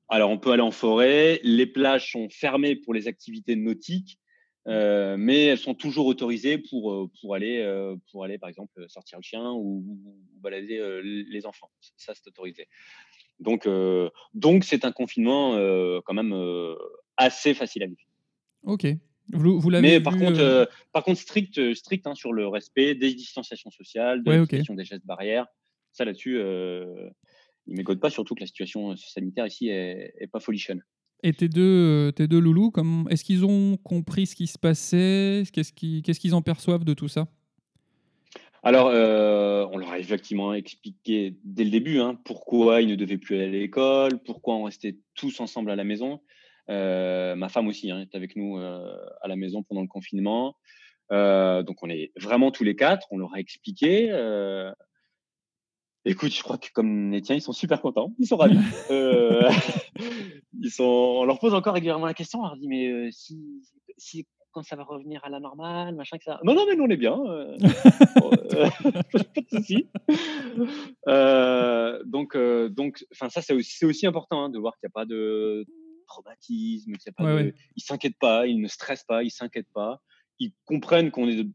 Alors, 0.09 0.29
on 0.29 0.37
peut 0.37 0.51
aller 0.51 0.61
en 0.61 0.71
forêt. 0.71 1.39
Les 1.43 1.65
plages 1.65 2.11
sont 2.11 2.27
fermées 2.29 2.75
pour 2.75 2.93
les 2.93 3.07
activités 3.07 3.55
nautiques, 3.55 4.19
euh, 4.67 5.15
mais 5.17 5.45
elles 5.45 5.57
sont 5.57 5.73
toujours 5.73 6.05
autorisées 6.05 6.57
pour, 6.57 6.91
euh, 6.91 7.09
pour, 7.21 7.33
aller, 7.33 7.59
euh, 7.59 7.95
pour 8.11 8.23
aller, 8.23 8.37
par 8.37 8.49
exemple, 8.49 8.85
sortir 8.87 9.17
le 9.17 9.23
chien 9.23 9.51
ou, 9.51 9.83
ou 9.87 10.15
balader 10.41 10.77
euh, 10.77 11.01
les 11.01 11.45
enfants. 11.45 11.71
Ça, 11.97 12.13
c'est 12.13 12.27
autorisé. 12.27 12.67
Donc, 13.39 13.67
donc 14.33 14.63
c'est 14.63 14.85
un 14.85 14.93
confinement 14.93 15.57
quand 16.05 16.13
même 16.13 16.33
assez 17.17 17.53
facile 17.53 17.83
à 17.83 17.87
vivre. 17.87 17.99
Ok. 18.63 18.87
Vous, 19.33 19.59
vous 19.59 19.69
l'avez 19.69 19.87
Mais 19.87 19.97
vu, 19.97 20.03
par 20.03 20.17
contre, 20.17 20.39
euh, 20.39 20.61
euh, 20.61 20.65
par 20.93 21.03
contre 21.03 21.19
strict, 21.19 21.73
strict 21.73 22.05
hein, 22.07 22.15
sur 22.15 22.31
le 22.31 22.47
respect 22.47 22.95
des 22.95 23.13
distanciations 23.13 23.71
sociales, 23.71 24.23
de 24.23 24.29
Ouais, 24.29 24.37
la 24.37 24.43
ok. 24.43 24.49
question 24.49 24.75
des 24.75 24.85
gestes 24.85 25.05
barrières. 25.05 25.47
Ça, 25.91 26.05
là-dessus, 26.05 26.37
euh, 26.37 27.09
il 27.67 27.73
ne 27.73 27.77
m'écoute 27.77 27.99
pas, 27.99 28.09
surtout 28.09 28.35
que 28.35 28.41
la 28.41 28.47
situation 28.47 28.95
sanitaire 28.95 29.47
ici 29.47 29.69
est, 29.69 30.13
est 30.19 30.27
pas 30.27 30.39
folichonne. 30.39 30.81
Et 31.23 31.33
tes 31.33 31.47
deux, 31.47 31.61
euh, 31.61 32.11
tes 32.11 32.27
deux 32.27 32.39
loulous, 32.39 32.69
comme... 32.69 33.07
est-ce 33.09 33.23
qu'ils 33.23 33.45
ont 33.45 33.77
compris 33.77 34.27
ce 34.27 34.35
qui 34.35 34.45
se 34.45 34.59
passait? 34.59 35.43
Qu'est-ce 35.51 35.73
qu'ils 35.73 36.03
qu'est-ce 36.03 36.19
qu'ils 36.19 36.35
en 36.35 36.41
perçoivent 36.43 36.83
de 36.83 36.93
tout 36.93 37.07
ça? 37.07 37.27
Alors, 38.61 38.89
euh, 38.91 39.65
on 39.71 39.77
leur 39.77 39.91
a 39.91 39.99
effectivement 39.99 40.53
expliqué 40.53 41.37
dès 41.43 41.63
le 41.63 41.69
début 41.69 41.99
hein, 41.99 42.19
pourquoi 42.25 42.81
ils 42.81 42.87
ne 42.87 42.95
devaient 42.95 43.17
plus 43.17 43.35
aller 43.35 43.45
à 43.45 43.61
l'école, 43.61 44.19
pourquoi 44.23 44.55
on 44.55 44.63
restait 44.63 44.97
tous 45.13 45.39
ensemble 45.39 45.71
à 45.71 45.75
la 45.75 45.83
maison. 45.83 46.19
Euh, 46.69 47.35
ma 47.35 47.49
femme 47.49 47.67
aussi 47.67 47.91
hein, 47.91 48.01
est 48.01 48.15
avec 48.15 48.35
nous 48.35 48.57
euh, 48.57 48.95
à 49.21 49.27
la 49.27 49.35
maison 49.35 49.63
pendant 49.63 49.81
le 49.81 49.87
confinement. 49.87 50.55
Euh, 51.11 51.63
donc, 51.63 51.83
on 51.83 51.89
est 51.89 52.11
vraiment 52.17 52.51
tous 52.51 52.63
les 52.63 52.75
quatre. 52.75 53.07
On 53.11 53.17
leur 53.17 53.33
a 53.35 53.39
expliqué. 53.39 54.11
Écoute, 56.07 56.31
je 56.31 56.43
crois 56.43 56.59
que 56.59 56.67
comme 56.71 57.11
les 57.11 57.21
tiens, 57.21 57.35
ils 57.35 57.41
sont 57.41 57.51
super 57.51 57.81
contents. 57.81 58.13
Ils 58.19 58.27
sont 58.27 58.37
ravis. 58.37 58.59
Euh, 58.91 59.49
ils 60.61 60.69
sont... 60.69 60.83
On 60.83 61.25
leur 61.25 61.39
pose 61.39 61.55
encore 61.55 61.73
régulièrement 61.73 62.05
la 62.05 62.13
question. 62.13 62.39
On 62.39 62.43
leur 62.43 62.57
dit, 62.57 62.67
mais 62.67 62.87
euh, 62.87 63.09
si, 63.11 63.63
si 63.97 64.27
quand 64.51 64.61
ça 64.61 64.75
va 64.75 64.83
revenir 64.83 65.25
à 65.25 65.29
la 65.29 65.39
normale, 65.39 65.95
machin, 65.95 66.17
que 66.19 66.23
ça. 66.23 66.39
Non, 66.43 66.53
non, 66.53 66.65
mais 66.67 66.75
nous, 66.75 66.83
on 66.83 66.89
est 66.89 66.97
bien. 66.97 67.19
euh, 67.19 67.57
pas 69.11 69.41
de 69.41 69.49
souci. 69.49 69.87
Donc, 72.05 72.37
donc, 72.37 73.05
enfin, 73.11 73.29
ça, 73.29 73.41
c'est 73.41 73.53
aussi, 73.53 73.75
c'est 73.75 73.85
aussi 73.87 74.05
important 74.05 74.45
hein, 74.45 74.49
de 74.49 74.59
voir 74.59 74.77
qu'il 74.77 74.87
n'y 74.87 74.91
a 74.91 74.93
pas 74.93 75.05
de 75.05 75.65
traumatisme, 76.15 76.93
qu'il 76.93 77.09
a 77.09 77.13
pas 77.13 77.23
Ouais, 77.23 77.43
de... 77.43 77.47
ouais. 77.49 77.55
Ils 77.75 77.83
s'inquiètent 77.83 78.19
pas, 78.19 78.47
ils 78.47 78.59
ne 78.61 78.67
stressent 78.67 79.03
pas, 79.05 79.23
ils 79.23 79.31
s'inquiètent 79.31 79.71
pas. 79.73 80.01
Ils 80.39 80.51
comprennent 80.65 81.11
qu'on 81.11 81.27
n'est 81.27 81.47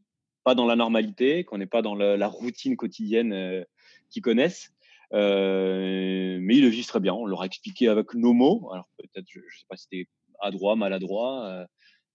pas 0.45 0.55
dans 0.55 0.67
la 0.67 0.77
normalité, 0.77 1.45
qu'on 1.45 1.59
n'est 1.59 1.67
pas 1.67 1.83
dans 1.83 1.95
la, 1.95 2.17
la 2.17 2.29
routine 2.29 2.77
quotidienne 2.77 3.33
euh, 3.33 3.65
qu'ils 4.11 4.23
connaissent. 4.23 4.71
Euh, 5.13 6.39
mais 6.41 6.57
ils 6.57 6.63
le 6.63 6.69
vivent 6.69 6.87
très 6.87 7.01
bien. 7.01 7.15
On 7.15 7.27
leur 7.27 7.43
a 7.43 7.47
expliqué 7.47 7.89
avec 7.89 8.15
nos 8.15 8.33
mots. 8.33 8.71
Alors 8.73 8.89
peut-être, 8.97 9.27
je 9.29 9.41
ne 9.41 9.45
sais 9.45 9.67
pas 9.69 9.77
si 9.77 9.87
c'était 9.91 10.09
adroit, 10.41 10.77
maladroit. 10.77 11.47
euh, 11.47 11.67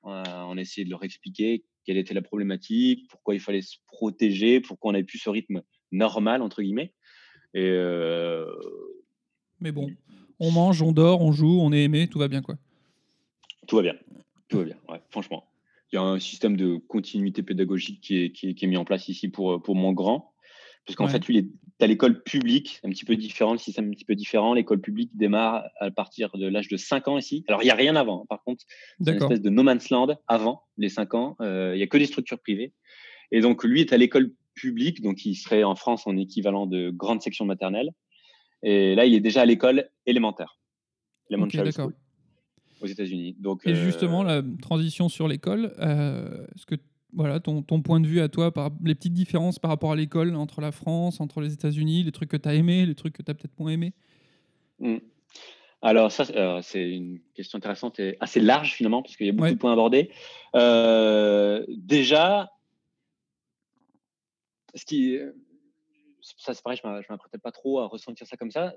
on 0.03 0.11
a- 0.11 0.45
on 0.45 0.57
a 0.57 0.61
essayé 0.61 0.85
de 0.85 0.89
leur 0.91 1.03
expliquer 1.03 1.65
quelle 1.83 1.97
était 1.97 2.13
la 2.13 2.21
problématique, 2.21 3.07
pourquoi 3.09 3.33
il 3.35 3.39
fallait 3.39 3.61
se 3.61 3.77
protéger, 3.87 4.59
pourquoi 4.61 4.91
on 4.91 4.93
avait 4.95 5.03
plus 5.03 5.19
ce 5.19 5.29
rythme 5.29 5.61
normal 5.91 6.41
entre 6.41 6.61
guillemets. 6.63 6.93
Et 7.53 7.69
euh, 7.69 8.45
Mais 9.59 9.71
bon, 9.71 9.89
on 10.39 10.51
mange, 10.51 10.81
on 10.81 10.91
dort, 10.91 11.21
on 11.21 11.31
joue, 11.31 11.59
on 11.61 11.71
est 11.71 11.83
aimé, 11.83 12.07
tout 12.07 12.19
va 12.19 12.27
bien 12.27 12.41
quoi. 12.41 12.55
tout 13.67 13.75
va 13.77 13.81
bien. 13.81 13.95
Tout 14.49 14.57
va 14.59 14.63
bien. 14.65 14.75
Ouais, 14.89 15.01
franchement, 15.09 15.45
il 15.91 15.95
y 15.95 15.99
a 15.99 16.01
un 16.03 16.19
système 16.19 16.55
de 16.55 16.77
continuité 16.77 17.41
pédagogique 17.43 18.01
qui 18.01 18.17
est, 18.19 18.31
qui 18.31 18.49
est, 18.49 18.53
qui 18.53 18.65
est 18.65 18.67
mis 18.67 18.77
en 18.77 18.85
place 18.85 19.07
ici 19.09 19.27
pour, 19.29 19.61
pour 19.61 19.75
mon 19.75 19.91
grand. 19.91 20.31
Parce 20.85 20.95
qu'en 20.95 21.05
Ouais. 21.05 21.11
fait, 21.11 21.25
lui, 21.25 21.35
il 21.37 21.39
est 21.39 21.83
à 21.83 21.87
l'école 21.87 22.21
publique, 22.21 22.79
un 22.83 22.89
petit 22.89 23.05
peu 23.05 23.15
différent, 23.15 23.53
le 23.53 23.57
système 23.57 23.85
est 23.85 23.89
un 23.89 23.91
petit 23.93 24.05
peu 24.05 24.13
différent. 24.13 24.53
L'école 24.53 24.79
publique 24.81 25.09
démarre 25.15 25.63
à 25.79 25.89
partir 25.89 26.29
de 26.37 26.47
l'âge 26.47 26.67
de 26.67 26.77
5 26.77 27.07
ans 27.07 27.17
ici. 27.17 27.43
Alors, 27.47 27.63
il 27.63 27.65
n'y 27.65 27.71
a 27.71 27.75
rien 27.75 27.95
avant. 27.95 28.21
hein. 28.21 28.25
Par 28.29 28.43
contre, 28.43 28.63
c'est 29.01 29.11
une 29.11 29.17
espèce 29.17 29.41
de 29.41 29.49
no 29.49 29.63
man's 29.63 29.89
land 29.89 30.09
avant 30.27 30.61
les 30.77 30.89
5 30.89 31.15
ans. 31.15 31.35
Euh, 31.41 31.71
Il 31.75 31.79
y 31.79 31.83
a 31.83 31.87
que 31.87 31.97
des 31.97 32.05
structures 32.05 32.39
privées. 32.39 32.71
Et 33.31 33.41
donc, 33.41 33.63
lui 33.63 33.81
est 33.81 33.93
à 33.93 33.97
l'école 33.97 34.31
publique, 34.53 35.01
donc 35.01 35.25
il 35.25 35.33
serait 35.35 35.63
en 35.63 35.75
France 35.75 36.05
en 36.05 36.15
équivalent 36.17 36.67
de 36.67 36.91
grande 36.91 37.21
section 37.23 37.45
maternelle. 37.45 37.89
Et 38.67 38.95
là, 38.95 39.05
il 39.05 39.13
est 39.13 39.19
déjà 39.19 39.41
à 39.41 39.45
l'école 39.45 39.87
élémentaire, 40.07 40.57
elementary 41.29 41.65
d'accord. 41.65 41.91
school, 41.91 41.95
aux 42.81 42.87
États-Unis. 42.87 43.35
Donc, 43.39 43.61
Et 43.67 43.69
euh, 43.71 43.75
justement, 43.75 44.23
la 44.23 44.41
transition 44.59 45.07
sur 45.07 45.27
l'école, 45.27 45.71
euh, 45.79 46.47
est-ce 46.55 46.65
que 46.65 46.73
voilà, 47.13 47.39
ton, 47.39 47.61
ton 47.61 47.81
point 47.83 47.99
de 47.99 48.07
vue 48.07 48.19
à 48.21 48.27
toi, 48.27 48.51
par 48.51 48.71
les 48.83 48.95
petites 48.95 49.13
différences 49.13 49.59
par 49.59 49.69
rapport 49.69 49.91
à 49.91 49.95
l'école 49.95 50.35
entre 50.35 50.61
la 50.61 50.71
France, 50.71 51.21
entre 51.21 51.41
les 51.41 51.53
États-Unis, 51.53 52.01
les 52.03 52.11
trucs 52.11 52.29
que 52.29 52.37
tu 52.37 52.49
as 52.49 52.55
aimés, 52.55 52.87
les 52.87 52.95
trucs 52.95 53.13
que 53.13 53.21
tu 53.21 53.29
as 53.31 53.35
peut-être 53.35 53.57
moins 53.59 53.71
aimés 53.71 53.93
Mm. 54.79 54.97
Alors 55.81 56.11
ça, 56.11 56.25
c'est- 56.25 56.35
euh, 56.35 56.59
c'est 56.63 56.89
une 56.89 57.19
question 57.35 57.57
intéressante 57.57 57.99
et 57.99 58.17
assez 58.19 58.41
large 58.41 58.73
finalement, 58.73 59.03
parce 59.03 59.15
qu'il 59.15 59.27
y 59.27 59.29
a 59.29 59.31
beaucoup 59.31 59.43
Ouais. 59.43 59.53
de 59.53 59.57
points 59.59 59.71
abordés. 59.71 60.09
Euh, 60.55 61.63
déjà, 61.69 62.49
ce 64.73 64.83
qui, 64.83 65.17
ça 66.37 66.53
c'est 66.53 66.63
pareil, 66.63 66.79
je 66.81 66.87
ne 66.87 67.03
m'apprêtais 67.09 67.37
pas 67.37 67.51
trop 67.51 67.79
à 67.79 67.87
ressentir 67.87 68.25
ça 68.27 68.37
comme 68.37 68.51
ça. 68.51 68.73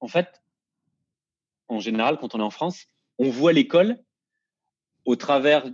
En 0.00 0.08
fait, 0.08 0.42
en 1.68 1.80
général, 1.80 2.18
quand 2.18 2.34
on 2.34 2.40
est 2.40 2.42
en 2.42 2.50
France, 2.50 2.86
on 3.18 3.30
voit 3.30 3.52
l'école 3.52 3.98
au 5.04 5.16
travers 5.16 5.70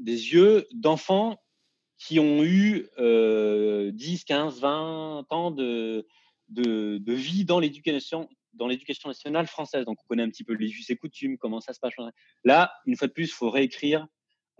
des 0.00 0.32
yeux 0.32 0.66
d'enfants 0.72 1.40
qui 1.96 2.18
ont 2.18 2.42
eu 2.42 2.88
euh, 2.98 3.90
10, 3.92 4.24
15, 4.24 4.60
20 4.60 5.26
ans 5.30 5.50
de, 5.50 6.06
vie 6.48 7.44
dans 7.44 7.60
l'éducation 7.60 8.28
dans 8.52 8.68
l'éducation 8.68 9.08
nationale 9.08 9.48
française. 9.48 9.84
Donc, 9.84 9.98
on 10.04 10.06
connaît 10.06 10.22
un 10.22 10.28
petit 10.28 10.44
peu 10.44 10.52
les 10.52 10.70
us 10.70 10.88
et 10.88 10.96
coutumes, 10.96 11.38
comment 11.38 11.60
ça 11.60 11.72
se 11.72 11.80
passe. 11.80 11.92
Là, 12.44 12.72
une 12.86 12.96
fois 12.96 13.08
de 13.08 13.12
plus, 13.12 13.24
il 13.24 13.32
faut 13.32 13.50
réécrire 13.50 14.06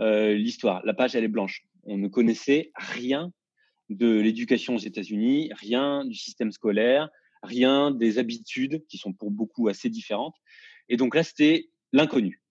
euh, 0.01 0.35
l'histoire. 0.35 0.85
La 0.85 0.95
page, 0.95 1.15
elle 1.15 1.23
est 1.23 1.29
blanche. 1.29 1.65
On 1.85 1.97
ne 1.97 2.09
connaissait 2.09 2.73
rien 2.75 3.33
de 3.95 4.21
l'éducation 4.21 4.75
aux 4.75 4.79
États-Unis, 4.79 5.51
rien 5.55 6.05
du 6.05 6.15
système 6.15 6.53
scolaire, 6.53 7.09
rien 7.43 7.91
des 7.91 8.19
habitudes 8.19 8.85
qui 8.89 8.99
sont 8.99 9.13
pour 9.13 9.31
beaucoup 9.31 9.69
assez 9.69 9.89
différentes. 9.89 10.37
Et 10.89 10.97
donc 10.97 11.15
là, 11.15 11.23
c'était 11.23 11.71
l'inconnu. 11.93 12.43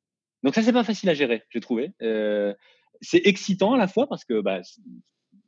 Donc 0.43 0.55
ça, 0.55 0.61
c'est 0.61 0.73
pas 0.73 0.83
facile 0.83 1.09
à 1.09 1.13
gérer, 1.13 1.43
j'ai 1.49 1.59
trouvé. 1.59 1.91
Euh, 2.01 2.53
c'est 3.01 3.25
excitant 3.25 3.73
à 3.73 3.77
la 3.77 3.87
fois 3.87 4.07
parce 4.07 4.25
que 4.25 4.41
bah, 4.41 4.61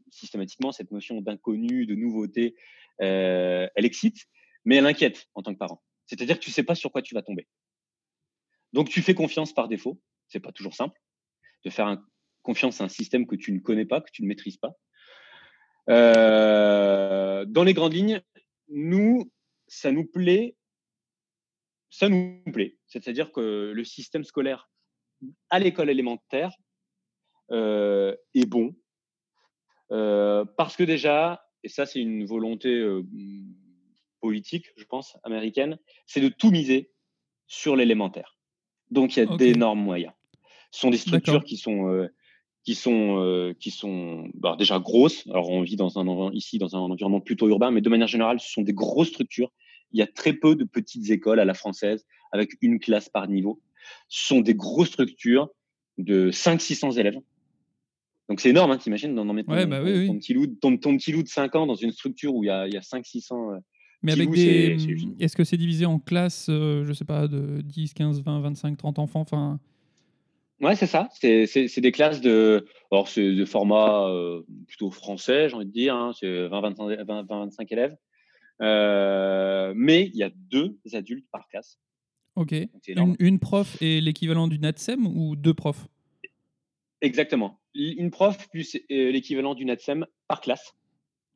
systématiquement, 0.09 0.71
cette 0.71 0.91
notion 0.91 1.21
d'inconnu, 1.21 1.85
de 1.85 1.95
nouveauté, 1.95 2.55
euh, 3.01 3.67
elle 3.75 3.85
excite, 3.85 4.25
mais 4.63 4.77
elle 4.77 4.85
inquiète 4.85 5.27
en 5.35 5.41
tant 5.41 5.53
que 5.53 5.59
parent. 5.59 5.81
C'est-à-dire 6.05 6.39
que 6.39 6.43
tu 6.43 6.51
sais 6.51 6.63
pas 6.63 6.75
sur 6.75 6.91
quoi 6.91 7.01
tu 7.01 7.15
vas 7.15 7.21
tomber. 7.21 7.47
Donc 8.73 8.89
tu 8.89 9.01
fais 9.01 9.13
confiance 9.13 9.53
par 9.53 9.67
défaut. 9.67 10.01
C'est 10.27 10.39
pas 10.39 10.51
toujours 10.51 10.73
simple 10.73 10.99
de 11.63 11.69
faire 11.69 11.97
confiance 12.41 12.79
à 12.81 12.85
un 12.85 12.89
système 12.89 13.25
que 13.25 13.35
tu 13.35 13.51
ne 13.51 13.59
connais 13.59 13.85
pas, 13.85 14.01
que 14.01 14.11
tu 14.11 14.21
ne 14.21 14.27
maîtrises 14.27 14.57
pas. 14.57 14.77
Euh, 15.89 17.45
dans 17.45 17.63
les 17.63 17.73
grandes 17.73 17.93
lignes, 17.93 18.21
nous, 18.69 19.31
ça 19.67 19.91
nous 19.91 20.05
plaît. 20.05 20.55
Ça 21.89 22.09
nous 22.09 22.41
plaît. 22.51 22.77
C'est-à-dire 22.87 23.31
que 23.31 23.71
le 23.73 23.83
système 23.83 24.23
scolaire 24.23 24.69
à 25.49 25.59
l'école 25.59 25.89
élémentaire 25.89 26.51
euh, 27.51 28.15
est 28.33 28.45
bon. 28.45 28.75
Euh, 29.91 30.45
parce 30.57 30.75
que 30.75 30.83
déjà, 30.83 31.47
et 31.63 31.69
ça 31.69 31.85
c'est 31.85 31.99
une 31.99 32.25
volonté 32.25 32.83
politique, 34.19 34.71
je 34.75 34.83
pense, 34.85 35.17
américaine, 35.23 35.77
c'est 36.07 36.21
de 36.21 36.29
tout 36.29 36.51
miser 36.51 36.91
sur 37.47 37.75
l'élémentaire. 37.75 38.37
Donc 38.89 39.15
il 39.15 39.19
y 39.19 39.21
a 39.21 39.37
d'énormes 39.37 39.81
moyens. 39.81 40.13
Ce 40.71 40.81
sont 40.81 40.89
des 40.89 40.97
structures 40.97 41.43
qui 41.43 41.57
sont 41.57 42.07
qui 42.65 42.73
sont, 42.73 43.21
euh, 43.21 43.53
qui 43.59 43.69
sont 43.69 44.27
bah, 44.33 44.55
déjà 44.57 44.79
grosses. 44.79 45.25
Alors, 45.27 45.49
on 45.51 45.61
vit 45.61 45.75
dans 45.75 45.99
un, 45.99 46.31
ici 46.33 46.57
dans 46.57 46.75
un 46.75 46.79
environnement 46.79 47.21
plutôt 47.21 47.47
urbain, 47.47 47.69
mais 47.69 47.81
de 47.81 47.89
manière 47.89 48.07
générale, 48.07 48.39
ce 48.39 48.51
sont 48.51 48.63
des 48.63 48.73
grosses 48.73 49.09
structures. 49.09 49.51
Il 49.91 49.99
y 49.99 50.01
a 50.01 50.07
très 50.07 50.33
peu 50.33 50.55
de 50.55 50.63
petites 50.63 51.11
écoles 51.11 51.39
à 51.39 51.45
la 51.45 51.53
française 51.53 52.05
avec 52.31 52.57
une 52.61 52.79
classe 52.79 53.07
par 53.07 53.27
niveau. 53.27 53.61
Ce 54.09 54.27
sont 54.27 54.41
des 54.41 54.55
grosses 54.55 54.89
structures 54.89 55.49
de 55.99 56.31
500-600 56.31 56.99
élèves. 56.99 57.19
Donc, 58.29 58.41
c'est 58.41 58.49
énorme, 58.49 58.71
hein, 58.71 58.77
t'imagines, 58.77 59.13
d'en 59.13 59.25
mettre 59.25 59.49
ouais, 59.49 59.63
ton, 59.63 59.69
bah, 59.69 59.83
oui, 59.83 60.07
ton, 60.07 60.17
petit 60.17 60.33
loup, 60.33 60.47
ton, 60.47 60.75
petit 60.75 61.11
loup 61.11 61.21
de 61.21 61.27
5 61.27 61.55
ans 61.55 61.67
dans 61.67 61.75
une 61.75 61.91
structure 61.91 62.33
où 62.33 62.43
il 62.43 62.47
y 62.47 62.49
a, 62.49 62.61
a 62.61 62.67
500-600. 62.67 63.53
Euh, 63.53 63.59
mais 64.01 64.11
avec 64.11 64.31
des. 64.31 64.75
Est-ce 65.19 65.35
que 65.35 65.43
c'est 65.43 65.57
divisé 65.57 65.85
en 65.85 65.99
classes, 65.99 66.47
euh, 66.49 66.83
je 66.83 66.93
sais 66.93 67.05
pas, 67.05 67.27
de 67.27 67.61
10, 67.61 67.93
15, 67.93 68.23
20, 68.23 68.39
25, 68.39 68.77
30 68.77 68.97
enfants? 68.97 69.21
Enfin, 69.21 69.59
Ouais, 70.61 70.75
c'est 70.75 70.87
ça. 70.87 71.09
C'est 71.11 71.81
des 71.81 71.91
classes 71.91 72.21
de, 72.21 72.65
alors 72.91 73.07
c'est 73.09 73.33
de 73.33 73.45
format 73.45 74.07
euh, 74.07 74.41
plutôt 74.67 74.89
français, 74.89 75.49
j'ai 75.49 75.55
envie 75.55 75.65
de 75.65 75.71
dire. 75.71 75.95
Hein, 75.95 76.13
c'est 76.17 76.27
20-25 76.27 77.67
élèves. 77.69 77.95
Euh, 78.61 79.73
mais 79.75 80.05
il 80.05 80.15
y 80.15 80.23
a 80.23 80.29
deux 80.33 80.77
adultes 80.93 81.27
par 81.31 81.47
classe. 81.49 81.77
Ok. 82.35 82.53
Une, 82.87 83.15
une, 83.19 83.39
prof 83.39 83.81
est 83.81 84.01
l'équivalent 84.01 84.47
du 84.47 84.59
NATSEM 84.59 85.05
ou 85.07 85.35
deux 85.35 85.53
profs? 85.53 85.87
Exactement. 87.01 87.59
Une 87.73 88.11
prof 88.11 88.49
plus 88.49 88.75
euh, 88.75 89.11
l'équivalent 89.11 89.55
du 89.55 89.65
NATSEM 89.65 90.05
par 90.27 90.39
classe. 90.39 90.73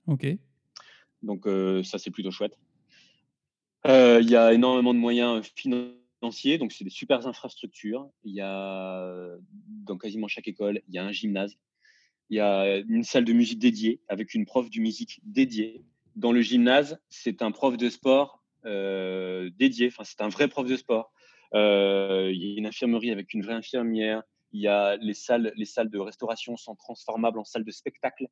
Ok. 0.08 0.28
Donc 1.22 1.46
ça, 1.84 1.98
c'est 1.98 2.12
plutôt 2.12 2.32
chouette. 2.32 2.58
Il 3.86 4.30
y 4.30 4.38
a 4.38 4.54
énormément 4.54 4.94
de 4.94 5.00
moyens 5.00 5.46
financiers 5.56 5.99
donc 6.22 6.34
c'est 6.72 6.84
des 6.84 6.90
super 6.90 7.26
infrastructures. 7.28 8.10
Il 8.24 8.34
y 8.34 8.42
a 8.42 9.38
dans 9.86 9.98
quasiment 9.98 10.28
chaque 10.28 10.48
école, 10.48 10.82
il 10.88 10.96
y 10.96 10.98
a 10.98 11.04
un 11.06 11.12
gymnase, 11.12 11.58
il 12.30 12.38
y 12.38 12.40
a 12.40 12.78
une 12.78 13.04
salle 13.04 13.26
de 13.26 13.34
musique 13.34 13.60
dédiée 13.60 14.02
avec 14.08 14.34
une 14.34 14.46
prof 14.46 14.70
de 14.70 14.80
musique 14.80 15.20
dédiée. 15.24 15.84
Dans 16.16 16.32
le 16.32 16.42
gymnase, 16.42 17.00
c'est 17.10 17.42
un 17.42 17.52
prof 17.52 17.78
de 17.78 17.90
sport 17.90 18.44
dédié. 18.64 19.88
Enfin, 19.88 20.04
c'est 20.04 20.22
un 20.22 20.30
vrai 20.30 20.48
prof 20.48 20.68
de 20.68 20.76
sport. 20.76 21.14
Il 21.54 21.58
y 21.58 22.56
a 22.56 22.58
une 22.58 22.68
infirmerie 22.68 23.12
avec 23.12 23.34
une 23.34 23.42
vraie 23.42 23.54
infirmière. 23.54 24.22
Il 24.52 24.62
y 24.62 24.68
a 24.68 24.98
les 24.98 25.14
salles, 25.14 25.54
les 25.56 25.66
salles 25.66 25.90
de 25.90 26.00
restauration 26.00 26.58
sont 26.58 26.76
transformables 26.76 27.40
en 27.40 27.46
salles 27.46 27.64
de 27.64 27.72
spectacle. 27.72 28.28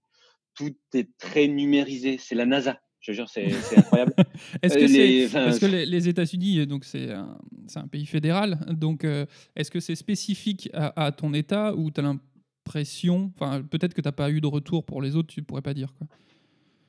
Tout 0.54 0.76
est 0.94 1.16
très 1.18 1.48
numérisé. 1.48 2.18
C'est 2.18 2.36
la 2.36 2.46
NASA. 2.46 2.82
Je 3.08 3.14
jure, 3.14 3.30
c'est 3.30 3.48
incroyable. 3.78 4.14
est-ce 4.62 4.78
que, 4.78 4.84
les, 4.84 5.30
parce 5.30 5.60
que 5.60 5.66
les, 5.66 6.10
États-Unis, 6.10 6.68
donc 6.68 6.84
c'est 6.84 7.10
un, 7.10 7.38
un, 7.76 7.88
pays 7.88 8.06
fédéral, 8.06 8.60
donc 8.70 9.06
euh, 9.06 9.26
est-ce 9.56 9.72
que 9.72 9.80
c'est 9.80 9.96
spécifique 9.96 10.70
à, 10.74 11.14
ton 11.14 11.34
État 11.34 11.74
ou 11.74 11.90
tu 11.90 12.02
as 12.02 12.04
l'impression, 12.04 13.32
enfin 13.40 13.64
peut-être 13.64 13.94
que 13.94 14.02
tu 14.02 14.08
n'as 14.10 14.12
pas 14.12 14.30
eu 14.30 14.42
de 14.42 14.48
retour 14.48 14.84
pour 14.84 15.02
les 15.02 15.16
autres, 15.16 15.30
tu 15.30 15.40
ne 15.40 15.46
pourrais 15.46 15.62
pas 15.62 15.74
dire 15.74 15.94
quoi. 15.98 16.06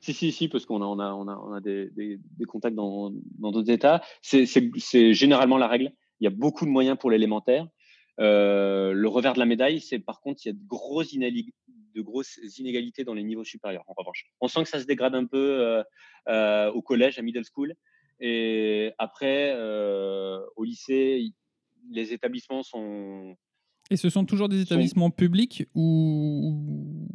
Si, 0.01 0.13
si, 0.13 0.33
si, 0.33 0.49
parce 0.49 0.65
qu'on 0.65 0.81
a, 0.81 0.85
on 0.85 0.99
a, 0.99 1.13
on 1.13 1.27
a, 1.29 1.37
on 1.37 1.53
a 1.53 1.61
des, 1.61 1.89
des, 1.95 2.45
contacts 2.45 2.75
dans 2.75 3.11
d'autres 3.37 3.69
États. 3.69 4.01
C'est 4.21 5.13
généralement 5.13 5.57
la 5.57 5.67
règle. 5.67 5.93
Il 6.19 6.25
y 6.25 6.27
a 6.27 6.31
beaucoup 6.31 6.65
de 6.65 6.69
moyens 6.69 6.97
pour 6.99 7.11
l'élémentaire. 7.11 7.67
Euh, 8.19 8.91
le 8.91 9.07
revers 9.07 9.33
de 9.33 9.39
la 9.39 9.45
médaille, 9.45 9.79
c'est 9.79 9.99
par 9.99 10.19
contre, 10.19 10.41
il 10.43 10.49
y 10.49 10.51
a 10.51 10.53
de 10.53 10.67
grosses, 10.67 11.13
de 11.95 12.01
grosses 12.01 12.39
inégalités 12.57 13.03
dans 13.03 13.13
les 13.13 13.23
niveaux 13.23 13.43
supérieurs, 13.43 13.83
en 13.87 13.93
revanche. 13.97 14.25
On 14.41 14.47
sent 14.47 14.63
que 14.63 14.69
ça 14.69 14.79
se 14.79 14.85
dégrade 14.85 15.15
un 15.15 15.25
peu 15.25 15.37
euh, 15.37 15.83
euh, 16.27 16.71
au 16.71 16.81
collège, 16.81 17.19
à 17.19 17.21
middle 17.21 17.43
school. 17.43 17.73
Et 18.19 18.91
après, 18.97 19.53
au 20.55 20.63
lycée, 20.63 21.33
les 21.89 22.13
établissements 22.13 22.63
sont. 22.63 23.35
Et 23.91 23.97
ce 23.97 24.09
sont 24.09 24.25
toujours 24.25 24.49
des 24.49 24.61
établissements 24.61 25.09
publics 25.09 25.65
ou, 25.73 27.07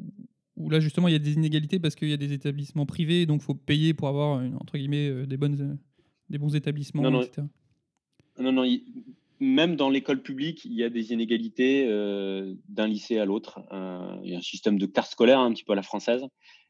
ou 0.57 0.71
là 0.71 0.81
justement 0.81 1.07
il 1.07 1.13
y 1.13 1.15
a 1.15 1.21
des 1.21 1.35
inégalités 1.35 1.79
parce 1.79 1.95
qu'il 1.95 2.09
y 2.09 2.13
a 2.13 2.17
des 2.17 2.33
établissements 2.33 2.87
privés, 2.87 3.27
donc 3.27 3.43
il 3.43 3.45
faut 3.45 3.55
payer 3.55 3.95
pour 3.95 4.09
avoir 4.09 4.43
entre 4.59 4.77
guillemets 4.77 5.27
des 5.27 5.37
bonnes, 5.37 5.79
des 6.31 6.39
bons 6.39 6.57
établissements, 6.57 7.03
non, 7.03 7.13
non, 7.13 7.23
etc. 7.23 7.47
Non, 8.39 8.51
non, 8.51 8.65
même 9.45 9.77
dans 9.77 9.91
l'école 9.91 10.23
publique, 10.23 10.65
il 10.65 10.73
y 10.73 10.83
a 10.83 10.91
des 10.91 11.13
inégalités 11.13 11.87
euh, 11.89 12.55
d'un 12.69 12.89
lycée 12.89 13.19
à 13.19 13.25
l'autre. 13.25 13.61
Euh, 13.73 14.17
il 14.23 14.33
y 14.33 14.35
a 14.35 14.39
un 14.39 14.43
système 14.43 14.79
de 14.79 14.87
carte 14.87 15.11
scolaire 15.11 15.39
un 15.39 15.53
petit 15.53 15.65
peu 15.65 15.73
à 15.73 15.77
la 15.77 15.83
française. 15.83 16.25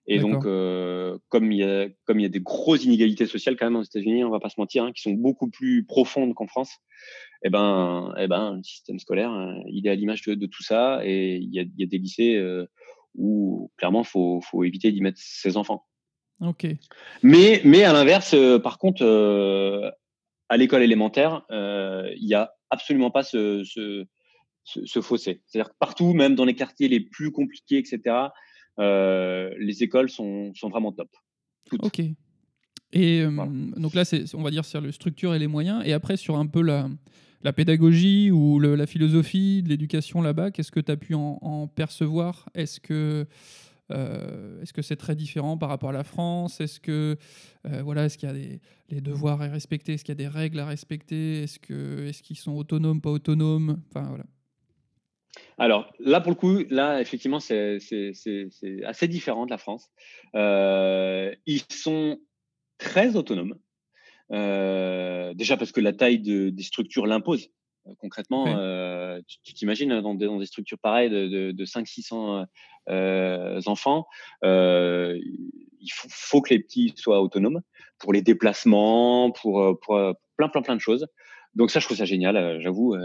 Et 0.06 0.18
donc, 0.18 0.44
euh, 0.44 1.16
comme, 1.30 1.50
il 1.50 1.60
y 1.60 1.64
a, 1.64 1.88
comme 2.04 2.20
il 2.20 2.24
y 2.24 2.26
a 2.26 2.30
des 2.30 2.40
grosses 2.40 2.84
inégalités 2.84 3.24
sociales 3.24 3.56
quand 3.56 3.64
même 3.64 3.76
aux 3.76 3.84
États-Unis, 3.84 4.22
on 4.22 4.28
va 4.28 4.38
pas 4.38 4.50
se 4.50 4.60
mentir, 4.60 4.84
hein, 4.84 4.92
qui 4.92 5.00
sont 5.00 5.12
beaucoup 5.12 5.48
plus 5.48 5.86
profondes 5.86 6.34
qu'en 6.34 6.46
France, 6.46 6.76
eh 7.42 7.48
ben, 7.48 8.12
eh 8.18 8.26
ben, 8.28 8.56
le 8.56 8.62
système 8.62 8.98
scolaire, 8.98 9.32
il 9.66 9.86
est 9.86 9.90
à 9.90 9.94
l'image 9.94 10.20
de, 10.22 10.46
tout 10.46 10.62
ça. 10.62 11.00
Et 11.04 11.36
il 11.36 11.54
y 11.54 11.58
a, 11.58 11.62
il 11.62 11.74
y 11.78 11.84
a 11.84 11.86
des 11.86 11.96
lycées 11.96 12.38
où 13.14 13.70
clairement, 13.78 14.02
il 14.02 14.08
faut, 14.08 14.42
faut, 14.42 14.62
éviter 14.62 14.92
d'y 14.92 15.00
mettre 15.00 15.18
ses 15.22 15.56
enfants. 15.56 15.86
Ok. 16.40 16.66
Mais, 17.22 17.62
mais 17.64 17.84
à 17.84 17.94
l'inverse, 17.94 18.36
par 18.62 18.76
contre, 18.76 19.04
à 20.48 20.56
l'école 20.56 20.82
élémentaire, 20.82 21.42
il 21.50 22.26
y 22.28 22.34
a 22.34 22.52
absolument 22.70 23.10
pas 23.10 23.22
ce, 23.22 23.62
ce, 24.64 25.00
fossé. 25.00 25.42
C'est-à-dire 25.46 25.70
que 25.70 25.76
partout, 25.78 26.12
même 26.12 26.34
dans 26.34 26.44
les 26.44 26.54
quartiers 26.54 26.88
les 26.88 27.00
plus 27.00 27.30
compliqués, 27.30 27.78
etc., 27.78 28.28
euh, 28.80 29.54
les 29.58 29.82
écoles 29.82 30.10
sont, 30.10 30.52
sont, 30.54 30.68
vraiment 30.68 30.92
top. 30.92 31.08
Ok. 31.80 32.00
Et 32.00 33.22
euh, 33.22 33.30
donc 33.76 33.94
là, 33.94 34.04
c'est, 34.04 34.34
on 34.34 34.42
va 34.42 34.50
dire 34.50 34.64
sur 34.64 34.80
le 34.80 34.92
structure 34.92 35.34
et 35.34 35.38
les 35.38 35.46
moyens. 35.46 35.82
Et 35.84 35.92
après, 35.92 36.16
sur 36.16 36.36
un 36.36 36.46
peu 36.46 36.60
la, 36.60 36.88
la 37.42 37.52
pédagogie 37.52 38.30
ou 38.30 38.58
la 38.58 38.86
philosophie 38.86 39.62
de 39.62 39.68
l'éducation 39.68 40.22
là-bas, 40.22 40.50
qu'est-ce 40.50 40.72
que 40.72 40.80
tu 40.80 40.90
as 40.90 40.96
pu 40.96 41.14
en, 41.14 41.38
en 41.40 41.66
percevoir? 41.68 42.48
Est-ce 42.54 42.80
que 42.80 43.26
euh, 43.90 44.62
est-ce 44.62 44.72
que 44.72 44.82
c'est 44.82 44.96
très 44.96 45.14
différent 45.14 45.58
par 45.58 45.68
rapport 45.68 45.90
à 45.90 45.92
la 45.92 46.04
France? 46.04 46.60
Est-ce 46.60 46.80
euh, 46.88 47.16
voilà, 47.82 48.06
est-ce 48.06 48.18
qu'il 48.18 48.28
y 48.28 48.32
a 48.32 48.34
des, 48.34 49.00
devoirs 49.00 49.42
à 49.42 49.48
respecter? 49.48 49.94
Est-ce 49.94 50.04
qu'il 50.04 50.12
y 50.12 50.18
a 50.18 50.22
des 50.22 50.28
règles 50.28 50.60
à 50.60 50.66
respecter? 50.66 51.42
Est-ce 51.42 51.58
que 51.58 52.06
est-ce 52.06 52.22
qu'ils 52.22 52.38
sont 52.38 52.52
autonomes, 52.52 53.00
pas 53.00 53.10
autonomes? 53.10 53.82
Enfin. 53.88 54.18
Alors 55.58 55.92
là, 55.98 56.20
pour 56.20 56.30
le 56.30 56.36
coup, 56.36 56.64
là, 56.70 57.00
effectivement, 57.00 57.40
c'est 57.40 57.78
assez 58.84 59.08
différent 59.08 59.46
de 59.46 59.50
la 59.50 59.58
France. 59.58 59.90
Euh, 60.34 61.34
ils 61.46 61.62
sont 61.70 62.18
très 62.78 63.16
autonomes. 63.16 63.58
déjà 64.30 65.56
parce 65.58 65.72
que 65.72 65.80
la 65.80 65.92
taille 65.92 66.20
des 66.20 66.62
structures 66.62 67.06
l'impose. 67.06 67.50
Concrètement, 68.00 68.46
tu 69.44 69.54
t'imagines 69.54 70.00
dans, 70.00 70.14
dans, 70.14 70.38
des 70.38 70.46
structures 70.46 70.78
pareilles 70.78 71.10
de, 71.10 71.52
de, 71.52 71.64
500-600 71.64 72.46
euh, 72.90 73.60
enfants, 73.66 74.06
euh, 74.44 75.18
il 75.80 75.90
faut, 75.90 76.40
que 76.40 76.52
les 76.52 76.60
petits 76.60 76.92
soient 76.96 77.22
autonomes 77.22 77.60
pour 77.98 78.12
les 78.12 78.22
déplacements, 78.22 79.30
pour, 79.30 79.78
pour, 79.80 79.98
plein, 80.36 80.48
plein, 80.48 80.62
plein 80.62 80.76
de 80.76 80.80
choses. 80.80 81.06
Donc 81.54 81.70
ça, 81.70 81.80
je 81.80 81.86
trouve 81.86 81.96
ça 81.96 82.04
génial, 82.04 82.60
j'avoue. 82.60 82.96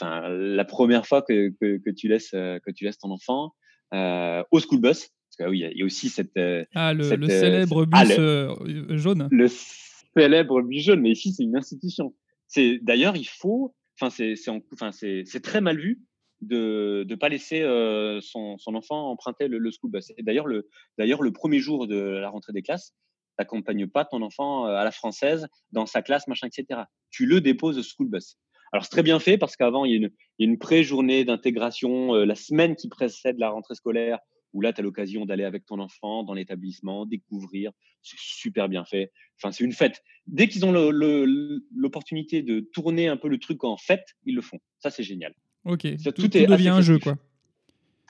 Enfin, 0.00 0.28
la 0.28 0.64
première 0.64 1.06
fois 1.06 1.22
que, 1.22 1.50
que, 1.60 1.90
tu 1.90 2.08
laisses 2.08 2.30
que 2.30 2.70
tu 2.70 2.84
laisses 2.84 2.98
ton 2.98 3.10
enfant 3.10 3.52
au 3.92 4.60
school 4.60 4.80
bus, 4.80 5.08
parce 5.10 5.36
que 5.38 5.50
oui, 5.50 5.64
il 5.70 5.78
y 5.78 5.82
a 5.82 5.84
aussi 5.84 6.08
cette 6.08 6.38
ah 6.74 6.94
le, 6.94 7.02
célèbre 7.02 7.84
bus 7.84 8.96
jaune. 8.96 9.28
Le 9.30 9.48
célèbre 9.48 10.62
bus 10.62 10.84
jaune, 10.84 11.00
mais 11.00 11.10
ici 11.10 11.32
c'est 11.32 11.44
une 11.44 11.56
institution. 11.56 12.14
C'est 12.46 12.78
d'ailleurs 12.82 13.16
il 13.16 13.28
faut 13.28 13.74
enfin, 14.00 14.90
c'est 14.92 15.42
très 15.42 15.60
mal 15.60 15.78
vu 15.78 16.00
de 16.40 17.04
ne 17.08 17.14
pas 17.16 17.28
laisser 17.28 17.62
euh, 17.62 18.20
son, 18.20 18.56
enfant 18.66 19.10
emprunter 19.10 19.48
le, 19.48 19.70
school 19.70 19.90
bus. 19.90 20.12
D'ailleurs, 20.20 20.46
le, 20.46 21.32
premier 21.32 21.58
jour 21.58 21.86
de 21.86 21.96
la 21.96 22.28
rentrée 22.28 22.52
des 22.52 22.62
classes, 22.62 22.94
t'accompagnes 23.36 23.86
pas 23.86 24.04
ton 24.04 24.22
enfant 24.22 24.64
à 24.64 24.84
la 24.84 24.90
française 24.90 25.46
dans 25.72 25.86
sa 25.86 26.02
classe, 26.02 26.26
machin, 26.26 26.48
etc. 26.48 26.82
Tu 27.10 27.26
le 27.26 27.40
déposes 27.40 27.78
au 27.78 27.82
school 27.82 28.08
bus. 28.08 28.36
Alors, 28.72 28.84
c'est 28.84 28.90
très 28.90 29.02
bien 29.02 29.18
fait 29.18 29.38
parce 29.38 29.56
qu'avant, 29.56 29.84
il 29.84 29.92
y 29.92 29.94
a 29.94 29.96
une, 29.96 30.10
une 30.38 30.58
pré-journée 30.58 31.24
d'intégration 31.24 32.14
la 32.14 32.34
semaine 32.34 32.76
qui 32.76 32.88
précède 32.88 33.38
la 33.38 33.50
rentrée 33.50 33.74
scolaire 33.74 34.18
où 34.52 34.60
là, 34.60 34.72
tu 34.72 34.80
as 34.80 34.84
l'occasion 34.84 35.26
d'aller 35.26 35.44
avec 35.44 35.66
ton 35.66 35.78
enfant 35.78 36.22
dans 36.22 36.34
l'établissement, 36.34 37.06
découvrir. 37.06 37.72
C'est 38.02 38.18
super 38.18 38.68
bien 38.68 38.84
fait. 38.84 39.12
Enfin, 39.36 39.52
c'est 39.52 39.64
une 39.64 39.72
fête. 39.72 40.02
Dès 40.26 40.48
qu'ils 40.48 40.64
ont 40.64 40.72
l'opportunité 40.72 42.42
de 42.42 42.60
tourner 42.60 43.08
un 43.08 43.16
peu 43.16 43.28
le 43.28 43.38
truc 43.38 43.64
en 43.64 43.76
fête, 43.76 44.16
ils 44.24 44.34
le 44.34 44.42
font. 44.42 44.58
Ça, 44.78 44.90
c'est 44.90 45.02
génial. 45.02 45.34
Ok, 45.64 45.82
tout, 46.02 46.12
tout, 46.12 46.28
devient 46.28 46.68
un 46.68 46.80
jeu, 46.80 46.98
quoi. 46.98 47.16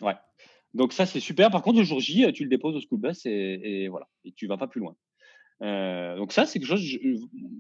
Ouais. 0.01 0.14
Donc 0.74 0.93
ça, 0.93 1.07
c'est 1.07 1.20
super. 1.20 1.51
Par 1.51 1.62
contre, 1.62 1.78
le 1.78 1.84
jour 1.84 2.01
J, 2.01 2.30
tu 2.32 2.45
le 2.45 2.51
déposes 2.51 2.76
au 2.76 2.80
school 2.80 3.01
bus 3.01 3.24
et, 3.24 3.89
voilà. 3.89 4.09
Et 4.24 4.32
tu 4.32 4.47
vas 4.47 4.57
pas 4.57 4.68
plus 4.68 4.80
loin. 4.80 4.97
Euh, 5.62 6.16
donc 6.16 6.32
ça, 6.32 6.47
c'est 6.47 6.61
quelque 6.61 6.68
chose 6.68 6.99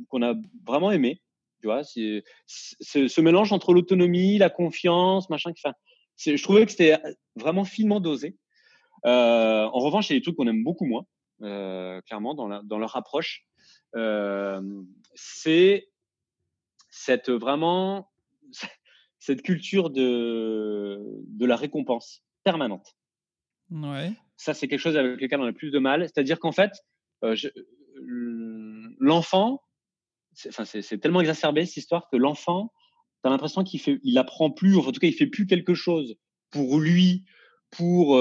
qu'on 0.08 0.22
a 0.22 0.34
vraiment 0.64 0.92
aimé. 0.92 1.20
Tu 1.60 1.66
vois, 1.66 1.82
c'est 1.82 2.22
ce 2.46 3.20
mélange 3.20 3.52
entre 3.52 3.72
l'autonomie, 3.72 4.38
la 4.38 4.50
confiance, 4.50 5.28
machin. 5.30 5.50
Enfin, 5.50 5.74
je 6.16 6.40
trouvais 6.42 6.64
que 6.64 6.70
c'était 6.70 6.96
vraiment 7.34 7.64
finement 7.64 7.98
dosé. 7.98 8.36
Euh, 9.06 9.64
en 9.64 9.78
revanche, 9.78 10.10
il 10.10 10.14
y 10.14 10.16
a 10.16 10.18
des 10.18 10.22
trucs 10.22 10.36
qu'on 10.36 10.46
aime 10.46 10.64
beaucoup 10.64 10.84
moins, 10.84 11.06
euh, 11.42 12.00
clairement, 12.02 12.34
dans, 12.34 12.62
dans, 12.62 12.78
leur 12.78 12.96
approche. 12.96 13.46
Euh, 13.96 14.60
c'est 15.14 15.88
cette 16.90 17.30
vraiment 17.30 18.10
cette 19.18 19.42
culture 19.42 19.90
de, 19.90 21.00
de 21.26 21.46
la 21.46 21.56
récompense 21.56 22.22
permanente. 22.44 22.96
Ouais. 23.70 24.12
Ça, 24.36 24.54
c'est 24.54 24.68
quelque 24.68 24.80
chose 24.80 24.96
avec 24.96 25.20
lequel 25.20 25.40
on 25.40 25.46
a 25.46 25.52
plus 25.52 25.70
de 25.70 25.78
mal. 25.78 26.02
C'est-à-dire 26.02 26.38
qu'en 26.38 26.52
fait, 26.52 26.72
l'enfant, 28.98 29.60
c'est 30.32 31.00
tellement 31.00 31.20
exacerbé 31.20 31.66
cette 31.66 31.78
histoire 31.78 32.08
que 32.10 32.16
l'enfant, 32.16 32.72
tu 33.22 33.28
as 33.28 33.30
l'impression 33.30 33.64
qu'il 33.64 33.80
fait, 33.80 33.98
il 34.04 34.16
apprend 34.16 34.50
plus, 34.50 34.76
en 34.76 34.92
tout 34.92 35.00
cas, 35.00 35.08
il 35.08 35.14
fait 35.14 35.26
plus 35.26 35.46
quelque 35.46 35.74
chose 35.74 36.16
pour 36.50 36.78
lui, 36.78 37.24
pour 37.70 38.16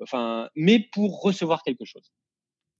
enfin, 0.00 0.48
mais 0.54 0.88
pour 0.92 1.22
recevoir 1.22 1.62
quelque 1.62 1.84
chose. 1.84 2.12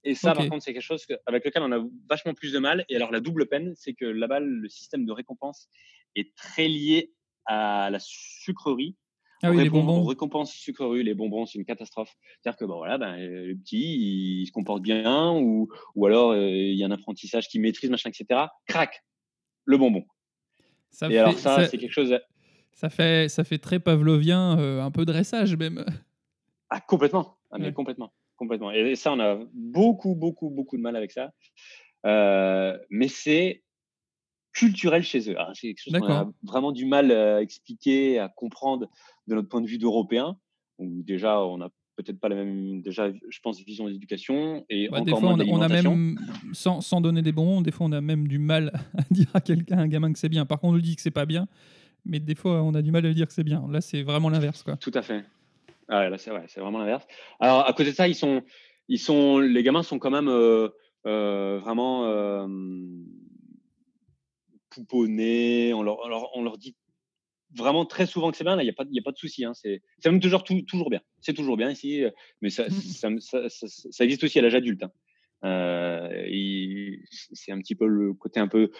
Et 0.03 0.15
ça, 0.15 0.33
par 0.33 0.47
contre, 0.47 0.63
c'est 0.63 0.73
quelque 0.73 0.81
chose 0.81 1.05
avec 1.25 1.43
lequel 1.43 1.61
on 1.63 1.71
a 1.71 1.85
vachement 2.09 2.33
plus 2.33 2.53
de 2.53 2.59
mal. 2.59 2.85
Et 2.89 2.95
alors, 2.95 3.11
la 3.11 3.19
double 3.19 3.47
peine, 3.47 3.73
c'est 3.75 3.93
que 3.93 4.05
là-bas, 4.05 4.39
le 4.39 4.69
système 4.69 5.05
de 5.05 5.11
récompense 5.11 5.67
est 6.15 6.33
très 6.35 6.67
lié 6.67 7.13
à 7.45 7.89
la 7.89 7.99
sucrerie. 7.99 8.95
Ah 9.41 9.51
oui, 9.51 9.63
les 9.63 9.69
bonbons. 9.69 10.03
récompense 10.03 10.51
sucrerie, 10.51 11.03
les 11.03 11.13
bonbons, 11.13 11.45
c'est 11.45 11.57
une 11.57 11.65
catastrophe. 11.65 12.13
C'est-à-dire 12.41 12.57
que 12.57 12.65
bon, 12.65 12.77
voilà, 12.77 12.97
ben, 12.97 13.15
le 13.17 13.55
petit, 13.55 14.41
il 14.41 14.45
se 14.45 14.51
comporte 14.51 14.81
bien, 14.81 15.31
ou, 15.31 15.69
ou 15.95 16.05
alors 16.05 16.31
euh, 16.31 16.49
il 16.49 16.77
y 16.77 16.83
a 16.83 16.87
un 16.87 16.91
apprentissage 16.91 17.47
qui 17.47 17.59
maîtrise, 17.59 17.89
machin, 17.89 18.09
etc. 18.09 18.47
Crac, 18.67 19.01
le 19.63 19.77
bonbon. 19.77 20.05
Ça 20.91 21.09
et 21.09 21.17
alors, 21.17 21.37
ça, 21.37 21.67
c'est 21.67 21.77
quelque 21.77 21.93
chose. 21.93 22.17
Ça 22.73 22.89
fait, 22.89 23.29
ça 23.29 23.43
fait 23.43 23.59
très 23.59 23.79
pavlovien, 23.79 24.59
euh, 24.59 24.81
un 24.81 24.91
peu 24.91 25.05
dressage 25.05 25.55
même. 25.55 25.85
Ah, 26.69 26.81
complètement. 26.81 27.37
Ah, 27.51 27.57
mais 27.57 27.73
complètement. 27.73 28.13
Complètement. 28.35 28.71
Et 28.71 28.95
ça, 28.95 29.11
on 29.11 29.19
a 29.19 29.39
beaucoup, 29.53 30.15
beaucoup, 30.15 30.49
beaucoup 30.49 30.77
de 30.77 30.81
mal 30.81 30.95
avec 30.95 31.11
ça. 31.11 31.31
Euh, 32.05 32.77
mais 32.89 33.07
c'est 33.07 33.63
culturel 34.53 35.03
chez 35.03 35.29
eux. 35.29 35.35
C'est 35.53 35.67
quelque 35.67 35.81
chose 35.81 35.93
qu'on 35.93 36.11
a 36.11 36.29
vraiment 36.43 36.71
du 36.71 36.85
mal 36.85 37.11
à 37.11 37.41
expliquer, 37.41 38.19
à 38.19 38.29
comprendre 38.29 38.87
de 39.27 39.35
notre 39.35 39.49
point 39.49 39.61
de 39.61 39.67
vue 39.67 39.77
d'Européen, 39.77 40.37
déjà, 40.79 41.41
on 41.41 41.57
n'a 41.57 41.69
peut-être 41.95 42.19
pas 42.19 42.29
la 42.29 42.35
même, 42.35 42.81
déjà, 42.81 43.11
je 43.11 43.39
pense, 43.41 43.59
vision 43.61 43.85
de 43.85 43.91
l'éducation. 43.91 44.65
Et 44.69 44.87
bah, 44.89 45.01
des 45.01 45.11
fois, 45.11 45.35
on 45.35 45.61
a, 45.61 45.67
même, 45.67 46.17
sans, 46.53 46.81
sans, 46.81 47.01
donner 47.01 47.21
des 47.21 47.33
bons, 47.33 47.61
des 47.61 47.71
fois, 47.71 47.87
on 47.87 47.91
a 47.91 48.01
même 48.01 48.27
du 48.27 48.39
mal 48.39 48.71
à 48.97 49.03
dire 49.11 49.27
à 49.33 49.41
quelqu'un, 49.41 49.79
un 49.79 49.87
gamin, 49.87 50.13
que 50.13 50.19
c'est 50.19 50.29
bien. 50.29 50.45
Par 50.45 50.59
contre, 50.59 50.73
on 50.73 50.75
lui 50.75 50.83
dit 50.83 50.95
que 50.95 51.01
c'est 51.01 51.11
pas 51.11 51.25
bien, 51.25 51.47
mais 52.05 52.19
des 52.19 52.35
fois, 52.35 52.63
on 52.63 52.73
a 52.73 52.81
du 52.81 52.91
mal 52.91 53.05
à 53.05 53.09
lui 53.09 53.15
dire 53.15 53.27
que 53.27 53.33
c'est 53.33 53.43
bien. 53.43 53.65
Là, 53.69 53.81
c'est 53.81 54.03
vraiment 54.03 54.29
l'inverse. 54.29 54.63
Tout 54.79 54.91
à 54.93 55.01
fait. 55.01 55.25
Ah 55.89 56.07
là, 56.07 56.17
c'est 56.19 56.29
vrai, 56.29 56.45
c'est 56.47 56.61
vraiment 56.61 56.77
l'inverse. 56.77 57.05
Alors, 57.39 57.67
à 57.67 57.73
côté 57.73 57.89
de 57.89 57.95
ça, 57.95 58.07
ils 58.07 58.15
sont, 58.15 58.43
ils 58.87 58.99
sont, 58.99 59.39
les 59.39 59.63
gamins 59.63 59.81
sont 59.81 59.97
quand 59.97 60.11
même 60.11 60.29
euh, 60.29 60.69
euh, 61.07 61.59
vraiment 61.59 62.05
euh, 62.05 62.47
pouponnés. 64.69 65.73
On 65.73 65.81
leur, 65.81 65.97
on 66.35 66.43
leur, 66.43 66.57
dit 66.59 66.75
vraiment 67.55 67.85
très 67.85 68.05
souvent 68.05 68.29
que 68.29 68.37
c'est 68.37 68.43
bien. 68.43 68.55
Là, 68.55 68.61
il 68.61 68.67
n'y 68.67 68.71
a, 68.71 68.73
pas, 68.73 68.85
y 68.91 68.99
a 68.99 69.01
pas 69.01 69.11
de 69.11 69.17
souci. 69.17 69.43
Hein. 69.45 69.53
C'est 69.55 69.81
même 70.05 70.19
toujours, 70.19 70.43
toujours 70.43 70.91
bien. 70.91 71.01
C'est 71.21 71.33
toujours 71.33 71.57
bien 71.57 71.71
ici. 71.71 72.03
Mais 72.41 72.51
ça, 72.51 72.69
ça, 72.69 73.09
ça, 73.19 73.49
ça, 73.49 74.03
existe 74.03 74.23
aussi 74.23 74.37
à 74.37 74.43
l'âge 74.43 74.55
adulte. 74.55 74.83
Hein. 74.83 74.91
Euh, 75.45 76.25
c'est 77.09 77.51
un 77.51 77.59
petit 77.59 77.75
peu 77.75 77.87
le 77.87 78.13
côté 78.13 78.39
un 78.39 78.47
peu 78.47 78.71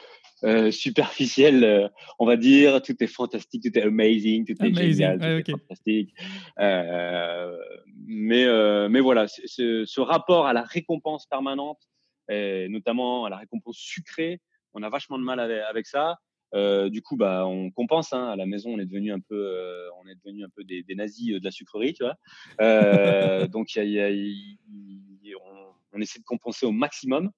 euh, 0.43 0.71
superficiel, 0.71 1.63
euh, 1.63 1.87
on 2.19 2.25
va 2.25 2.37
dire. 2.37 2.81
Tout 2.81 3.01
est 3.01 3.07
fantastique, 3.07 3.63
tout 3.63 3.77
est 3.77 3.83
amazing, 3.83 4.45
tout 4.45 4.61
est 4.63 4.73
génial, 4.73 5.19
tout 5.19 5.51
est 5.51 5.57
fantastique. 5.59 6.13
mais, 6.57 8.45
mais 8.89 8.99
voilà, 8.99 9.27
ce, 9.27 9.85
ce 9.85 10.01
rapport 10.01 10.47
à 10.47 10.53
la 10.53 10.63
récompense 10.63 11.25
permanente, 11.27 11.79
et 12.29 12.67
notamment 12.69 13.25
à 13.25 13.29
la 13.29 13.37
récompense 13.37 13.77
sucrée, 13.77 14.41
on 14.73 14.83
a 14.83 14.89
vachement 14.89 15.17
de 15.17 15.23
mal 15.23 15.39
avec, 15.39 15.87
ça. 15.87 16.19
du 16.53 17.01
coup, 17.01 17.15
bah, 17.15 17.45
on 17.47 17.71
compense. 17.71 18.13
Hein. 18.13 18.27
À 18.27 18.35
la 18.35 18.45
maison, 18.45 18.71
on 18.73 18.79
est 18.79 18.85
devenu 18.85 19.11
un 19.11 19.19
peu, 19.19 19.89
on 20.03 20.07
est 20.07 20.15
devenu 20.15 20.43
un 20.43 20.49
peu 20.55 20.63
des, 20.63 20.83
des 20.83 20.95
nazis 20.95 21.39
de 21.39 21.43
la 21.43 21.51
sucrerie, 21.51 21.93
tu 21.93 22.03
vois. 22.03 22.17
donc, 23.47 23.75
il 23.75 23.89
y 23.89 23.99
a, 23.99 24.09
y 24.11 25.33
a, 25.33 25.37
on, 25.43 25.68
on 25.93 26.01
essaie 26.01 26.19
de 26.19 26.25
compenser 26.25 26.65
au 26.65 26.71
maximum. 26.71 27.31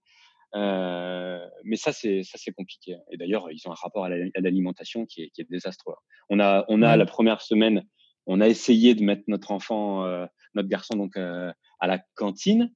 Euh, 0.54 1.48
mais 1.64 1.78
ça, 1.78 1.94
c'est 1.94 2.24
ça, 2.24 2.38
c'est 2.38 2.52
compliqué. 2.52 2.98
Et 3.12 3.18
d'ailleurs, 3.18 3.50
ils 3.52 3.68
ont 3.68 3.72
un 3.72 3.76
rapport 3.76 4.06
à 4.06 4.10
l'alimentation 4.10 5.06
qui 5.06 5.24
est, 5.24 5.30
qui 5.30 5.42
est, 5.42 5.50
désastreux. 5.50 5.96
On 6.30 6.40
a, 6.40 6.66
on 6.68 6.82
a 6.82 6.98
la 6.98 7.06
première 7.06 7.42
semaine, 7.42 7.84
on 8.28 8.42
a 8.42 8.48
essayé 8.48 8.94
de 8.94 9.04
mettre 9.04 9.24
notre 9.28 9.52
enfant, 9.52 10.06
euh, 10.06 10.26
notre 10.54 10.68
garçon, 10.68 10.96
donc 10.98 11.16
euh, 11.16 11.52
à 11.80 11.88
la 11.88 12.00
cantine. 12.16 12.72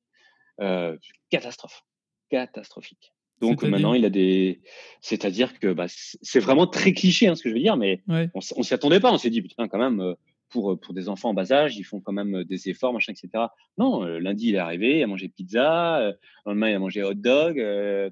catastrophe, 1.30 1.84
catastrophique. 2.30 3.11
Donc 3.41 3.63
maintenant, 3.63 3.93
il 3.93 4.05
a 4.05 4.09
des. 4.09 4.61
C'est-à-dire 5.01 5.59
que 5.59 5.73
bah, 5.73 5.88
c'est 5.89 6.39
vraiment 6.39 6.67
très 6.67 6.93
cliché, 6.93 7.28
hein, 7.28 7.36
ce 7.36 7.43
que 7.43 7.49
je 7.49 7.55
veux 7.55 7.59
dire, 7.59 7.76
mais 7.76 8.01
on, 8.07 8.39
on 8.55 8.63
s'y 8.63 8.73
attendait 8.73 9.01
pas. 9.01 9.11
On 9.11 9.17
s'est 9.17 9.30
dit, 9.30 9.41
putain, 9.41 9.67
quand 9.67 9.78
même, 9.78 10.15
pour, 10.56 10.72
euh, 10.72 10.78
pour 10.78 10.93
des 10.93 11.10
enfants 11.10 11.32
en 11.32 11.34
bas 11.34 11.51
âge, 11.51 11.76
ils 11.76 11.84
font 11.84 11.99
quand 11.99 12.14
même 12.14 12.34
euh, 12.38 12.45
des 12.45 12.70
efforts, 12.70 12.93
machin, 12.93 13.12
etc. 13.12 13.47
Non, 13.78 14.06
euh, 14.06 14.20
lundi, 14.20 14.47
il 14.47 14.56
est 14.56 14.60
arrivé, 14.60 14.99
il 14.99 15.03
a 15.03 15.08
mangé 15.08 15.28
pizza, 15.28 15.99
le 15.99 16.18
lendemain, 16.45 16.70
il 16.70 16.76
a 16.76 16.80
mangé 16.80 17.03
hot 17.03 17.14
dog, 17.14 17.62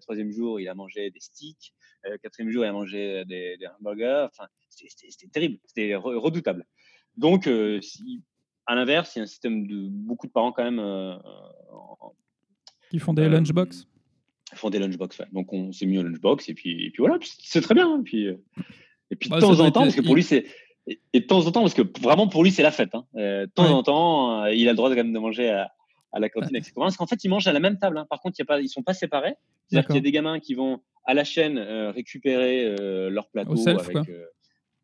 troisième 0.01 0.29
jour, 0.29 0.59
il 0.59 0.67
a 0.67 0.75
mangé 0.75 1.09
des 1.09 1.21
sticks, 1.21 1.73
quatrième 2.21 2.51
jour, 2.51 2.65
il 2.65 2.67
a 2.67 2.73
mangé 2.73 3.23
des, 3.25 3.57
hamburgers. 3.79 4.27
Enfin, 4.29 4.47
c'était 4.69 5.27
terrible, 5.31 5.57
c'était 5.65 5.95
redoutable. 5.95 6.65
Donc, 7.15 7.49
si, 7.81 8.21
à 8.65 8.75
l'inverse, 8.75 9.15
il 9.15 9.19
y 9.19 9.21
a 9.21 9.23
un 9.23 9.27
système 9.27 9.65
de 9.65 9.87
beaucoup 9.87 10.27
de 10.27 10.33
parents 10.33 10.51
quand 10.51 10.69
même. 10.69 10.81
qui 12.89 12.99
font 12.99 13.13
des 13.13 13.29
lunchbox? 13.29 13.87
Ils 14.51 14.57
font 14.57 14.69
des 14.69 14.79
lunchbox, 14.79 15.19
ouais. 15.19 15.27
Donc, 15.31 15.53
on 15.53 15.71
s'est 15.71 15.85
mis 15.85 15.97
au 15.97 16.03
lunchbox 16.03 16.49
et 16.49 16.53
puis, 16.53 16.87
et 16.87 16.91
puis 16.91 16.99
voilà, 16.99 17.17
c'est 17.21 17.61
très 17.61 17.73
bien. 17.73 17.89
Et 17.89 17.93
hein. 17.93 18.01
puis, 18.03 18.27
et 19.11 19.15
puis 19.15 19.29
de 19.29 19.39
temps 19.39 19.59
en 19.61 19.71
temps, 19.71 19.83
parce 19.83 19.95
que 19.95 20.01
pour 20.01 20.15
lui, 20.15 20.23
c'est 20.23 20.45
et, 20.87 20.99
de 21.13 21.25
temps 21.25 21.45
en 21.45 21.51
temps, 21.51 21.61
parce 21.61 21.73
que 21.73 21.83
vraiment 22.01 22.27
pour 22.27 22.43
lui, 22.43 22.51
c'est 22.51 22.63
la 22.63 22.71
fête. 22.71 22.93
Hein. 22.93 23.05
Euh, 23.15 23.45
de 23.45 23.51
temps 23.51 23.69
en 23.69 23.83
temps, 23.83 24.43
euh, 24.43 24.53
il 24.53 24.67
a 24.67 24.71
le 24.71 24.77
droit 24.77 24.89
de, 24.89 24.95
quand 24.95 25.03
même 25.03 25.13
de 25.13 25.19
manger 25.19 25.49
à, 25.49 25.71
à 26.11 26.19
la 26.19 26.29
cantine, 26.29 26.55
etc. 26.55 26.73
Parce 26.75 26.97
qu'en 26.97 27.07
fait, 27.07 27.23
ils 27.23 27.29
mangent 27.29 27.47
à 27.47 27.53
la 27.53 27.59
même 27.59 27.79
table. 27.79 27.97
Hein. 27.97 28.05
Par 28.09 28.19
contre, 28.19 28.37
y 28.39 28.41
a 28.41 28.45
pas, 28.45 28.59
ils 28.59 28.69
sont 28.69 28.83
pas 28.83 28.93
séparés. 28.93 29.35
C'est-à-dire 29.67 29.87
qu'il 29.87 29.95
y 29.95 29.99
a 29.99 30.01
des 30.01 30.11
gamins 30.11 30.39
qui 30.39 30.55
vont 30.55 30.81
à 31.05 31.13
la 31.13 31.23
chaîne 31.23 31.57
euh, 31.57 31.91
récupérer 31.91 32.75
leur 33.09 33.29
plateau 33.29 33.53
au 33.53 33.55
self, 33.55 33.89
avec, 33.89 34.09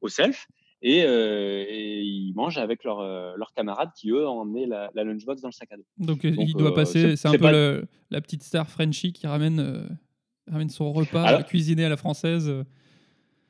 au 0.01 0.07
self 0.07 0.47
et, 0.81 0.99
et, 0.99 2.01
ils 2.01 2.33
mangent 2.33 2.57
avec 2.57 2.85
leurs 2.85 3.53
camarades 3.53 3.91
qui, 3.95 4.11
eux, 4.11 4.25
ont 4.25 4.39
emmené 4.39 4.65
la, 4.65 4.89
lunchbox 4.95 5.41
dans 5.41 5.49
le 5.49 5.53
sac 5.53 5.69
à 5.73 5.77
dos. 5.77 5.83
Donc, 5.97 6.23
il 6.23 6.53
doit 6.53 6.73
passer, 6.73 7.17
c'est 7.17 7.27
un 7.27 7.33
peu 7.33 7.85
la 8.09 8.21
petite 8.21 8.43
star 8.43 8.69
Frenchie 8.69 9.11
qui 9.11 9.27
ramène, 9.27 9.99
ramène 10.47 10.69
son 10.69 10.93
repas 10.93 11.43
cuisiné 11.43 11.83
à 11.83 11.89
la 11.89 11.97
française. 11.97 12.49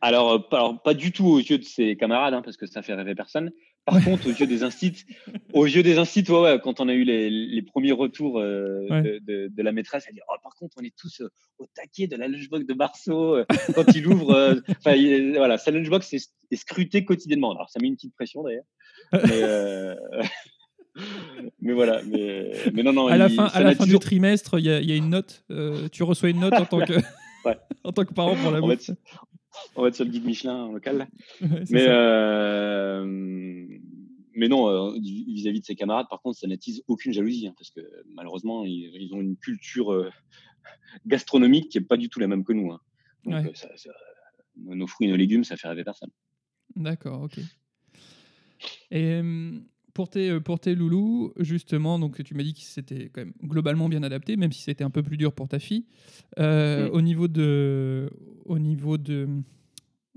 Alors, 0.02 0.32
euh, 0.32 0.39
alors, 0.52 0.82
pas 0.82 0.93
du 0.93 1.12
tout 1.12 1.26
aux 1.26 1.39
yeux 1.39 1.58
de 1.58 1.64
ses 1.64 1.97
camarades, 1.97 2.34
hein, 2.34 2.41
parce 2.41 2.58
que 2.58 2.66
ça 2.66 2.82
fait 2.82 2.93
rêver 2.93 3.16
personne. 3.16 3.52
Par 3.86 4.04
contre, 4.04 4.28
aux 4.28 4.32
yeux 4.32 4.45
des 4.45 4.64
instituts, 4.64 5.06
aux 5.54 5.66
yeux 5.66 5.82
des 5.82 5.97
instituts, 5.97 6.32
ouais, 6.32 6.41
ouais, 6.41 6.60
quand 6.62 6.80
on 6.80 6.88
a 6.89 6.93
eu 6.93 7.04
les, 7.04 7.30
les 7.30 7.62
premiers 7.64 7.91
retours 7.91 8.39
euh, 8.39 8.86
de, 8.88 9.20
de, 9.26 9.47
de, 9.47 9.64
la 9.64 9.72
maîtresse, 9.72 10.06
elle 10.08 10.14
dit 10.14 10.22
oh, 10.30 10.36
par 10.43 10.54
contre, 10.54 10.76
on 10.80 10.84
est 10.84 10.95
tous 10.95 11.22
euh, 11.22 11.30
au 11.58 11.66
taquet 11.74 12.06
de 12.06 12.16
la 12.16 12.28
lunchbox 12.28 12.68
de 12.68 12.74
Marceau 12.76 13.38
quand 13.74 13.95
il 13.95 14.08
ouvre. 14.08 14.62
Enfin, 14.70 14.95
voilà, 15.36 15.58
sa 15.58 15.72
lunchbox 15.72 16.14
est, 16.14 16.30
est, 16.52 16.56
scrutée 16.56 17.04
quotidiennement. 17.04 17.52
Alors, 17.52 17.70
ça 17.70 17.80
met 17.82 17.88
une 17.88 17.95
petite 17.95 18.14
pression 18.14 18.43
d'ailleurs. 18.43 18.66
Mais, 19.12 19.95
mais 21.62 21.74
voilà. 21.74 22.04
Mais, 22.04 22.52
mais, 22.74 22.84
non, 22.84 22.93
non. 22.93 23.08
À 23.08 23.18
la 23.18 23.30
fin, 23.30 23.45
à 23.45 23.62
la 23.64 23.74
fin 23.74 23.88
du 23.88 23.97
trimestre, 23.97 24.60
il 24.60 24.66
y, 24.66 24.86
y, 24.86 24.91
a 24.91 24.95
une 24.95 25.10
note. 25.10 25.45
tu 25.91 26.04
reçois 26.04 26.30
une 26.30 26.41
note 26.41 26.54
en 26.54 26.66
tant 26.66 26.86
que. 26.86 26.93
en 27.84 27.91
tant 27.91 28.06
que 28.06 28.14
parent 28.14 28.36
pour 28.36 28.52
la 28.52 28.62
bouffe 28.62 28.91
on 29.76 29.82
va 29.82 29.88
être 29.89 29.95
sur 29.95 30.06
le 30.06 30.12
guide 30.12 30.26
Michelin 30.26 30.72
local. 30.72 31.08
mais, 31.41 31.86
euh, 31.88 33.06
mais 34.36 34.47
non, 34.47 34.93
vis-à-vis 35.00 35.62
de 35.62 35.66
ses 35.66 35.76
camarades, 35.76 36.08
par 36.10 36.22
contre, 36.22 36.38
ça 36.38 36.47
n'attise 36.47 36.84
aucune 36.88 37.14
jalousie, 37.14 37.47
hein, 37.47 37.54
parce 37.58 37.72
que 37.72 37.82
malheureusement, 38.14 38.64
ils, 38.66 39.14
ont 39.14 39.22
une 39.22 39.38
culture 39.38 40.12
gastronomique 41.06 41.70
qui 41.70 41.80
n'est 41.80 41.86
pas 41.86 41.97
du 41.97 42.10
tout 42.10 42.20
la 42.20 42.28
même 42.28 42.43
que 42.43 42.54
nous. 42.54 42.72
Hein. 42.72 42.80
Donc, 43.26 43.52
nos 44.56 44.88
fruits 44.88 45.08
et 45.08 45.12
nos 45.12 45.18
légumes, 45.18 45.43
ça 45.43 45.58
fait 45.58 45.68
rêver 45.68 45.84
personne. 45.84 46.12
D'accord, 46.76 47.22
ok. 47.24 47.39
Et 48.91 49.22
pour 50.00 50.10
tes, 50.10 50.39
pour 50.39 50.62
tes 50.62 50.76
loulous, 50.76 51.34
justement, 51.39 52.00
donc 52.00 52.24
tu 52.24 52.34
m'as 52.34 52.43
dit 52.43 52.54
que 52.54 52.62
c'était 52.62 53.10
quand 53.10 53.20
même 53.20 53.34
globalement 53.43 53.89
bien 53.89 54.02
adapté, 54.02 54.38
même 54.38 54.54
si 54.54 54.62
c'était 54.62 54.86
un 54.86 54.89
peu 54.89 55.04
plus 55.04 55.18
dur 55.18 55.34
pour 55.34 55.50
ta 55.50 55.60
fille. 55.60 55.88
Euh, 56.39 56.89
au 56.91 57.02
niveau 57.02 57.28
de, 57.28 58.10
au 58.45 58.60
niveau 58.60 58.97
de, 58.97 59.28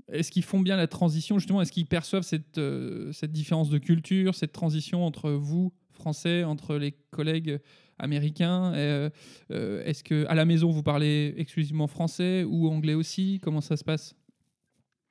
est-ce 0.07 0.31
qu'ils 0.31 0.45
font 0.45 0.61
bien 0.61 0.77
la 0.77 0.87
transition 0.87 1.37
justement? 1.37 1.61
Est-ce 1.61 1.73
qu'ils 1.73 1.85
perçoivent 1.85 2.23
cette, 2.23 2.59
euh, 2.59 3.11
cette 3.11 3.33
différence 3.33 3.69
de 3.69 3.77
culture, 3.77 4.35
cette 4.35 4.53
transition 4.53 5.05
entre 5.05 5.31
vous 5.31 5.73
français, 5.91 6.45
entre 6.45 6.77
les 6.77 6.93
collègues 7.11 7.59
américains? 7.99 8.71
Euh, 8.75 9.09
Est-ce 9.49 10.01
que 10.05 10.25
à 10.27 10.35
la 10.35 10.45
maison 10.45 10.71
vous 10.71 10.83
parlez 10.83 11.33
exclusivement 11.35 11.87
français 11.87 12.45
ou 12.45 12.69
anglais 12.69 12.93
aussi? 12.93 13.41
Comment 13.43 13.59
ça 13.59 13.75
se 13.75 13.83
passe? 13.83 14.15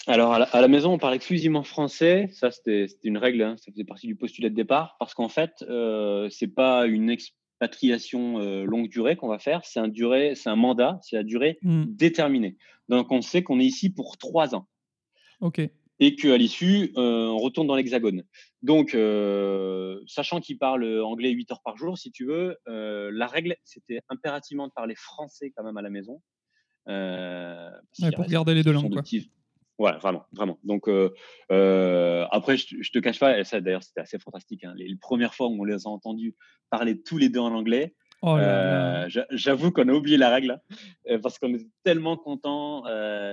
Alors, 0.08 0.32
à 0.32 0.60
la, 0.60 0.68
maison, 0.68 0.92
on 0.92 0.98
parle 0.98 1.14
exclusivement 1.14 1.62
français. 1.62 2.28
Ça, 2.32 2.50
c'était 2.50 2.86
une 3.04 3.18
règle. 3.18 3.42
Hein. 3.42 3.56
Ça 3.58 3.70
faisait 3.70 3.84
partie 3.84 4.08
du 4.08 4.16
postulat 4.16 4.48
de 4.48 4.54
départ. 4.54 4.96
Parce 4.98 5.14
qu'en 5.14 5.28
fait, 5.28 5.64
euh, 5.68 6.28
c'est 6.28 6.48
pas 6.48 6.86
une 6.86 7.08
expatriation 7.08 8.40
euh, 8.40 8.64
longue 8.64 8.88
durée 8.88 9.14
qu'on 9.14 9.28
va 9.28 9.38
faire. 9.38 9.64
C'est 9.64 9.78
un, 9.78 9.86
durée, 9.86 10.34
un 10.44 10.56
mandat. 10.56 10.98
C'est 11.02 11.16
la 11.16 11.22
durée 11.22 11.58
mmh. 11.62 11.84
déterminée. 11.88 12.56
Donc, 12.88 13.12
on 13.12 13.22
sait 13.22 13.44
qu'on 13.44 13.60
est 13.60 13.64
ici 13.64 13.90
pour 13.90 14.18
trois 14.18 14.56
ans. 14.56 14.66
OK. 15.40 15.60
Et 16.00 16.16
qu'à 16.16 16.36
l'issue, 16.36 16.92
euh, 16.96 17.28
on 17.28 17.38
retourne 17.38 17.68
dans 17.68 17.76
l'hexagone. 17.76 18.24
Donc, 18.62 18.96
euh, 18.96 20.00
sachant 20.06 20.40
qu'il 20.40 20.58
parle 20.58 20.84
anglais 21.00 21.30
8 21.30 21.52
heures 21.52 21.62
par 21.62 21.76
jour, 21.76 21.96
si 21.96 22.10
tu 22.10 22.26
veux, 22.26 22.56
la 22.66 23.26
règle, 23.28 23.54
c'était 23.62 24.00
impérativement 24.08 24.66
de 24.66 24.72
parler 24.72 24.96
français 24.96 25.52
quand 25.56 25.62
même 25.62 25.76
à 25.76 25.82
la 25.82 25.90
maison. 25.90 26.20
pour 26.86 28.26
garder 28.26 28.54
les 28.54 28.64
deux 28.64 28.72
langues. 28.72 28.92
Quoi. 28.92 29.02
Ouais, 29.78 29.92
vraiment, 29.98 30.26
vraiment. 30.32 30.58
Donc, 30.64 30.88
euh, 30.88 31.10
euh, 31.50 32.26
après, 32.30 32.56
je, 32.56 32.90
te 32.92 32.98
cache 32.98 33.18
pas, 33.18 33.38
et 33.38 33.44
ça 33.44 33.60
d'ailleurs, 33.60 33.82
c'était 33.82 34.00
assez 34.00 34.18
fantastique. 34.18 34.64
Hein, 34.64 34.74
les, 34.76 34.94
premières 34.96 35.34
fois 35.34 35.48
où 35.48 35.60
on 35.60 35.64
les 35.64 35.86
a 35.86 35.90
entendus 35.90 36.36
parler 36.70 37.00
tous 37.02 37.18
les 37.18 37.28
deux 37.28 37.40
en 37.40 37.52
anglais, 37.52 37.94
oh 38.22 38.36
euh, 38.36 39.08
j'avoue 39.30 39.72
qu'on 39.72 39.88
a 39.88 39.92
oublié 39.92 40.16
la 40.16 40.30
règle, 40.30 40.60
hein, 41.08 41.18
parce 41.22 41.38
qu'on 41.38 41.54
est 41.54 41.66
tellement 41.84 42.16
contents. 42.16 42.84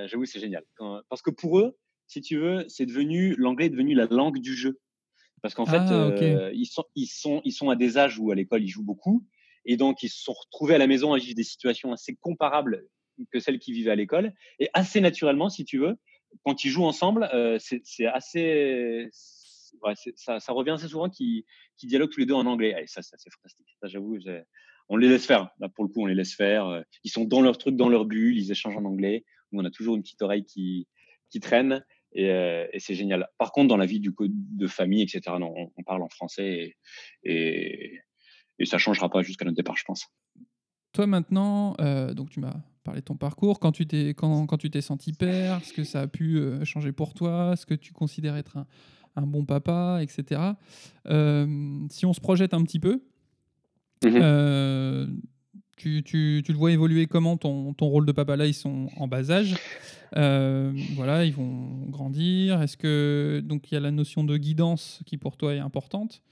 j'avoue, 0.08 0.26
c'est 0.26 0.40
génial. 0.40 0.64
parce 1.10 1.22
que 1.22 1.32
pour 1.32 1.60
eux, 1.60 1.78
si 2.08 2.22
tu 2.22 2.38
veux, 2.38 2.66
c'est 2.68 2.86
devenu, 2.86 3.36
l'anglais 3.38 3.68
est 3.68 3.70
devenu 3.70 3.94
la 3.94 4.08
langue 4.08 4.40
du 4.40 4.56
jeu. 4.56 4.80
Parce 5.42 5.54
qu'en 5.54 5.66
fait, 5.66 5.78
ah, 5.78 6.50
ils, 6.52 6.66
sont, 6.66 6.84
ils, 6.96 7.08
sont, 7.08 7.42
ils 7.46 7.54
sont 7.54 7.70
à 7.70 7.76
des 7.76 7.98
âges 7.98 8.20
où 8.20 8.32
à 8.32 8.36
l'école, 8.36 8.64
ils 8.64 8.70
jouent 8.70 8.84
beaucoup. 8.84 9.26
Et 9.66 9.78
donc, 9.78 10.04
ils 10.04 10.10
se 10.10 10.24
sont 10.24 10.34
retrouvés 10.34 10.76
à 10.76 10.78
la 10.78 10.88
maison 10.88 11.14
à 11.14 11.18
vivre 11.18 11.36
des 11.36 11.44
situations 11.44 11.94
assez 11.94 12.16
comparables 12.16 12.86
que 13.32 13.40
celles 13.40 13.60
qu'ils 13.60 13.74
vivaient 13.74 13.92
à 13.92 13.96
l'école. 13.96 14.34
Et 14.60 14.70
assez 14.74 15.02
naturellement, 15.02 15.50
si 15.50 15.66
tu 15.66 15.78
veux, 15.78 15.98
quand 16.44 16.64
ils 16.64 16.70
jouent 16.70 16.86
ensemble, 16.86 17.30
euh, 17.34 17.58
c'est 17.60 18.06
assez. 18.06 19.10
ça, 19.12 20.40
revient 20.50 20.72
assez 20.72 20.88
souvent 20.88 21.10
qu'ils 21.10 21.44
dialoguent 21.84 22.12
tous 22.12 22.20
les 22.20 22.26
deux 22.26 22.34
en 22.34 22.46
anglais. 22.46 22.76
Ça, 22.88 23.02
c'est 23.02 23.32
fantastique. 23.32 23.68
j'avoue, 23.84 24.18
on 24.90 24.98
les 24.98 25.10
laisse 25.10 25.26
faire. 25.26 25.50
Pour 25.76 25.86
le 25.86 25.90
coup, 25.90 26.02
on 26.02 26.06
les 26.06 26.16
laisse 26.16 26.34
faire. 26.34 26.66
Euh, 26.68 26.82
ils 27.04 27.12
sont 27.12 27.26
dans 27.26 27.42
leur 27.42 27.58
truc, 27.58 27.76
dans 27.76 27.90
leur 27.90 28.06
bulle, 28.06 28.38
ils 28.38 28.52
échangent 28.52 28.78
en 28.78 28.86
anglais. 28.86 29.26
on 29.52 29.66
a 29.66 29.72
toujours 29.72 29.96
une 29.96 30.02
petite 30.02 30.22
oreille 30.22 30.46
qui, 30.46 30.88
traîne. 31.42 31.84
Euh, 32.18 32.68
et, 32.74 32.80
c'est 32.80 32.96
génial. 32.96 33.28
Par 33.38 33.52
contre, 33.52 33.68
dans 33.68 33.78
la 33.78 33.86
vie 33.86 34.02
de 34.02 34.68
famille, 34.68 35.04
etc., 35.04 35.22
non, 35.40 35.54
on, 35.78 35.84
parle 35.84 36.02
en 36.02 36.10
français 36.10 36.48
et, 36.48 36.78
et, 37.24 38.00
et 38.58 38.66
ça 38.66 38.78
changera 38.78 39.10
pas 39.10 39.22
jusqu'à 39.22 39.46
notre 39.46 39.58
départ, 39.58 39.78
je 39.78 39.84
pense. 39.86 40.08
Toi 40.92 41.06
maintenant, 41.06 41.76
donc 42.16 42.32
tu 42.32 42.40
m'as 42.40 42.56
parler 42.90 43.02
de 43.02 43.06
ton 43.06 43.16
parcours, 43.16 43.60
quand 43.60 43.72
tu 43.72 43.86
t'es 43.86 44.10
quand, 44.10 44.48
quand 44.48 44.58
tu 44.58 44.72
t'es 44.72 44.82
senti 44.82 45.14
père, 45.14 45.64
ce 45.64 45.74
que 45.74 45.84
ça 45.84 46.02
a 46.02 46.08
pu 46.08 46.38
euh, 46.38 46.66
changer 46.66 46.92
pour 46.92 47.14
toi, 47.14 47.54
ce 47.56 47.68
que 47.68 47.76
tu 47.76 47.94
considères 47.94 48.36
être 48.36 48.58
un, 48.58 48.66
un 49.16 49.28
bon 49.28 49.46
papa, 49.46 50.00
etc. 50.02 50.42
Euh, 51.08 51.86
si 51.92 52.08
on 52.08 52.14
se 52.14 52.20
projette 52.20 52.56
un 52.56 52.64
petit 52.64 52.80
peu, 52.80 53.04
mhm. 54.04 54.12
euh, 54.16 55.08
tu, 55.78 56.02
tu, 56.04 56.42
tu, 56.44 56.52
le 56.52 56.58
vois 56.58 56.72
évoluer 56.72 57.06
comment 57.06 57.38
ton, 57.38 57.76
ton, 57.76 57.86
rôle 57.86 58.08
de 58.08 58.12
papa? 58.12 58.36
Là, 58.36 58.48
ils 58.48 58.56
sont 58.56 58.88
en 58.98 59.08
bas 59.08 59.30
âge. 59.30 59.56
voilà, 60.14 61.26
ils 61.26 61.34
vont 61.34 61.86
grandir. 61.90 62.60
Est-ce 62.64 62.76
que 62.76 63.40
donc 63.46 63.70
il 63.70 63.76
y 63.76 63.78
a 63.78 63.82
la 63.82 63.92
notion 63.92 64.24
de 64.24 64.36
guidance 64.36 65.02
qui 65.06 65.18
pour 65.18 65.38
toi 65.38 65.54
est 65.54 65.60
importante 65.60 66.24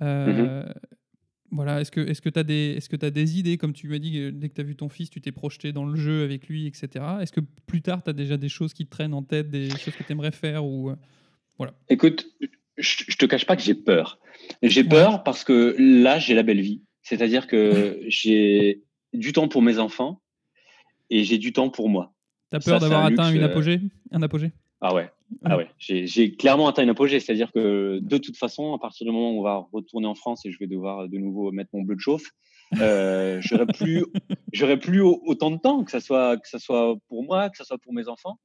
mhm. 0.00 0.64
Que 1.52 2.00
est-ce 2.00 2.20
que 2.20 2.28
tu 2.28 2.38
as 2.38 2.44
des 2.44 2.78
que 2.90 3.06
as 3.06 3.10
des 3.10 3.38
idées 3.38 3.58
comme 3.58 3.72
tu 3.72 3.88
m'as 3.88 3.98
dit 3.98 4.32
dès 4.32 4.48
que 4.48 4.54
tu 4.54 4.60
as 4.60 4.64
vu 4.64 4.76
ton 4.76 4.88
fils, 4.88 5.10
tu 5.10 5.20
t'es 5.20 5.32
projeté 5.32 5.72
dans 5.72 5.84
le 5.84 5.96
jeu 5.96 6.24
avec 6.24 6.48
lui 6.48 6.66
etc. 6.66 7.04
Est-ce 7.20 7.32
que 7.32 7.40
plus 7.66 7.82
tard 7.82 8.02
tu 8.02 8.10
as 8.10 8.12
déjà 8.12 8.36
des 8.36 8.48
choses 8.48 8.72
qui 8.72 8.86
te 8.86 8.90
traînent 8.90 9.14
en 9.14 9.22
tête, 9.22 9.50
des 9.50 9.70
choses 9.70 9.94
que 9.94 10.02
tu 10.02 10.12
aimerais 10.12 10.32
faire 10.32 10.64
ou 10.64 10.90
euh, 10.90 10.96
voilà. 11.58 11.74
Écoute, 11.88 12.26
je, 12.76 13.04
je 13.08 13.16
te 13.16 13.26
cache 13.26 13.46
pas 13.46 13.56
que 13.56 13.62
j'ai 13.62 13.74
peur. 13.74 14.18
J'ai 14.62 14.84
peur 14.84 15.22
parce 15.22 15.44
que 15.44 15.76
là, 15.78 16.18
j'ai 16.18 16.34
la 16.34 16.42
belle 16.42 16.60
vie. 16.60 16.82
C'est-à-dire 17.02 17.46
que 17.46 18.00
j'ai 18.08 18.82
du 19.12 19.32
temps 19.32 19.48
pour 19.48 19.62
mes 19.62 19.78
enfants 19.78 20.22
et 21.10 21.24
j'ai 21.24 21.38
du 21.38 21.52
temps 21.52 21.70
pour 21.70 21.88
moi. 21.88 22.14
Tu 22.50 22.56
as 22.56 22.60
peur 22.60 22.80
d'avoir 22.80 23.04
atteint 23.04 23.32
une 23.32 23.42
euh, 23.42 23.46
apogée, 23.46 23.80
un 24.10 24.22
apogée? 24.22 24.52
Ah 24.80 24.94
ouais, 24.94 25.10
ah 25.44 25.56
ouais. 25.56 25.68
j'ai 25.78 26.34
clairement 26.36 26.68
atteint 26.68 26.82
une 26.82 26.90
apogée, 26.90 27.20
c'est-à-dire 27.20 27.52
que 27.52 27.98
de 28.00 28.18
toute 28.18 28.36
façon, 28.36 28.74
à 28.74 28.78
partir 28.78 29.06
du 29.06 29.12
moment 29.12 29.32
où 29.32 29.40
on 29.40 29.42
va 29.42 29.66
retourner 29.72 30.06
en 30.06 30.14
France 30.14 30.44
et 30.46 30.52
je 30.52 30.58
vais 30.58 30.66
devoir 30.66 31.08
de 31.08 31.18
nouveau 31.18 31.52
mettre 31.52 31.70
mon 31.72 31.82
bleu 31.82 31.96
de 31.96 32.00
chauffe, 32.00 32.30
euh, 32.80 33.40
j'aurai 33.40 33.66
plus, 33.66 34.04
plus 34.80 35.00
autant 35.02 35.50
de 35.50 35.58
temps, 35.58 35.84
que 35.84 35.90
ça 35.90 36.00
soit 36.00 36.36
que 36.38 36.48
ça 36.48 36.58
soit 36.58 36.96
pour 37.08 37.24
moi, 37.24 37.50
que 37.50 37.56
ça 37.56 37.64
soit 37.64 37.78
pour 37.78 37.92
mes 37.92 38.08
enfants. 38.08 38.38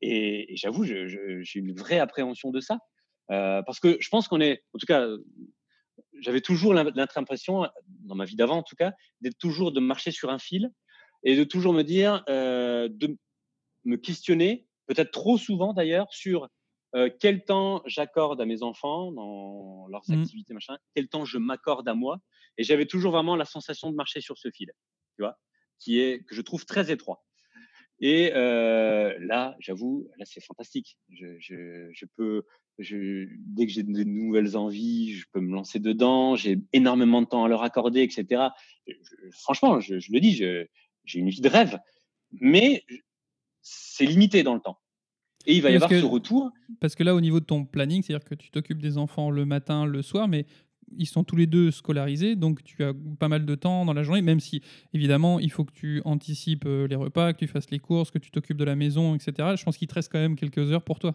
Et, 0.00 0.52
j'avoue, 0.56 0.84
j'ai 0.84 1.44
une 1.54 1.72
vraie 1.72 1.98
appréhension 1.98 2.50
de 2.50 2.60
ça, 2.60 2.78
euh, 3.30 3.62
parce 3.62 3.80
que 3.80 3.96
je 4.00 4.08
pense 4.08 4.28
qu'on 4.28 4.40
est, 4.40 4.62
en 4.74 4.78
tout 4.78 4.86
cas, 4.86 5.06
j'avais 6.20 6.40
toujours 6.40 6.74
l'impression, 6.74 7.68
dans 8.04 8.14
ma 8.14 8.24
vie 8.24 8.36
d'avant 8.36 8.58
en 8.58 8.62
tout 8.62 8.76
cas, 8.76 8.92
d'être 9.20 9.38
toujours 9.38 9.72
de 9.72 9.80
marcher 9.80 10.10
sur 10.10 10.30
un 10.30 10.38
fil 10.38 10.70
et 11.24 11.36
de 11.36 11.44
toujours 11.44 11.72
me 11.72 11.82
dire, 11.82 12.24
euh, 12.28 12.88
de 12.90 13.16
me 13.84 13.96
questionner 13.96 14.66
peut-être 14.92 15.10
trop 15.10 15.38
souvent 15.38 15.72
d'ailleurs, 15.72 16.12
sur 16.12 16.48
euh, 16.94 17.08
quel 17.20 17.44
temps 17.44 17.82
j'accorde 17.86 18.40
à 18.40 18.44
mes 18.44 18.62
enfants 18.62 19.12
dans 19.12 19.86
leurs 19.88 20.02
mmh. 20.08 20.20
activités, 20.20 20.54
machin, 20.54 20.76
quel 20.94 21.08
temps 21.08 21.24
je 21.24 21.38
m'accorde 21.38 21.88
à 21.88 21.94
moi. 21.94 22.18
Et 22.58 22.64
j'avais 22.64 22.86
toujours 22.86 23.12
vraiment 23.12 23.36
la 23.36 23.46
sensation 23.46 23.90
de 23.90 23.96
marcher 23.96 24.20
sur 24.20 24.36
ce 24.36 24.50
fil, 24.50 24.70
tu 25.16 25.22
vois, 25.22 25.38
qui 25.78 26.00
est, 26.00 26.22
que 26.24 26.34
je 26.34 26.42
trouve 26.42 26.66
très 26.66 26.90
étroit. 26.90 27.24
Et 28.00 28.32
euh, 28.34 29.16
là, 29.20 29.56
j'avoue, 29.60 30.10
là, 30.18 30.24
c'est 30.28 30.44
fantastique. 30.44 30.98
Je, 31.08 31.38
je, 31.38 32.04
peux, 32.16 32.42
je, 32.78 33.26
dès 33.38 33.64
que 33.64 33.72
j'ai 33.72 33.84
de 33.84 34.02
nouvelles 34.02 34.56
envies, 34.56 35.14
je 35.14 35.24
peux 35.32 35.40
me 35.40 35.54
lancer 35.54 35.78
dedans. 35.78 36.34
J'ai 36.34 36.58
énormément 36.72 37.22
de 37.22 37.28
temps 37.28 37.44
à 37.44 37.48
leur 37.48 37.62
accorder, 37.62 38.02
etc. 38.02 38.48
franchement, 39.30 39.78
je, 39.80 39.94
le 39.94 40.20
dis, 40.20 40.32
j'ai 40.34 40.68
une 41.14 41.30
vie 41.30 41.40
de 41.40 41.48
rêve. 41.48 41.78
Mais 42.32 42.84
c'est 43.62 44.04
limité 44.04 44.42
dans 44.42 44.54
le 44.54 44.60
temps. 44.60 44.81
Et 45.46 45.56
il 45.56 45.62
va 45.62 45.70
y 45.70 45.74
avoir 45.74 45.90
ce 45.90 46.04
retour. 46.04 46.50
Parce 46.80 46.94
que 46.94 47.02
là, 47.02 47.14
au 47.14 47.20
niveau 47.20 47.40
de 47.40 47.44
ton 47.44 47.64
planning, 47.64 48.02
c'est-à-dire 48.02 48.24
que 48.24 48.34
tu 48.34 48.50
t'occupes 48.50 48.80
des 48.80 48.98
enfants 48.98 49.30
le 49.30 49.44
matin, 49.44 49.86
le 49.86 50.02
soir, 50.02 50.28
mais 50.28 50.46
ils 50.98 51.06
sont 51.06 51.24
tous 51.24 51.36
les 51.36 51.46
deux 51.46 51.70
scolarisés, 51.70 52.36
donc 52.36 52.62
tu 52.64 52.84
as 52.84 52.92
pas 53.18 53.28
mal 53.28 53.46
de 53.46 53.54
temps 53.54 53.84
dans 53.84 53.94
la 53.94 54.02
journée, 54.02 54.22
même 54.22 54.40
si 54.40 54.62
évidemment 54.92 55.40
il 55.40 55.50
faut 55.50 55.64
que 55.64 55.72
tu 55.72 56.02
anticipes 56.04 56.66
euh, 56.66 56.86
les 56.86 56.96
repas, 56.96 57.32
que 57.32 57.38
tu 57.38 57.46
fasses 57.46 57.70
les 57.70 57.78
courses, 57.78 58.10
que 58.10 58.18
tu 58.18 58.30
t'occupes 58.30 58.58
de 58.58 58.64
la 58.64 58.76
maison, 58.76 59.14
etc. 59.14 59.54
Je 59.56 59.64
pense 59.64 59.76
qu'il 59.76 59.88
te 59.88 59.94
reste 59.94 60.12
quand 60.12 60.18
même 60.18 60.36
quelques 60.36 60.70
heures 60.70 60.82
pour 60.82 60.98
toi. 60.98 61.14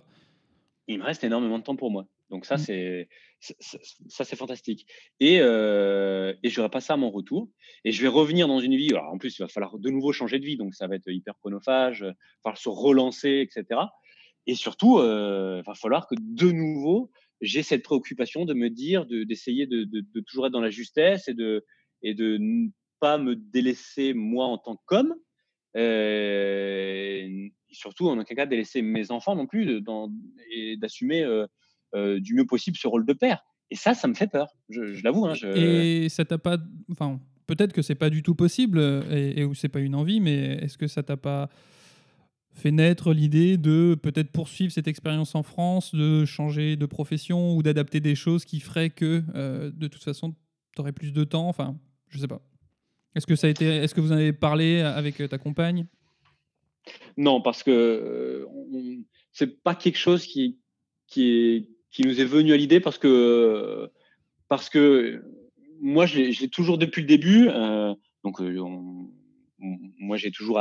Il 0.87 0.99
me 0.99 1.03
reste 1.03 1.23
énormément 1.23 1.59
de 1.59 1.63
temps 1.63 1.75
pour 1.75 1.91
moi. 1.91 2.07
Donc 2.29 2.45
ça, 2.45 2.55
mmh. 2.55 2.59
c'est 2.59 3.09
ça, 3.39 4.23
c'est 4.23 4.35
fantastique. 4.35 4.87
Et, 5.19 5.39
euh, 5.41 6.33
et 6.43 6.49
j'aurai 6.49 6.69
pas 6.69 6.81
ça 6.81 6.93
à 6.93 6.97
mon 6.97 7.11
retour. 7.11 7.49
Et 7.83 7.91
je 7.91 8.01
vais 8.01 8.07
revenir 8.07 8.47
dans 8.47 8.59
une 8.59 8.75
vie. 8.75 8.89
Alors, 8.89 9.13
en 9.13 9.17
plus, 9.17 9.37
il 9.37 9.41
va 9.41 9.47
falloir 9.47 9.77
de 9.77 9.89
nouveau 9.89 10.11
changer 10.11 10.39
de 10.39 10.45
vie. 10.45 10.57
Donc 10.57 10.73
ça 10.73 10.87
va 10.87 10.95
être 10.95 11.09
hyper 11.09 11.37
chronophage, 11.37 11.99
il 11.99 12.07
va 12.07 12.13
falloir 12.43 12.57
se 12.57 12.69
relancer, 12.69 13.47
etc. 13.47 13.79
Et 14.47 14.55
surtout, 14.55 14.99
il 14.99 15.05
euh, 15.05 15.61
va 15.61 15.75
falloir 15.75 16.07
que 16.07 16.15
de 16.17 16.51
nouveau, 16.51 17.11
j'ai 17.41 17.63
cette 17.63 17.83
préoccupation 17.83 18.45
de 18.45 18.53
me 18.53 18.69
dire, 18.69 19.05
d'essayer 19.05 19.67
de, 19.67 19.85
toujours 20.25 20.47
être 20.47 20.53
dans 20.53 20.61
la 20.61 20.69
justesse 20.69 21.27
et 21.27 21.33
de, 21.33 21.63
ne 22.03 22.69
pas 22.99 23.17
me 23.17 23.35
délaisser 23.35 24.13
moi 24.13 24.45
en 24.45 24.57
tant 24.57 24.81
qu'homme. 24.85 25.13
Euh, 25.75 27.47
surtout, 27.69 28.07
en 28.07 28.17
aucun 28.17 28.35
cas, 28.35 28.45
délaisser 28.45 28.81
mes 28.81 29.11
enfants 29.11 29.35
non 29.35 29.45
plus 29.45 29.83
et 30.51 30.77
d'assumer 30.77 31.23
euh, 31.23 31.45
euh, 31.93 32.19
du 32.19 32.33
mieux 32.33 32.45
possible 32.45 32.77
ce 32.77 32.87
rôle 32.87 33.05
de 33.05 33.13
père. 33.13 33.43
Et 33.69 33.75
ça, 33.75 33.93
ça 33.93 34.07
me 34.07 34.13
fait 34.13 34.27
peur, 34.27 34.47
je, 34.69 35.03
l'avoue. 35.03 35.27
Hein, 35.27 35.33
et 35.55 36.07
ça 36.07 36.23
t'a 36.23 36.37
pas. 36.37 36.57
Enfin, 36.89 37.19
peut-être 37.47 37.73
que 37.73 37.81
c'est 37.81 37.95
pas 37.95 38.09
du 38.09 38.23
tout 38.23 38.33
possible 38.33 38.79
et, 39.11 39.41
et 39.41 39.43
ou 39.43 39.53
c'est 39.53 39.67
pas 39.67 39.81
une 39.81 39.93
envie, 39.93 40.21
mais 40.21 40.57
est-ce 40.61 40.77
que 40.77 40.87
ça 40.87 41.03
t'a 41.03 41.17
pas 41.17 41.49
fait 42.57 42.71
naître 42.71 43.13
l'idée 43.13 43.57
de 43.57 43.95
peut-être 44.01 44.31
poursuivre 44.31 44.71
cette 44.71 44.87
expérience 44.87 45.35
en 45.35 45.43
France, 45.43 45.93
de 45.93 46.25
changer 46.25 46.75
de 46.75 46.85
profession 46.85 47.55
ou 47.55 47.63
d'adapter 47.63 47.99
des 47.99 48.15
choses 48.15 48.45
qui 48.45 48.59
feraient 48.59 48.89
que 48.89 49.23
euh, 49.35 49.71
de 49.71 49.87
toute 49.87 50.03
façon 50.03 50.33
tu 50.75 50.81
aurais 50.81 50.91
plus 50.91 51.13
de 51.13 51.23
temps 51.23 51.47
Enfin, 51.47 51.77
je 52.09 52.17
sais 52.17 52.27
pas. 52.27 52.41
Est-ce 53.15 53.27
que 53.27 53.35
ça 53.35 53.47
a 53.47 53.49
été 53.49 53.65
est-ce 53.65 53.95
que 53.95 54.01
vous 54.01 54.11
en 54.11 54.15
avez 54.15 54.33
parlé 54.33 54.81
avec 54.81 55.17
ta 55.29 55.37
compagne? 55.37 55.85
Non, 57.15 57.41
parce 57.41 57.63
que 57.63 58.47
c'est 59.31 59.61
pas 59.63 59.75
quelque 59.75 59.97
chose 59.97 60.25
qui 60.25 60.59
qui 61.07 62.03
nous 62.03 62.19
est 62.19 62.25
venu 62.25 62.53
à 62.53 62.57
l'idée 62.57 62.79
parce 62.79 62.97
que 62.97 63.89
parce 64.47 64.69
que 64.69 65.23
moi 65.79 66.05
j'ai 66.05 66.49
toujours 66.49 66.77
depuis 66.77 67.01
le 67.01 67.07
début 67.07 67.49
euh, 67.49 67.93
donc 68.23 68.41
moi 69.59 70.17
j'ai 70.17 70.31
toujours 70.31 70.59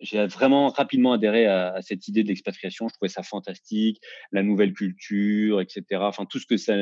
vraiment 0.00 0.68
rapidement 0.68 1.12
adhéré 1.12 1.46
à, 1.46 1.80
cette 1.82 2.08
idée 2.08 2.22
de 2.22 2.28
l'expatriation. 2.28 2.88
Je 2.88 2.94
trouvais 2.94 3.08
ça 3.08 3.22
fantastique, 3.22 4.00
la 4.32 4.42
nouvelle 4.42 4.72
culture, 4.72 5.60
etc. 5.60 5.82
Enfin, 6.00 6.24
tout 6.24 6.38
ce 6.38 6.46
que 6.46 6.56
ça, 6.56 6.74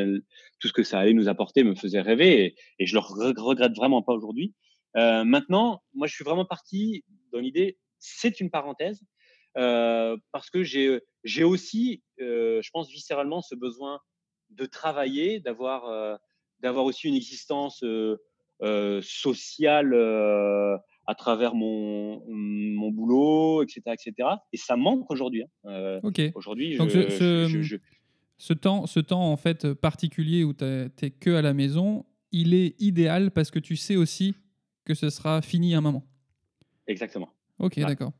tout 0.60 0.68
ce 0.68 0.72
que 0.72 0.82
ça 0.82 0.98
allait 0.98 1.14
nous 1.14 1.28
apporter 1.28 1.64
me 1.64 1.74
faisait 1.74 2.00
rêver 2.00 2.54
et, 2.78 2.86
je 2.86 2.94
le 2.94 3.00
regrette 3.00 3.74
vraiment 3.74 4.02
pas 4.02 4.12
aujourd'hui. 4.12 4.54
Euh, 4.96 5.24
maintenant, 5.24 5.82
moi, 5.94 6.06
je 6.06 6.14
suis 6.14 6.24
vraiment 6.24 6.44
parti 6.44 7.04
dans 7.32 7.40
l'idée, 7.40 7.78
c'est 7.98 8.40
une 8.40 8.50
parenthèse, 8.50 9.02
euh, 9.58 10.16
parce 10.32 10.50
que 10.50 10.62
j'ai, 10.62 11.00
j'ai 11.24 11.44
aussi, 11.44 12.02
euh, 12.20 12.60
je 12.62 12.70
pense 12.70 12.88
viscéralement, 12.90 13.42
ce 13.42 13.54
besoin 13.54 14.00
de 14.50 14.64
travailler, 14.64 15.40
d'avoir, 15.40 16.18
d'avoir 16.60 16.84
aussi 16.84 17.08
une 17.08 17.16
existence 17.16 17.84
sociale 19.02 19.92
à 21.06 21.14
travers 21.14 21.54
mon, 21.54 22.22
mon 22.28 22.90
boulot, 22.90 23.62
etc., 23.62 23.80
etc. 23.86 24.28
Et 24.52 24.56
ça 24.56 24.76
manque 24.76 25.10
aujourd'hui. 25.10 25.42
Hein. 25.42 25.70
Euh, 25.70 26.00
ok. 26.02 26.20
Aujourd'hui, 26.34 26.76
Donc 26.76 26.90
ce, 26.90 27.78
ce, 28.38 28.52
temps, 28.52 28.86
ce 28.86 29.00
temps 29.00 29.30
en 29.30 29.36
fait 29.36 29.72
particulier 29.74 30.44
où 30.44 30.52
tu 30.52 30.64
n'es 30.64 31.10
que 31.10 31.30
à 31.30 31.42
la 31.42 31.54
maison, 31.54 32.04
il 32.32 32.54
est 32.54 32.74
idéal 32.80 33.30
parce 33.30 33.50
que 33.50 33.58
tu 33.58 33.76
sais 33.76 33.96
aussi 33.96 34.34
que 34.84 34.94
ce 34.94 35.10
sera 35.10 35.42
fini 35.42 35.74
à 35.74 35.78
un 35.78 35.80
moment. 35.80 36.04
Exactement. 36.86 37.28
Ok, 37.58 37.78
d'accord 37.80 38.12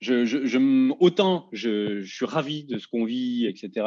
je, 0.00 0.24
je, 0.24 0.46
je, 0.46 0.58
autant 1.00 1.48
je, 1.52 2.02
je, 2.02 2.14
suis 2.14 2.26
ravi 2.26 2.64
de 2.64 2.78
ce 2.78 2.86
qu'on 2.86 3.04
vit, 3.04 3.46
etc. 3.46 3.86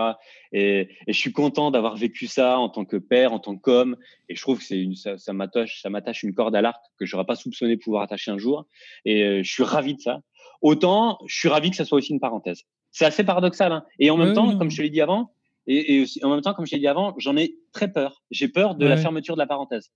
Et, 0.51 0.89
et, 1.07 1.13
je 1.13 1.17
suis 1.17 1.31
content 1.31 1.71
d'avoir 1.71 1.95
vécu 1.95 2.27
ça 2.27 2.59
en 2.59 2.69
tant 2.69 2.85
que 2.85 2.97
père, 2.97 3.33
en 3.33 3.39
tant 3.39 3.57
qu'homme. 3.57 3.95
Et 4.27 4.35
je 4.35 4.41
trouve 4.41 4.59
que 4.59 4.65
c'est 4.65 4.79
une, 4.79 4.95
ça, 4.95 5.17
ça 5.17 5.33
m'attache, 5.33 5.81
ça 5.81 5.89
m'attache 5.89 6.23
une 6.23 6.33
corde 6.33 6.55
à 6.55 6.61
l'arc 6.61 6.83
que 6.99 7.05
j'aurais 7.05 7.25
pas 7.25 7.35
soupçonné 7.35 7.77
pouvoir 7.77 8.03
attacher 8.03 8.31
un 8.31 8.37
jour. 8.37 8.65
Et 9.05 9.23
euh, 9.23 9.43
je 9.43 9.51
suis 9.51 9.63
ravi 9.63 9.95
de 9.95 10.01
ça. 10.01 10.21
Autant 10.61 11.19
je 11.27 11.35
suis 11.35 11.49
ravi 11.49 11.69
que 11.69 11.75
ça 11.75 11.85
soit 11.85 11.97
aussi 11.97 12.11
une 12.11 12.19
parenthèse. 12.19 12.63
C'est 12.91 13.05
assez 13.05 13.23
paradoxal. 13.23 13.71
Hein. 13.71 13.85
Et 13.99 14.09
en 14.09 14.17
même 14.17 14.33
temps, 14.33 14.57
comme 14.57 14.69
je 14.69 14.77
te 14.77 14.81
l'ai 14.81 14.89
dit 14.89 15.01
avant, 15.01 15.33
et, 15.67 15.95
et 15.95 16.01
aussi, 16.01 16.23
en 16.25 16.29
même 16.29 16.41
temps, 16.41 16.53
comme 16.53 16.65
je 16.65 16.73
l'ai 16.73 16.79
dit 16.79 16.87
avant, 16.87 17.13
j'en 17.17 17.37
ai 17.37 17.55
très 17.71 17.91
peur. 17.91 18.23
J'ai 18.31 18.49
peur 18.49 18.75
de 18.75 18.85
la 18.85 18.97
fermeture 18.97 19.35
de 19.35 19.39
la 19.39 19.47
parenthèse. 19.47 19.91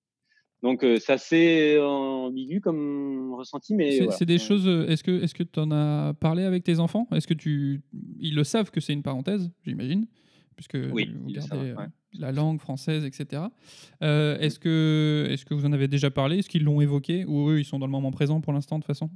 Donc 0.65 0.83
euh, 0.83 0.97
c'est 0.99 1.13
assez 1.13 1.79
ambigu 1.79 2.59
comme 2.59 3.35
ressenti, 3.35 3.75
mais 3.75 4.09
c'est 4.09 4.25
des 4.25 4.39
choses. 4.39 4.67
Euh, 4.67 4.87
est-ce 4.87 5.03
que 5.03 5.11
est-ce 5.21 5.35
que 5.35 5.43
tu 5.43 5.59
en 5.59 5.69
as 5.69 6.15
parlé 6.19 6.43
avec 6.43 6.63
tes 6.63 6.79
enfants? 6.79 7.07
Est-ce 7.13 7.27
que 7.27 7.35
tu 7.35 7.83
ils 8.19 8.33
le 8.33 8.43
savent 8.43 8.71
que 8.71 8.79
c'est 8.79 8.93
une 8.93 9.03
parenthèse, 9.03 9.51
j'imagine, 9.63 10.07
puisque 10.55 10.79
oui, 10.91 11.11
vous 11.21 11.31
gardez 11.31 11.69
euh, 11.69 11.75
la 12.17 12.31
langue 12.31 12.59
française, 12.59 13.05
etc. 13.05 13.43
est-ce 14.01 14.57
que 14.57 15.27
est-ce 15.29 15.45
que 15.45 15.53
vous 15.53 15.67
en 15.67 15.71
avez 15.71 15.87
déjà 15.87 16.09
parlé? 16.09 16.39
Est-ce 16.39 16.49
qu'ils 16.49 16.63
l'ont 16.63 16.81
évoqué? 16.81 17.25
Ou 17.25 17.51
eux 17.51 17.59
ils 17.59 17.65
sont 17.65 17.77
dans 17.77 17.85
le 17.85 17.91
moment 17.91 18.09
présent 18.09 18.41
pour 18.41 18.51
l'instant 18.51 18.77
de 18.77 18.81
toute 18.81 18.87
façon? 18.87 19.11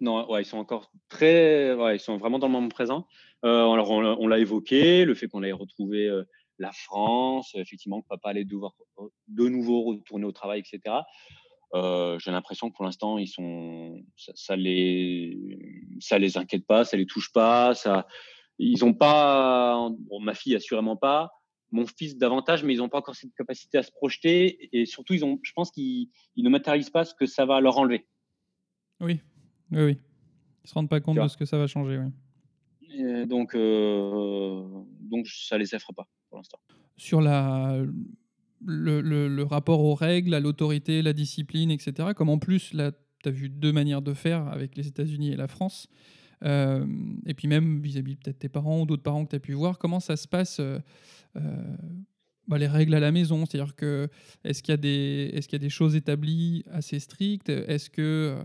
Non, 0.00 0.26
ouais, 0.30 0.40
ils 0.40 0.46
sont 0.46 0.56
encore 0.56 0.90
très, 1.10 1.74
ouais, 1.74 1.96
ils 1.96 2.00
sont 2.00 2.16
vraiment 2.16 2.38
dans 2.38 2.46
le 2.46 2.52
moment 2.54 2.68
présent. 2.70 3.06
alors 3.42 3.90
on, 3.90 4.26
l'a 4.26 4.38
évoqué, 4.38 5.04
le 5.04 5.14
fait 5.14 5.28
qu'on 5.28 5.40
l'ait 5.40 5.52
retrouvé 5.52 6.08
la 6.58 6.72
France, 6.72 7.52
effectivement, 7.54 8.02
que 8.02 8.08
papa 8.08 8.30
allait 8.30 8.44
devoir 8.44 8.74
de 9.28 9.48
nouveau 9.48 9.82
retourner 9.82 10.24
au 10.24 10.32
travail, 10.32 10.60
etc. 10.60 10.96
Euh, 11.74 12.18
j'ai 12.20 12.30
l'impression 12.30 12.70
que 12.70 12.76
pour 12.76 12.84
l'instant, 12.84 13.18
ils 13.18 13.28
sont, 13.28 14.00
ça, 14.16 14.32
ça, 14.36 14.56
les, 14.56 15.36
ça 15.98 16.18
les 16.18 16.38
inquiète 16.38 16.66
pas, 16.66 16.84
ça 16.84 16.96
les 16.96 17.06
touche 17.06 17.32
pas, 17.32 17.74
ça, 17.74 18.06
ils 18.58 18.84
ont 18.84 18.94
pas, 18.94 19.90
bon, 19.90 20.20
ma 20.20 20.34
fille 20.34 20.54
assurément 20.54 20.96
pas, 20.96 21.32
mon 21.72 21.86
fils 21.86 22.16
davantage, 22.16 22.62
mais 22.62 22.74
ils 22.74 22.78
n'ont 22.78 22.88
pas 22.88 22.98
encore 22.98 23.16
cette 23.16 23.34
capacité 23.34 23.78
à 23.78 23.82
se 23.82 23.90
projeter 23.90 24.68
et 24.72 24.86
surtout, 24.86 25.14
ils 25.14 25.24
ont, 25.24 25.40
je 25.42 25.52
pense 25.52 25.72
qu'ils 25.72 26.08
ne 26.36 26.48
matérialisent 26.48 26.90
pas 26.90 27.04
ce 27.04 27.14
que 27.14 27.26
ça 27.26 27.44
va 27.44 27.60
leur 27.60 27.78
enlever. 27.78 28.06
Oui, 29.00 29.20
oui, 29.72 29.82
oui. 29.82 29.98
Ils 30.64 30.68
se 30.68 30.74
rendent 30.74 30.88
pas 30.88 31.00
compte 31.00 31.20
de 31.20 31.28
ce 31.28 31.36
que 31.36 31.44
ça 31.44 31.58
va 31.58 31.66
changer, 31.66 31.98
oui. 31.98 33.26
donc, 33.26 33.56
euh, 33.56 34.64
donc, 35.00 35.26
ça 35.26 35.58
les 35.58 35.74
effraie 35.74 35.92
pas 35.92 36.08
Sur 36.96 37.20
le, 37.20 37.92
rapport 39.42 39.80
aux 39.80 39.94
règles, 39.94 40.34
à 40.34 40.40
l'autorité, 40.40 41.02
la 41.02 41.12
discipline, 41.12 41.70
etc., 41.70 42.10
comme 42.14 42.28
en 42.28 42.38
plus, 42.38 42.72
là, 42.72 42.92
tu 43.22 43.28
as 43.28 43.32
vu 43.32 43.48
deux 43.48 43.72
manières 43.72 44.02
de 44.02 44.14
faire 44.14 44.46
avec 44.48 44.76
les 44.76 44.86
États-Unis 44.86 45.32
et 45.32 45.36
la 45.36 45.48
France, 45.48 45.88
euh, 46.44 46.86
et 47.26 47.34
puis 47.34 47.48
même 47.48 47.80
vis-à-vis 47.80 48.16
peut-être 48.16 48.38
tes 48.38 48.48
parents 48.48 48.82
ou 48.82 48.86
d'autres 48.86 49.02
parents 49.02 49.24
que 49.24 49.30
tu 49.30 49.36
as 49.36 49.40
pu 49.40 49.52
voir, 49.52 49.78
comment 49.78 50.00
ça 50.00 50.16
se 50.16 50.28
passe 50.28 50.58
euh, 50.60 50.78
euh, 51.36 51.76
bah, 52.48 52.58
les 52.58 52.66
règles 52.66 52.94
à 52.94 53.00
la 53.00 53.12
maison? 53.12 53.46
C'est-à-dire 53.46 53.74
que 53.74 54.08
est-ce 54.44 54.62
qu'il 54.62 54.72
y, 54.72 54.74
a 54.74 55.58
des, 55.58 55.70
choses 55.70 55.96
établies 55.96 56.64
assez 56.70 56.98
strictes? 56.98 57.48
Est-ce 57.48 57.88
que 57.88 58.44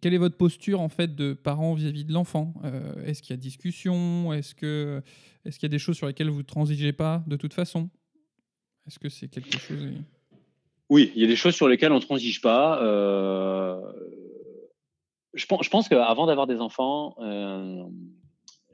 quelle 0.00 0.14
est 0.14 0.18
votre 0.18 0.36
posture 0.36 0.80
en 0.80 0.88
fait 0.88 1.14
de 1.14 1.32
parents 1.32 1.74
vis-à-vis 1.74 2.04
de 2.04 2.12
l'enfant? 2.12 2.54
Euh, 2.64 3.04
Est-ce 3.04 3.22
qu'il 3.22 3.30
y 3.30 3.34
a 3.34 3.36
discussion? 3.36 4.32
Est-ce 4.32 4.54
qu'il 4.54 5.02
y 5.62 5.66
a 5.66 5.68
des 5.68 5.78
choses 5.78 5.96
sur 5.96 6.06
lesquelles 6.06 6.30
vous 6.30 6.42
transigez 6.42 6.92
pas 6.92 7.24
de 7.26 7.36
toute 7.36 7.54
façon? 7.54 7.90
Est-ce 8.86 8.98
que 8.98 9.08
c'est 9.08 9.28
quelque 9.28 9.58
chose? 9.58 9.92
Oui, 10.88 11.12
il 11.16 11.22
y 11.22 11.24
a 11.24 11.28
des 11.28 11.36
choses 11.36 11.54
sur 11.54 11.68
lesquelles 11.68 11.92
on 11.92 11.96
ne 11.96 12.00
transige 12.00 12.40
pas. 12.40 12.80
Euh, 12.82 13.80
je 15.34 15.46
pense, 15.46 15.64
je 15.64 15.70
pense 15.70 15.88
qu'avant 15.88 16.26
d'avoir 16.26 16.46
des 16.46 16.60
enfants, 16.60 17.16
euh, 17.20 17.84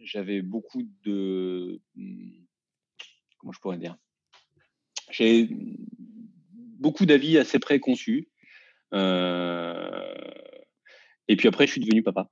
j'avais 0.03 0.43
beaucoup 0.43 0.83
de 1.05 1.81
comment 3.39 3.53
je 3.53 3.61
pourrais 3.61 3.79
dire? 3.79 3.97
J'ai 5.11 5.49
beaucoup 6.79 7.07
d'avis 7.07 7.39
assez 7.39 7.59
préconçus. 7.59 8.29
Et 11.29 11.37
puis 11.37 11.49
après, 11.49 11.67
je 11.67 11.73
suis 11.73 11.81
devenu 11.81 12.03
papa. 12.03 12.29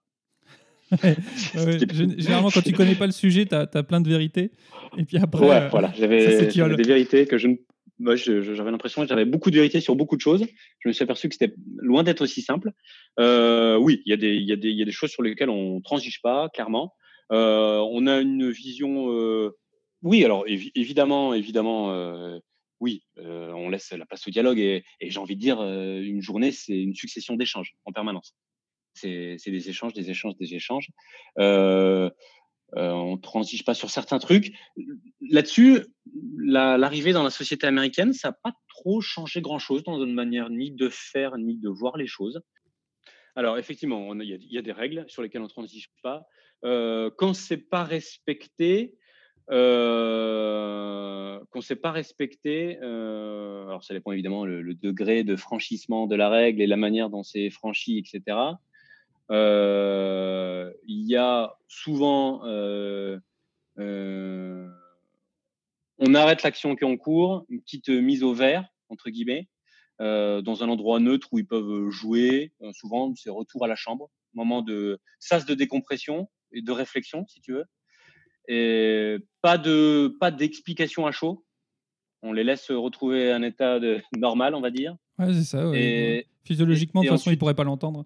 Généralement, 1.55 2.51
quand 2.51 2.62
tu 2.62 2.72
connais 2.72 2.95
pas 2.95 3.07
le 3.07 3.12
sujet, 3.12 3.47
tu 3.47 3.55
as, 3.55 3.66
plein 3.66 4.01
de 4.01 4.09
vérités. 4.09 4.51
Et 4.97 5.05
puis 5.05 5.18
après, 5.18 5.47
ouais, 5.47 5.62
euh, 5.62 5.68
voilà, 5.68 5.93
j'avais 5.97 6.47
des 6.47 6.82
vérités 6.82 7.26
que 7.26 7.38
je 7.38 7.49
ne. 7.49 7.57
Moi, 7.99 8.16
j'avais 8.16 8.70
l'impression 8.70 9.03
que 9.03 9.09
j'avais 9.09 9.26
beaucoup 9.26 9.51
de 9.51 9.57
vérités 9.57 9.80
sur 9.80 9.95
beaucoup 9.95 10.16
de 10.16 10.22
choses. 10.22 10.47
Je 10.78 10.88
me 10.88 10.93
suis 10.93 11.03
aperçu 11.03 11.28
que 11.28 11.34
c'était 11.34 11.55
loin 11.76 12.03
d'être 12.03 12.22
aussi 12.22 12.41
simple. 12.41 12.72
Euh, 13.18 13.76
oui, 13.76 14.01
il 14.07 14.11
y, 14.11 14.14
a 14.14 14.16
des, 14.16 14.34
y, 14.36 14.47
y 14.47 14.82
a 14.82 14.84
des 14.86 14.91
choses 14.91 15.11
sur 15.11 15.22
lesquelles 15.22 15.51
on 15.51 15.82
transige 15.82 16.22
pas, 16.22 16.49
clairement. 16.49 16.95
Euh, 17.30 17.78
on 17.91 18.07
a 18.07 18.20
une 18.20 18.51
vision. 18.51 19.12
Euh, 19.12 19.51
oui, 20.03 20.24
alors 20.24 20.47
évidemment, 20.47 21.34
évidemment, 21.34 22.41
oui, 22.80 23.05
on 23.18 23.68
laisse 23.68 23.93
la 23.93 24.07
place 24.07 24.26
au 24.26 24.30
dialogue 24.30 24.59
et, 24.59 24.82
et 25.01 25.11
j'ai 25.11 25.18
envie 25.18 25.36
de 25.36 25.41
dire, 25.41 25.61
une 25.61 26.22
journée, 26.22 26.53
c'est 26.53 26.80
une 26.80 26.95
succession 26.95 27.36
d'échanges 27.36 27.74
en 27.84 27.93
permanence 27.93 28.34
c'est 29.01 29.51
des 29.51 29.69
échanges, 29.69 29.93
des 29.93 30.11
échanges, 30.11 30.37
des 30.37 30.55
échanges. 30.55 30.91
Euh, 31.39 32.11
euh, 32.77 32.91
on 32.91 33.17
ne 33.17 33.21
transige 33.21 33.65
pas 33.65 33.75
sur 33.75 33.91
certains 33.91 34.19
trucs. 34.19 34.53
Là-dessus, 35.21 35.87
l'arrivée 36.39 37.13
dans 37.13 37.23
la 37.25 37.31
société 37.31 37.67
américaine, 37.67 38.13
ça 38.13 38.29
n'a 38.29 38.37
pas 38.43 38.53
trop 38.69 39.01
changé 39.01 39.41
grand-chose 39.41 39.83
dans 39.83 40.03
une 40.03 40.15
manière 40.15 40.51
ni 40.51 40.71
de 40.71 40.89
faire 40.89 41.37
ni 41.37 41.57
de 41.57 41.69
voir 41.69 41.97
les 41.97 42.07
choses. 42.07 42.41
Alors 43.35 43.59
effectivement, 43.59 44.15
il 44.15 44.39
y, 44.51 44.59
a 44.59 44.63
des 44.63 44.73
règles 44.73 45.05
sur 45.09 45.23
lesquelles 45.23 45.41
on 45.41 45.45
ne 45.45 45.51
transige 45.51 45.91
pas. 46.03 46.27
Euh, 46.65 47.11
quand 47.17 47.35
c'est 47.35 47.57
pas 47.57 47.85
respecté, 47.85 48.97
euh, 49.51 51.41
qu'on 51.51 51.59
ne 51.59 51.75
pas 51.75 51.91
respecté, 51.91 52.77
alors 52.79 53.83
ça 53.83 53.95
dépend 53.95 54.13
évidemment 54.13 54.45
le, 54.45 54.75
degré 54.75 55.25
de 55.25 55.37
franchissement 55.37 56.07
de 56.07 56.15
la 56.17 56.29
règle 56.29 56.61
et 56.61 56.67
la 56.67 56.77
manière 56.77 57.11
dont 57.11 57.23
c'est 57.23 57.51
franchi, 57.51 57.99
etc. 57.99 58.37
Euh, 59.31 60.72
il 60.87 61.07
y 61.07 61.16
a 61.16 61.55
souvent, 61.68 62.45
euh, 62.45 63.18
euh, 63.78 64.68
on 65.99 66.14
arrête 66.14 66.43
l'action 66.43 66.74
qui 66.74 66.85
est 66.85 66.87
en 66.87 66.97
cours, 66.97 67.45
une 67.49 67.61
petite 67.62 67.89
mise 67.89 68.22
au 68.22 68.35
vert, 68.35 68.64
entre 68.89 69.11
guillemets, 69.11 69.49
dans 69.99 70.62
un 70.62 70.68
endroit 70.68 70.99
neutre 70.99 71.28
où 71.33 71.39
ils 71.39 71.47
peuvent 71.47 71.91
jouer. 71.91 72.53
souvent, 72.72 73.14
c'est 73.14 73.31
retour 73.31 73.64
à 73.64 73.68
la 73.68 73.76
chambre, 73.76 74.11
moment 74.35 74.62
de 74.62 74.99
sas 75.18 75.45
de 75.45 75.55
décompression 75.55 76.28
et 76.53 76.62
de 76.62 76.72
réflexion, 76.72 77.26
si 77.28 77.41
tu 77.41 77.53
veux. 77.53 77.64
Et 78.49 79.18
pas 79.43 79.59
de 79.59 80.16
pas 80.18 80.31
d'explication 80.31 81.07
à 81.07 81.12
chaud. 81.12 81.45
On 82.22 82.33
les 82.33 82.45
laisse 82.45 82.70
retrouver 82.70 83.31
un 83.31 83.43
état 83.43 83.78
de, 83.78 84.01
normal, 84.16 84.55
on 84.55 84.61
va 84.61 84.70
dire. 84.70 84.97
Ouais, 85.18 85.33
c'est 85.35 85.45
ça. 85.45 85.70
Et, 85.74 86.26
Physiologiquement, 86.45 87.03
de 87.03 87.09
toute 87.09 87.18
façon, 87.18 87.31
ils 87.31 87.35
ne 87.35 87.39
pourraient 87.39 87.55
pas 87.55 87.64
l'entendre. 87.64 88.05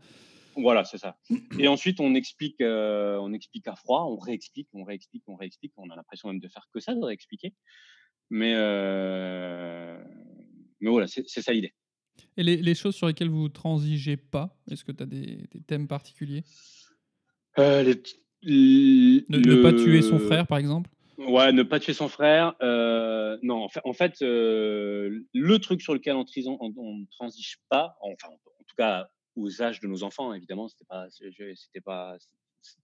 Voilà, 0.57 0.85
c'est 0.85 0.99
ça. 0.99 1.17
Et 1.59 1.69
ensuite, 1.69 2.01
on 2.01 2.15
explique, 2.15 2.61
euh, 2.61 3.19
on 3.21 3.33
explique 3.33 3.67
à 3.69 3.77
froid, 3.77 4.05
on 4.05 4.17
réexplique, 4.17 4.69
on 4.73 4.85
réexplique, 4.85 5.23
on 5.27 5.37
réexplique. 5.37 5.73
On 5.77 5.91
a 5.91 5.97
l'impression 5.97 6.29
même 6.29 6.41
de 6.41 6.49
faire 6.49 6.69
que 6.73 6.81
ça, 6.81 6.95
de 6.95 7.03
réexpliquer. 7.03 7.53
Mais, 8.31 8.55
euh, 8.57 10.03
mais 10.81 10.91
voilà, 10.91 11.07
c'est 11.07 11.27
ça 11.27 11.53
l'idée. 11.53 11.75
Et 12.37 12.43
les, 12.43 12.75
choses 12.75 12.95
sur 12.95 13.07
lesquelles 13.07 13.29
vous 13.29 13.49
transigez 13.49 14.17
pas, 14.17 14.57
est-ce 14.71 14.85
que 14.85 14.93
tu 14.93 15.03
as 15.03 15.07
des, 15.07 15.47
thèmes 15.67 15.87
particuliers? 15.87 16.43
Euh, 17.59 17.95
ne, 18.43 19.63
pas 19.63 19.73
tuer 19.73 20.03
son 20.03 20.19
frère, 20.19 20.47
par 20.47 20.59
exemple? 20.59 20.91
Ouais, 21.19 21.53
ne 21.53 21.63
pas 21.63 21.79
tuer 21.79 21.93
son 21.93 22.09
frère. 22.09 22.55
non, 23.43 23.69
en 23.85 23.93
fait, 23.93 24.17
le 24.21 25.57
truc 25.59 25.83
sur 25.83 25.95
lequel 25.95 26.15
on, 26.17 26.25
ne 26.25 27.07
transige 27.11 27.59
pas, 27.69 27.97
enfin, 28.01 28.29
en 28.29 28.65
tout 28.65 28.75
cas 28.77 29.09
aux 29.37 29.63
âges 29.63 29.81
de 29.81 29.87
nos 29.87 30.03
enfants, 30.03 30.33
évidemment, 30.33 30.69
c'était 30.69 30.85
pas, 30.85 31.07
c'était 31.11 31.81
pas, 31.81 32.17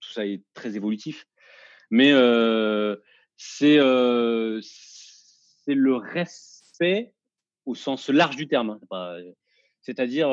tout 0.01 0.13
ça 0.13 0.27
est 0.27 0.43
très 0.55 0.77
évolutif, 0.77 1.27
mais 1.91 2.11
c'est 3.37 3.79
c'est 5.65 5.75
le 5.75 5.95
respect 5.95 7.13
au 7.67 7.75
sens 7.75 8.09
large 8.09 8.37
du 8.37 8.49
terme. 8.49 8.81
Hein, 8.91 9.17
c'est-à-dire, 9.83 10.31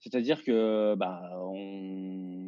c'est-à-dire 0.00 0.42
que 0.44 0.94
bah, 0.94 1.30
on, 1.40 2.42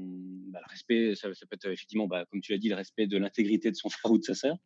bah, 0.49 0.61
le 0.64 0.70
respect, 0.70 1.14
ça, 1.14 1.28
peut 1.28 1.34
être 1.53 1.66
effectivement, 1.66 2.07
bah, 2.07 2.24
comme 2.30 2.40
tu 2.40 2.53
l'as 2.53 2.59
dit, 2.59 2.68
le 2.68 2.76
respect 2.76 3.07
de 3.07 3.18
l'intégrité 3.18 3.70
de 3.70 3.76
son 3.76 3.88
frère 3.88 4.12
ou 4.12 4.18
de 4.18 4.24
sa 4.24 4.34
sœur. 4.34 4.57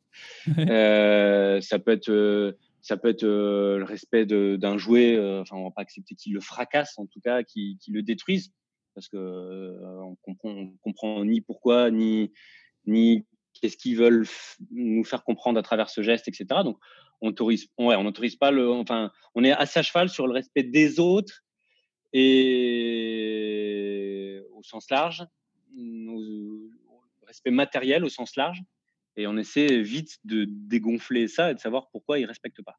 ça 1.62 1.78
peut 1.78 1.92
être 1.92 2.56
ça 2.89 2.97
peut 2.97 3.09
être 3.09 3.22
le 3.22 3.84
respect 3.84 4.24
d'un 4.24 4.78
jouet, 4.78 5.18
enfin, 5.41 5.57
on 5.57 5.64
va 5.64 5.70
pas 5.70 5.82
accepter 5.82 6.14
qu'il 6.14 6.32
le 6.32 6.41
fracasse, 6.41 6.99
en 6.99 7.05
tout 7.05 7.20
cas, 7.20 7.43
qu'il 7.43 7.76
le 7.89 8.03
détruise, 8.03 8.55
parce 8.95 9.09
que 9.09 9.18
on 9.18 10.16
comprend, 10.80 11.22
ni 11.26 11.43
pourquoi, 11.43 11.91
ni, 11.91 12.32
qu'est-ce 13.53 13.76
qu'ils 13.76 13.99
veulent 13.99 14.26
nous 14.70 15.05
faire 15.05 15.22
comprendre 15.22 15.59
à 15.59 15.62
travers 15.62 15.91
ce 15.91 16.01
geste, 16.01 16.28
etc. 16.28 16.47
Donc, 16.64 16.78
on 17.20 17.28
autorise, 17.28 17.66
pas 18.36 18.51
le, 18.51 18.70
enfin, 18.70 19.12
on 19.34 19.45
est 19.45 19.53
assez 19.53 19.80
à 19.80 19.82
cheval 19.82 20.09
sur 20.09 20.26
le 20.26 20.32
respect 20.32 20.62
des 20.62 20.99
autres 20.99 21.45
et 22.14 23.20
au 24.55 24.62
sens 24.62 24.89
large, 24.91 25.26
le 25.76 26.70
respect 27.26 27.51
matériel 27.51 28.03
au 28.03 28.09
sens 28.09 28.34
large, 28.36 28.62
et 29.18 29.26
on 29.26 29.36
essaie 29.36 29.82
vite 29.82 30.18
de 30.24 30.46
dégonfler 30.48 31.26
ça 31.26 31.50
et 31.50 31.54
de 31.54 31.58
savoir 31.58 31.88
pourquoi 31.90 32.18
ils 32.18 32.22
ne 32.22 32.28
respectent 32.28 32.62
pas. 32.62 32.78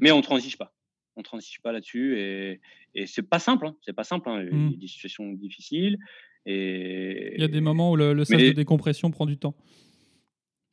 Mais 0.00 0.10
on 0.10 0.16
ne 0.16 0.22
transige 0.22 0.56
pas. 0.56 0.74
On 1.14 1.20
ne 1.20 1.24
transige 1.24 1.60
pas 1.62 1.72
là-dessus 1.72 2.18
et, 2.18 2.60
et 2.94 3.06
c'est 3.06 3.22
pas 3.22 3.38
simple. 3.38 3.66
Hein. 3.66 3.76
C'est 3.82 3.92
pas 3.92 4.04
simple. 4.04 4.30
Hein. 4.30 4.42
Il 4.42 4.46
y 4.46 4.50
a 4.50 4.54
mmh. 4.54 4.76
des 4.76 4.86
situations 4.86 5.30
difficiles. 5.32 5.98
Et... 6.46 7.34
Il 7.34 7.40
y 7.40 7.44
a 7.44 7.48
des 7.48 7.60
moments 7.60 7.92
où 7.92 7.96
le, 7.96 8.24
sas 8.24 8.38
de 8.38 8.50
décompression 8.52 9.10
prend 9.10 9.26
du 9.26 9.36
temps. 9.36 9.54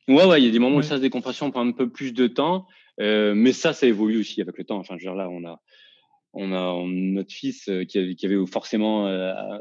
Ouais, 0.08 0.24
ouais, 0.24 0.40
il 0.40 0.46
y 0.46 0.48
a 0.48 0.50
des 0.50 0.58
moments 0.58 0.76
où 0.76 0.80
le 0.80 0.84
sas 0.84 0.98
de 0.98 1.04
décompression 1.04 1.50
prend 1.50 1.64
un 1.64 1.72
peu 1.72 1.90
plus 1.90 2.12
de 2.12 2.26
temps, 2.26 2.66
euh, 3.00 3.34
mais 3.34 3.52
ça, 3.52 3.74
ça 3.74 3.86
évolue 3.86 4.18
aussi 4.18 4.40
avec 4.40 4.56
le 4.56 4.64
temps. 4.64 4.78
Enfin, 4.78 4.96
je 4.98 5.04
veux 5.04 5.12
dire, 5.12 5.14
là, 5.14 5.28
on 5.28 5.44
a, 5.44 5.60
on 6.32 6.52
a 6.52 6.82
notre 6.86 7.32
fils 7.32 7.68
euh, 7.68 7.84
qui 7.84 7.98
avait, 7.98 8.14
qui 8.14 8.26
avait 8.26 8.44
forcément 8.46 9.06
euh, 9.06 9.32
un 9.32 9.60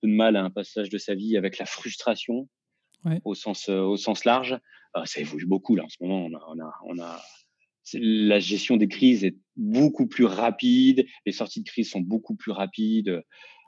peu 0.00 0.06
de 0.06 0.14
mal 0.14 0.36
à 0.36 0.44
un 0.44 0.50
passage 0.50 0.90
de 0.90 0.98
sa 0.98 1.14
vie 1.14 1.36
avec 1.36 1.58
la 1.58 1.64
frustration 1.64 2.46
au, 3.24 3.34
sens, 3.34 3.68
au 3.68 3.96
sens 3.96 4.24
large. 4.24 4.58
Ça 5.04 5.20
évolue 5.20 5.46
beaucoup 5.46 5.76
là 5.76 5.84
en 5.84 5.88
ce 5.88 5.96
moment. 6.00 6.26
On 6.26 6.34
a, 6.34 6.44
on 6.48 6.60
a, 6.60 6.72
on 6.86 6.98
a 6.98 7.20
la 7.94 8.38
gestion 8.38 8.76
des 8.76 8.88
crises 8.88 9.24
est 9.24 9.36
beaucoup 9.56 10.06
plus 10.06 10.24
rapide, 10.24 11.06
les 11.26 11.32
sorties 11.32 11.62
de 11.62 11.68
crise 11.68 11.90
sont 11.90 12.00
beaucoup 12.00 12.34
plus 12.34 12.52
rapides. 12.52 13.22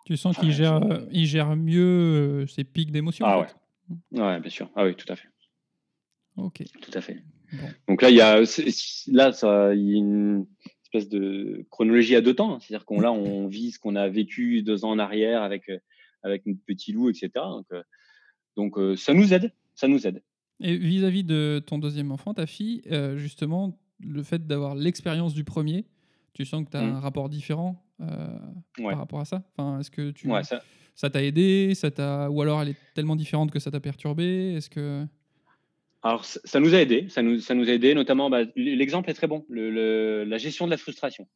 Tu 0.06 0.16
sens 0.16 0.36
qu'il 0.36 0.52
gère, 0.52 0.80
il 1.10 1.26
gère 1.26 1.56
mieux 1.56 2.46
ses 2.46 2.64
pics 2.64 2.90
d'émotion 2.90 3.24
Ah 3.26 3.40
ouais. 3.40 4.20
ouais, 4.20 4.40
bien 4.40 4.50
sûr. 4.50 4.70
Ah 4.74 4.84
oui, 4.84 4.94
tout 4.94 5.10
à 5.12 5.16
fait. 5.16 5.28
Ok. 6.36 6.62
Tout 6.80 6.90
à 6.94 7.00
fait. 7.00 7.22
Donc 7.86 8.02
là, 8.02 8.10
il 8.10 8.16
y 8.16 8.20
a, 8.20 8.40
là, 9.08 9.32
ça, 9.32 9.74
il 9.74 9.90
y 9.90 9.94
a 9.94 9.98
une 9.98 10.46
espèce 10.84 11.08
de 11.08 11.66
chronologie 11.70 12.16
à 12.16 12.20
deux 12.20 12.34
temps. 12.34 12.58
C'est-à-dire 12.58 12.84
qu'on 12.84 13.00
là, 13.00 13.12
on 13.12 13.46
vit 13.46 13.72
ce 13.72 13.78
qu'on 13.78 13.94
a 13.94 14.08
vécu 14.08 14.62
deux 14.62 14.84
ans 14.84 14.90
en 14.90 14.98
arrière 14.98 15.42
avec 15.42 15.70
avec 16.24 16.46
notre 16.46 16.60
petit 16.64 16.92
loup, 16.92 17.10
etc. 17.10 17.30
Donc 17.34 17.66
donc 18.56 18.76
ça 18.96 19.14
nous 19.14 19.32
aide, 19.32 19.52
ça 19.74 19.88
nous 19.88 20.06
aide. 20.06 20.22
Et 20.60 20.76
vis-à-vis 20.76 21.24
de 21.24 21.62
ton 21.66 21.78
deuxième 21.78 22.12
enfant, 22.12 22.34
ta 22.34 22.46
fille, 22.46 22.82
justement, 23.16 23.78
le 24.00 24.22
fait 24.22 24.46
d'avoir 24.46 24.74
l'expérience 24.74 25.34
du 25.34 25.44
premier, 25.44 25.86
tu 26.34 26.44
sens 26.44 26.64
que 26.64 26.70
tu 26.70 26.76
as 26.76 26.82
mmh. 26.82 26.94
un 26.96 27.00
rapport 27.00 27.28
différent 27.28 27.84
par 27.98 28.98
rapport 28.98 29.20
à 29.20 29.24
ça? 29.24 29.42
Enfin, 29.56 29.80
Est-ce 29.80 29.90
que 29.90 30.10
tu... 30.10 30.28
ça 30.94 31.10
t'a 31.10 31.22
aidé 31.22 31.74
ça 31.74 31.90
t'a... 31.90 32.30
Ou 32.30 32.42
alors 32.42 32.62
elle 32.62 32.70
est 32.70 32.76
tellement 32.94 33.16
différente 33.16 33.50
que 33.50 33.58
ça 33.58 33.70
t'a 33.70 33.80
perturbé? 33.80 34.54
Est-ce 34.54 34.70
que... 34.70 35.06
Alors, 36.04 36.24
ça 36.24 36.58
nous 36.58 36.74
a 36.74 36.80
aidé, 36.80 37.08
ça 37.08 37.22
nous, 37.22 37.38
ça 37.38 37.54
nous 37.54 37.68
a 37.68 37.72
aidé, 37.72 37.94
notamment, 37.94 38.28
bah, 38.28 38.40
l'exemple 38.56 39.08
est 39.08 39.14
très 39.14 39.28
bon, 39.28 39.44
le, 39.48 40.24
la 40.24 40.38
gestion 40.38 40.64
de 40.66 40.72
la 40.72 40.76
frustration. 40.76 41.28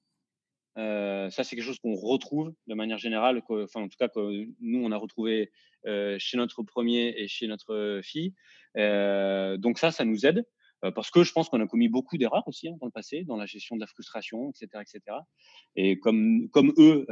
Ça, 0.76 1.44
c'est 1.44 1.56
quelque 1.56 1.64
chose 1.64 1.78
qu'on 1.78 1.94
retrouve 1.94 2.52
de 2.66 2.74
manière 2.74 2.98
générale, 2.98 3.42
enfin, 3.48 3.82
en 3.82 3.88
tout 3.88 3.96
cas, 3.98 4.08
que 4.08 4.46
nous, 4.60 4.84
on 4.84 4.92
a 4.92 4.96
retrouvé 4.96 5.50
euh, 5.86 6.16
chez 6.18 6.36
notre 6.36 6.64
premier 6.64 7.14
et 7.16 7.28
chez 7.28 7.46
notre 7.46 8.00
fille. 8.02 8.34
Euh, 8.76 9.56
donc 9.56 9.78
ça, 9.78 9.92
ça 9.92 10.04
nous 10.04 10.26
aide 10.26 10.44
euh, 10.84 10.90
parce 10.90 11.12
que 11.12 11.22
je 11.22 11.32
pense 11.32 11.48
qu'on 11.48 11.60
a 11.60 11.66
commis 11.68 11.88
beaucoup 11.88 12.18
d'erreurs 12.18 12.46
aussi 12.48 12.68
hein, 12.68 12.76
dans 12.80 12.86
le 12.86 12.92
passé, 12.92 13.22
dans 13.22 13.36
la 13.36 13.46
gestion 13.46 13.76
de 13.76 13.80
la 13.80 13.86
frustration, 13.86 14.50
etc. 14.50 14.82
etc. 14.82 15.18
Et 15.76 16.00
comme, 16.00 16.48
comme 16.50 16.72
eux, 16.78 17.06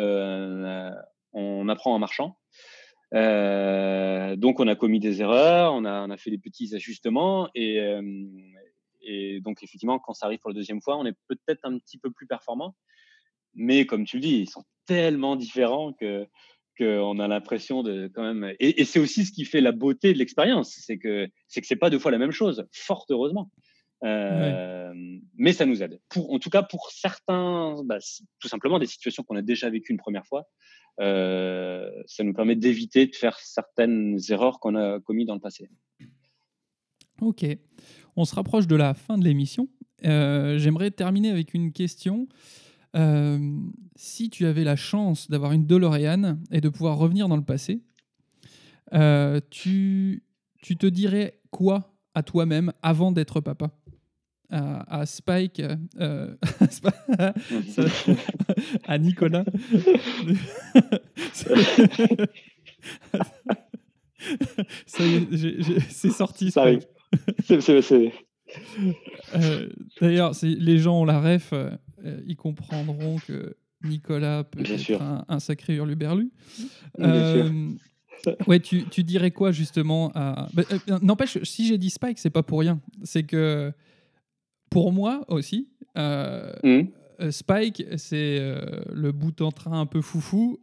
on 1.32 1.68
apprend 1.68 1.94
en 1.94 2.00
marchant. 2.00 2.36
donc 3.12 4.60
on 4.60 4.66
a 4.66 4.74
commis 4.74 4.98
des 4.98 5.22
erreurs, 5.22 5.72
on 5.72 5.84
a, 5.84 6.16
fait 6.16 6.30
des 6.30 6.38
petits 6.38 6.74
ajustements 6.74 7.48
et, 7.54 7.80
donc 9.40 9.62
effectivement 9.62 10.00
quand 10.00 10.14
ça 10.14 10.26
arrive 10.26 10.40
pour 10.40 10.50
la 10.50 10.56
deuxième 10.56 10.80
fois, 10.80 10.96
on 10.96 11.06
est 11.06 11.16
peut-être 11.28 11.60
un 11.62 11.78
petit 11.78 11.98
peu 11.98 12.10
plus 12.10 12.26
performant. 12.26 12.74
Mais 13.54 13.86
comme 13.86 14.04
tu 14.04 14.16
le 14.16 14.22
dis, 14.22 14.36
ils 14.40 14.50
sont 14.50 14.64
tellement 14.86 15.36
différents 15.36 15.92
que 15.92 16.26
qu'on 16.76 17.20
a 17.20 17.28
l'impression 17.28 17.84
de 17.84 18.10
quand 18.12 18.22
même. 18.22 18.52
Et, 18.58 18.84
c'est 18.84 18.98
aussi 18.98 19.24
ce 19.24 19.32
qui 19.32 19.44
fait 19.44 19.60
la 19.60 19.70
beauté 19.70 20.12
de 20.12 20.18
l'expérience, 20.18 20.74
c'est 20.80 20.98
que 20.98 21.28
c'est 21.46 21.60
que 21.60 21.66
c'est 21.66 21.76
pas 21.76 21.88
deux 21.88 22.00
fois 22.00 22.10
la 22.10 22.18
même 22.18 22.32
chose, 22.32 22.66
fort 22.72 23.06
heureusement. 23.10 23.50
Euh, 24.02 24.92
mais 25.36 25.52
ça 25.52 25.66
nous 25.66 25.82
aide. 25.82 26.00
Pour, 26.08 26.32
en 26.32 26.38
tout 26.38 26.50
cas, 26.50 26.62
pour 26.62 26.90
certains, 26.90 27.76
bah, 27.84 27.98
tout 28.40 28.48
simplement 28.48 28.78
des 28.78 28.86
situations 28.86 29.22
qu'on 29.22 29.36
a 29.36 29.42
déjà 29.42 29.70
vécues 29.70 29.92
une 29.92 29.98
première 29.98 30.26
fois, 30.26 30.46
euh, 31.00 31.90
ça 32.06 32.22
nous 32.22 32.34
permet 32.34 32.56
d'éviter 32.56 33.06
de 33.06 33.14
faire 33.14 33.38
certaines 33.38 34.18
erreurs 34.28 34.60
qu'on 34.60 34.74
a 34.74 35.00
commises 35.00 35.26
dans 35.26 35.34
le 35.34 35.40
passé. 35.40 35.68
Ok, 37.20 37.46
on 38.16 38.24
se 38.24 38.34
rapproche 38.34 38.66
de 38.66 38.76
la 38.76 38.94
fin 38.94 39.16
de 39.16 39.24
l'émission. 39.24 39.68
Euh, 40.04 40.58
j'aimerais 40.58 40.90
terminer 40.90 41.30
avec 41.30 41.54
une 41.54 41.72
question. 41.72 42.28
Euh, 42.94 43.38
si 43.96 44.30
tu 44.30 44.46
avais 44.46 44.64
la 44.64 44.76
chance 44.76 45.30
d'avoir 45.30 45.52
une 45.52 45.66
DeLorean 45.66 46.38
et 46.50 46.60
de 46.60 46.68
pouvoir 46.68 46.96
revenir 46.96 47.28
dans 47.28 47.36
le 47.36 47.44
passé, 47.44 47.82
euh, 48.92 49.40
tu, 49.50 50.22
tu 50.62 50.76
te 50.76 50.86
dirais 50.86 51.40
quoi 51.50 51.94
à 52.14 52.22
toi-même 52.22 52.72
avant 52.82 53.12
d'être 53.12 53.40
papa? 53.40 53.70
À, 54.50 55.04
Spike, 55.04 55.60
euh, 55.98 56.36
à 58.84 58.98
Nicolas. 58.98 59.44
c'est 64.86 66.10
sorti. 66.10 66.52
Spike. 66.52 66.86
D'ailleurs, 70.00 70.32
les 70.42 70.78
gens 70.78 71.00
ont 71.00 71.04
la 71.04 71.20
ref. 71.20 71.52
Euh, 72.04 72.20
ils 72.26 72.36
comprendront 72.36 73.16
que 73.26 73.56
Nicolas 73.82 74.44
peut 74.44 74.60
être 74.60 75.02
un, 75.28 75.40
sacré 75.40 75.74
hurluberlu. 75.74 76.30
Euh, 77.00 77.70
ouais, 78.46 78.60
tu, 78.60 78.84
tu, 78.84 79.04
dirais 79.04 79.30
quoi 79.30 79.52
justement 79.52 80.10
à... 80.14 80.48
Bah, 80.54 80.62
euh, 80.70 80.98
n'empêche, 81.02 81.42
si 81.42 81.66
j'ai 81.66 81.78
dit 81.78 81.90
Spike, 81.90 82.18
c'est 82.18 82.30
pas 82.30 82.42
pour 82.42 82.60
rien. 82.60 82.80
C'est 83.02 83.24
que 83.24 83.72
pour 84.70 84.92
moi 84.92 85.24
aussi, 85.28 85.68
hmm. 85.96 86.82
Spike, 87.30 87.84
c'est 87.96 88.38
le 88.92 89.12
bout 89.12 89.40
en 89.40 89.52
train 89.52 89.80
un 89.80 89.86
peu 89.86 90.00
foufou. 90.00 90.60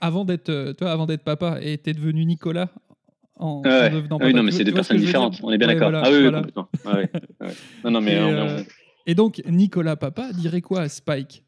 avant 0.00 0.24
d'être, 0.24 0.72
toi, 0.72 0.90
avant 0.90 1.06
d'être 1.06 1.24
papa, 1.24 1.58
et 1.60 1.78
t'es 1.78 1.92
devenu 1.92 2.24
Nicolas 2.24 2.70
en, 3.36 3.62
devenant 3.62 4.18
papa. 4.18 4.26
oui, 4.26 4.34
non, 4.34 4.42
mais 4.42 4.52
c'est 4.52 4.64
deux 4.64 4.72
personnes 4.72 4.98
différentes. 4.98 5.40
On 5.42 5.50
est 5.50 5.58
bien 5.58 5.66
d'accord. 5.66 5.90
ah 5.94 6.08
oui, 6.10 6.24
complètement. 6.24 6.68
Ah, 6.84 7.48
non, 7.84 7.90
non, 7.90 8.00
mais 8.00 8.64
et 9.06 9.14
donc, 9.14 9.42
Nicolas 9.46 9.96
Papa 9.96 10.32
dirait 10.32 10.60
quoi 10.60 10.80
à 10.80 10.88
Spike? 10.88 11.44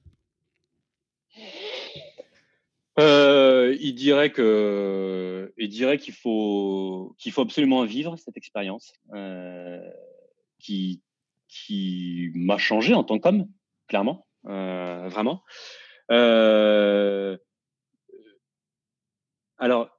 Euh, 2.99 3.77
il 3.81 3.95
dirait 3.95 4.31
qu'il 4.31 6.15
faut, 6.15 7.15
qu'il 7.19 7.33
faut 7.33 7.43
absolument 7.43 7.85
vivre 7.85 8.17
cette 8.17 8.37
expérience 8.37 8.95
euh, 9.15 9.81
qui, 10.59 11.03
m'a 12.35 12.59
changé 12.59 12.95
en 12.95 13.05
tant 13.05 13.19
qu'homme, 13.19 13.49
clairement, 13.89 14.27
euh, 14.47 15.09
vraiment. 15.09 15.43
Alors, 19.59 19.91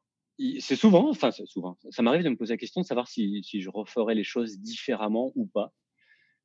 c'est 0.60 0.76
souvent, 0.76 1.10
enfin 1.10 1.32
souvent, 1.32 1.78
ça 1.90 2.02
m'arrive 2.02 2.24
de 2.24 2.30
me 2.30 2.36
poser 2.36 2.54
la 2.54 2.58
question 2.58 2.82
de 2.82 2.86
savoir 2.86 3.08
si 3.08 3.44
je 3.44 3.70
referais 3.70 4.16
les 4.16 4.24
choses 4.24 4.60
différemment 4.60 5.32
ou 5.36 5.46
pas. 5.46 5.74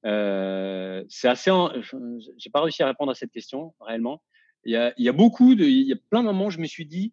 Euh, 0.05 1.05
c'est 1.09 1.29
assez, 1.29 1.51
j'ai 2.39 2.51
pas 2.51 2.61
réussi 2.61 2.83
à 2.83 2.87
répondre 2.87 3.13
à 3.13 3.15
cette 3.15 3.31
question 3.31 3.75
réellement. 3.81 4.23
Il 4.65 4.73
y 4.73 5.09
a, 5.09 5.13
beaucoup 5.13 5.55
de, 5.55 5.65
il 5.65 5.89
y 5.89 5.93
a 5.93 5.97
plein 6.11 6.21
de 6.21 6.27
moments 6.27 6.47
où 6.47 6.51
je 6.51 6.61
me 6.61 6.67
suis 6.67 6.87
dit 6.87 7.13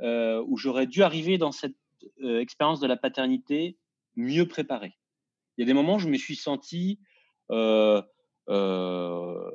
euh, 0.00 0.42
où 0.46 0.56
j'aurais 0.56 0.86
dû 0.86 1.02
arriver 1.02 1.38
dans 1.38 1.52
cette 1.52 1.74
euh, 2.22 2.40
expérience 2.40 2.80
de 2.80 2.86
la 2.86 2.96
paternité 2.96 3.76
mieux 4.16 4.46
préparé. 4.46 4.96
Il 5.56 5.60
y 5.60 5.64
a 5.64 5.66
des 5.66 5.72
moments 5.72 5.96
où 5.96 6.00
je 6.00 6.08
me 6.08 6.16
suis 6.16 6.36
senti 6.36 7.00
euh, 7.50 8.02
pas 8.46 9.50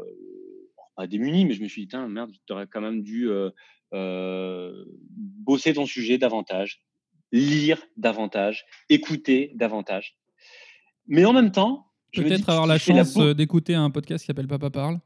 démuni, 1.08 1.46
mais 1.46 1.54
je 1.54 1.62
me 1.62 1.68
suis 1.68 1.86
dit, 1.86 1.98
merde, 1.98 2.32
tu 2.46 2.54
aurais 2.54 2.68
quand 2.68 2.82
même 2.82 3.04
dû 3.04 3.30
bosser 3.92 5.74
ton 5.74 5.86
sujet 5.86 6.18
davantage, 6.18 6.82
lire 7.32 7.82
davantage, 7.98 8.66
écouter 8.90 9.52
davantage. 9.56 10.18
Mais 11.08 11.26
en 11.26 11.34
même 11.34 11.52
temps, 11.52 11.89
peut-être 12.14 12.50
avoir 12.50 12.68
la 12.68 12.78
chance 12.78 13.16
d'écouter 13.36 13.76
un 13.76 13.90
podcast 13.90 14.24
qui 14.24 14.28
s'appelle 14.28 14.48
Papa 14.48 14.70
parle. 14.70 15.00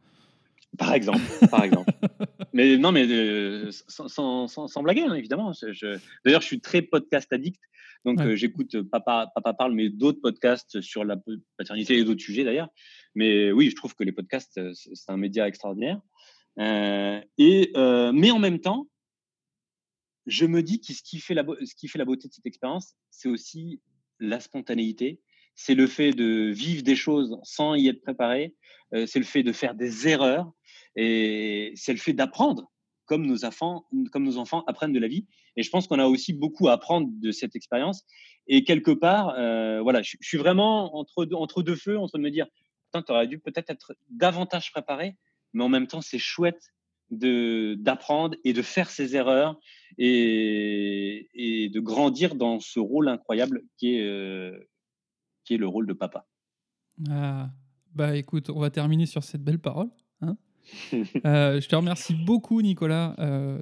Par 0.78 0.94
exemple, 0.94 1.22
par 1.52 1.64
exemple. 1.64 1.92
mais 2.54 2.78
non, 2.78 2.92
mais 2.92 3.72
sans, 3.88 4.08
sans, 4.08 4.68
sans, 4.68 4.84
blaguer, 4.84 5.04
hein, 5.04 5.14
évidemment. 5.14 5.52
D'ailleurs, 6.26 6.42
je 6.42 6.48
suis 6.48 6.62
très 6.62 6.82
podcast 6.82 7.32
addict. 7.32 7.62
Donc, 8.06 8.20
euh, 8.20 8.36
j'écoute 8.36 8.82
Papa, 8.82 9.32
Papa 9.34 9.54
Parle, 9.54 9.74
mais 9.74 9.90
d'autres 9.90 10.20
podcasts 10.20 10.82
sur 10.82 11.06
la 11.06 11.18
paternité 11.58 11.98
et 11.98 12.04
d'autres 12.04 12.22
sujets 12.22 12.44
d'ailleurs. 12.44 12.70
Mais 13.16 13.52
oui, 13.52 13.70
je 13.70 13.76
trouve 13.76 13.96
que 13.96 14.04
les 14.04 14.12
podcasts, 14.12 14.58
euh, 14.58 14.74
c'est 14.74 15.10
un 15.10 15.18
média 15.18 15.48
extraordinaire. 15.48 16.02
Euh, 16.60 17.22
et, 17.38 17.72
mais 17.76 18.32
en 18.32 18.40
même 18.40 18.60
temps, 18.60 18.88
je 20.26 20.46
me 20.46 20.64
dis 20.64 20.80
que 20.80 20.94
ce 20.94 21.04
qui 21.04 21.20
fait 21.20 21.34
la, 21.34 21.46
ce 21.64 21.76
qui 21.76 21.88
fait 21.88 22.00
la 22.00 22.06
beauté 22.06 22.28
de 22.28 22.34
cette 22.34 22.46
expérience, 22.46 22.96
c'est 23.10 23.30
aussi 23.30 23.82
la 24.20 24.40
spontanéité. 24.40 25.22
C'est 25.56 25.76
le 25.76 25.88
fait 25.88 26.12
de 26.12 26.52
vivre 26.52 26.84
des 26.84 26.96
choses 26.96 27.38
sans 27.44 27.76
y 27.76 27.88
être 27.88 28.02
préparé. 28.02 28.56
c'est 28.92 29.20
le 29.20 29.26
fait 29.26 29.44
de 29.44 29.52
faire 29.52 29.76
des 29.76 30.08
erreurs. 30.08 30.52
Et 30.96 31.74
c'est 31.76 31.94
le 31.94 32.00
fait 32.00 32.14
d'apprendre 32.14 32.72
comme 33.06 33.26
nos 33.26 33.46
enfants, 33.46 33.86
comme 34.12 34.24
nos 34.24 34.38
enfants 34.38 34.64
apprennent 34.68 34.94
de 34.94 35.00
la 35.00 35.08
vie. 35.08 35.28
Et 35.56 35.64
je 35.64 35.70
pense 35.70 35.88
qu'on 35.88 36.00
a 36.00 36.08
aussi 36.08 36.34
beaucoup 36.34 36.68
à 36.68 36.74
apprendre 36.74 37.10
de 37.12 37.32
cette 37.32 37.56
expérience. 37.56 38.06
Et 38.48 38.64
quelque 38.64 38.92
part, 38.92 39.36
euh, 39.38 39.82
voilà, 39.82 40.02
je, 40.02 40.18
suis 40.22 40.38
vraiment 40.38 40.96
entre 40.98 41.26
deux, 41.26 41.36
entre 41.36 41.64
deux 41.64 41.76
feux, 41.76 41.98
entre 41.98 42.18
me 42.18 42.30
dire, 42.30 42.48
tu 42.94 43.12
aurais 43.12 43.28
dû 43.28 43.40
peut-être 43.40 43.70
être 43.70 43.94
davantage 44.10 44.72
préparé, 44.72 45.16
mais 45.54 45.64
en 45.64 45.70
même 45.70 45.88
temps, 45.88 46.02
c'est 46.02 46.20
chouette 46.20 46.74
de 47.10 47.76
d'apprendre 47.80 48.36
et 48.44 48.54
de 48.54 48.62
faire 48.62 48.90
ses 48.90 49.16
erreurs 49.16 49.60
et, 49.98 51.28
et, 51.34 51.70
de 51.70 51.80
grandir 51.80 52.36
dans 52.36 52.60
ce 52.60 52.80
rôle 52.80 53.08
incroyable 53.08 53.64
qui 53.78 53.96
est, 53.96 54.02
euh, 54.02 54.58
qui 55.44 55.54
est 55.54 55.58
le 55.58 55.68
rôle 55.68 55.88
de 55.88 55.94
papa. 55.94 56.26
Ah, 57.10 57.50
bah 57.94 58.16
écoute, 58.16 58.50
on 58.50 58.60
va 58.60 58.70
terminer 58.70 59.06
sur 59.06 59.24
cette 59.24 59.44
belle 59.44 59.60
parole. 59.60 59.90
Hein 60.22 60.38
euh, 61.26 61.60
je 61.60 61.68
te 61.68 61.76
remercie 61.76 62.16
beaucoup, 62.16 62.62
Nicolas, 62.62 63.16
euh, 63.20 63.62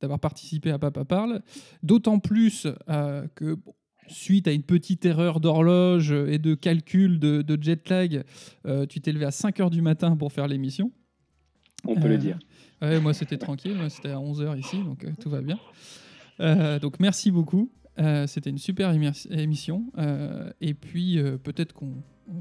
d'avoir 0.00 0.18
participé 0.18 0.70
à 0.70 0.78
Papa 0.78 1.04
Parle. 1.04 1.42
D'autant 1.82 2.18
plus 2.18 2.66
euh, 2.88 3.26
que, 3.34 3.56
suite 4.08 4.48
à 4.48 4.52
une 4.52 4.62
petite 4.62 5.04
erreur 5.04 5.40
d'horloge 5.40 6.12
et 6.12 6.38
de 6.38 6.54
calcul 6.54 7.18
de, 7.18 7.58
jet 7.60 7.88
lag, 7.88 8.24
tu 8.88 9.00
t'es 9.00 9.12
levé 9.12 9.26
à 9.26 9.30
5 9.30 9.58
h 9.58 9.70
du 9.70 9.82
matin 9.82 10.16
pour 10.16 10.32
faire 10.32 10.48
l'émission. 10.48 10.90
On 11.84 11.94
peut 11.94 12.08
le 12.08 12.18
dire. 12.18 12.38
moi, 13.02 13.12
c'était 13.12 13.38
tranquille. 13.38 13.76
C'était 13.88 14.10
à 14.10 14.20
11 14.20 14.42
h 14.42 14.58
ici, 14.58 14.78
donc 14.82 15.06
tout 15.20 15.30
va 15.30 15.42
bien. 15.42 15.58
donc, 16.78 17.00
merci 17.00 17.30
beaucoup. 17.30 17.70
C'était 18.26 18.50
une 18.50 18.58
super 18.58 18.92
émission. 19.30 19.84
et 20.60 20.74
puis, 20.74 21.18
peut-être 21.42 21.72
qu'on 21.72 21.94
on 22.36 22.40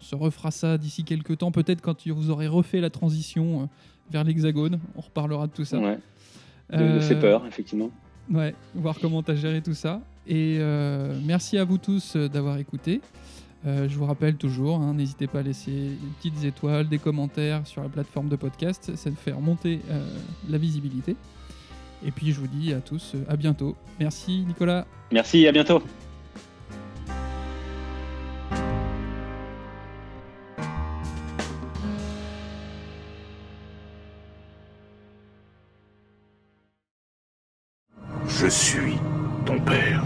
se, 0.00 0.14
refera 0.14 0.50
ça 0.50 0.78
d'ici 0.78 1.04
quelques 1.04 1.38
temps, 1.38 1.50
peut-être 1.50 1.80
quand 1.80 2.06
vous 2.08 2.30
aurez 2.30 2.46
refait 2.46 2.80
la 2.80 2.90
transition 2.90 3.62
euh, 3.62 3.64
vers 4.10 4.24
l'hexagone. 4.24 4.78
On 4.96 5.00
reparlera 5.00 5.46
de 5.46 5.52
tout 5.52 5.64
ça. 5.64 5.78
Ouais. 5.78 5.98
De, 6.72 7.00
ses 7.00 7.14
euh, 7.14 7.20
peurs, 7.20 7.46
effectivement. 7.46 7.90
Ouais, 8.30 8.54
voir 8.74 8.98
comment 9.00 9.22
tu 9.22 9.32
as 9.32 9.36
géré 9.36 9.60
tout 9.60 9.74
ça. 9.74 10.00
Et 10.26 10.58
euh, 10.60 11.18
merci 11.24 11.58
à 11.58 11.64
vous 11.64 11.78
tous 11.78 12.16
d'avoir 12.16 12.58
écouté. 12.58 13.00
je 13.64 13.94
vous 13.96 14.06
rappelle 14.06 14.36
toujours, 14.36 14.76
hein, 14.76 14.94
n'hésitez 14.94 15.26
pas 15.26 15.40
à 15.40 15.42
laisser 15.42 15.72
des 15.72 15.96
petites 16.18 16.44
étoiles, 16.44 16.88
des 16.88 16.98
commentaires 16.98 17.66
sur 17.66 17.82
la 17.82 17.88
plateforme 17.88 18.28
de 18.28 18.36
podcast, 18.36 18.94
ça 18.94 19.10
fait 19.10 19.32
remonter 19.32 19.80
la 20.48 20.58
visibilité. 20.58 21.16
Et 22.04 22.10
puis 22.10 22.32
je 22.32 22.40
vous 22.40 22.46
dis 22.46 22.72
à 22.72 22.80
tous 22.80 23.14
à 23.28 23.36
bientôt. 23.36 23.76
Merci 23.98 24.44
Nicolas. 24.46 24.86
Merci, 25.12 25.46
à 25.46 25.52
bientôt. 25.52 25.82
Je 38.26 38.46
suis 38.46 38.94
ton 39.44 39.60
père. 39.60 40.02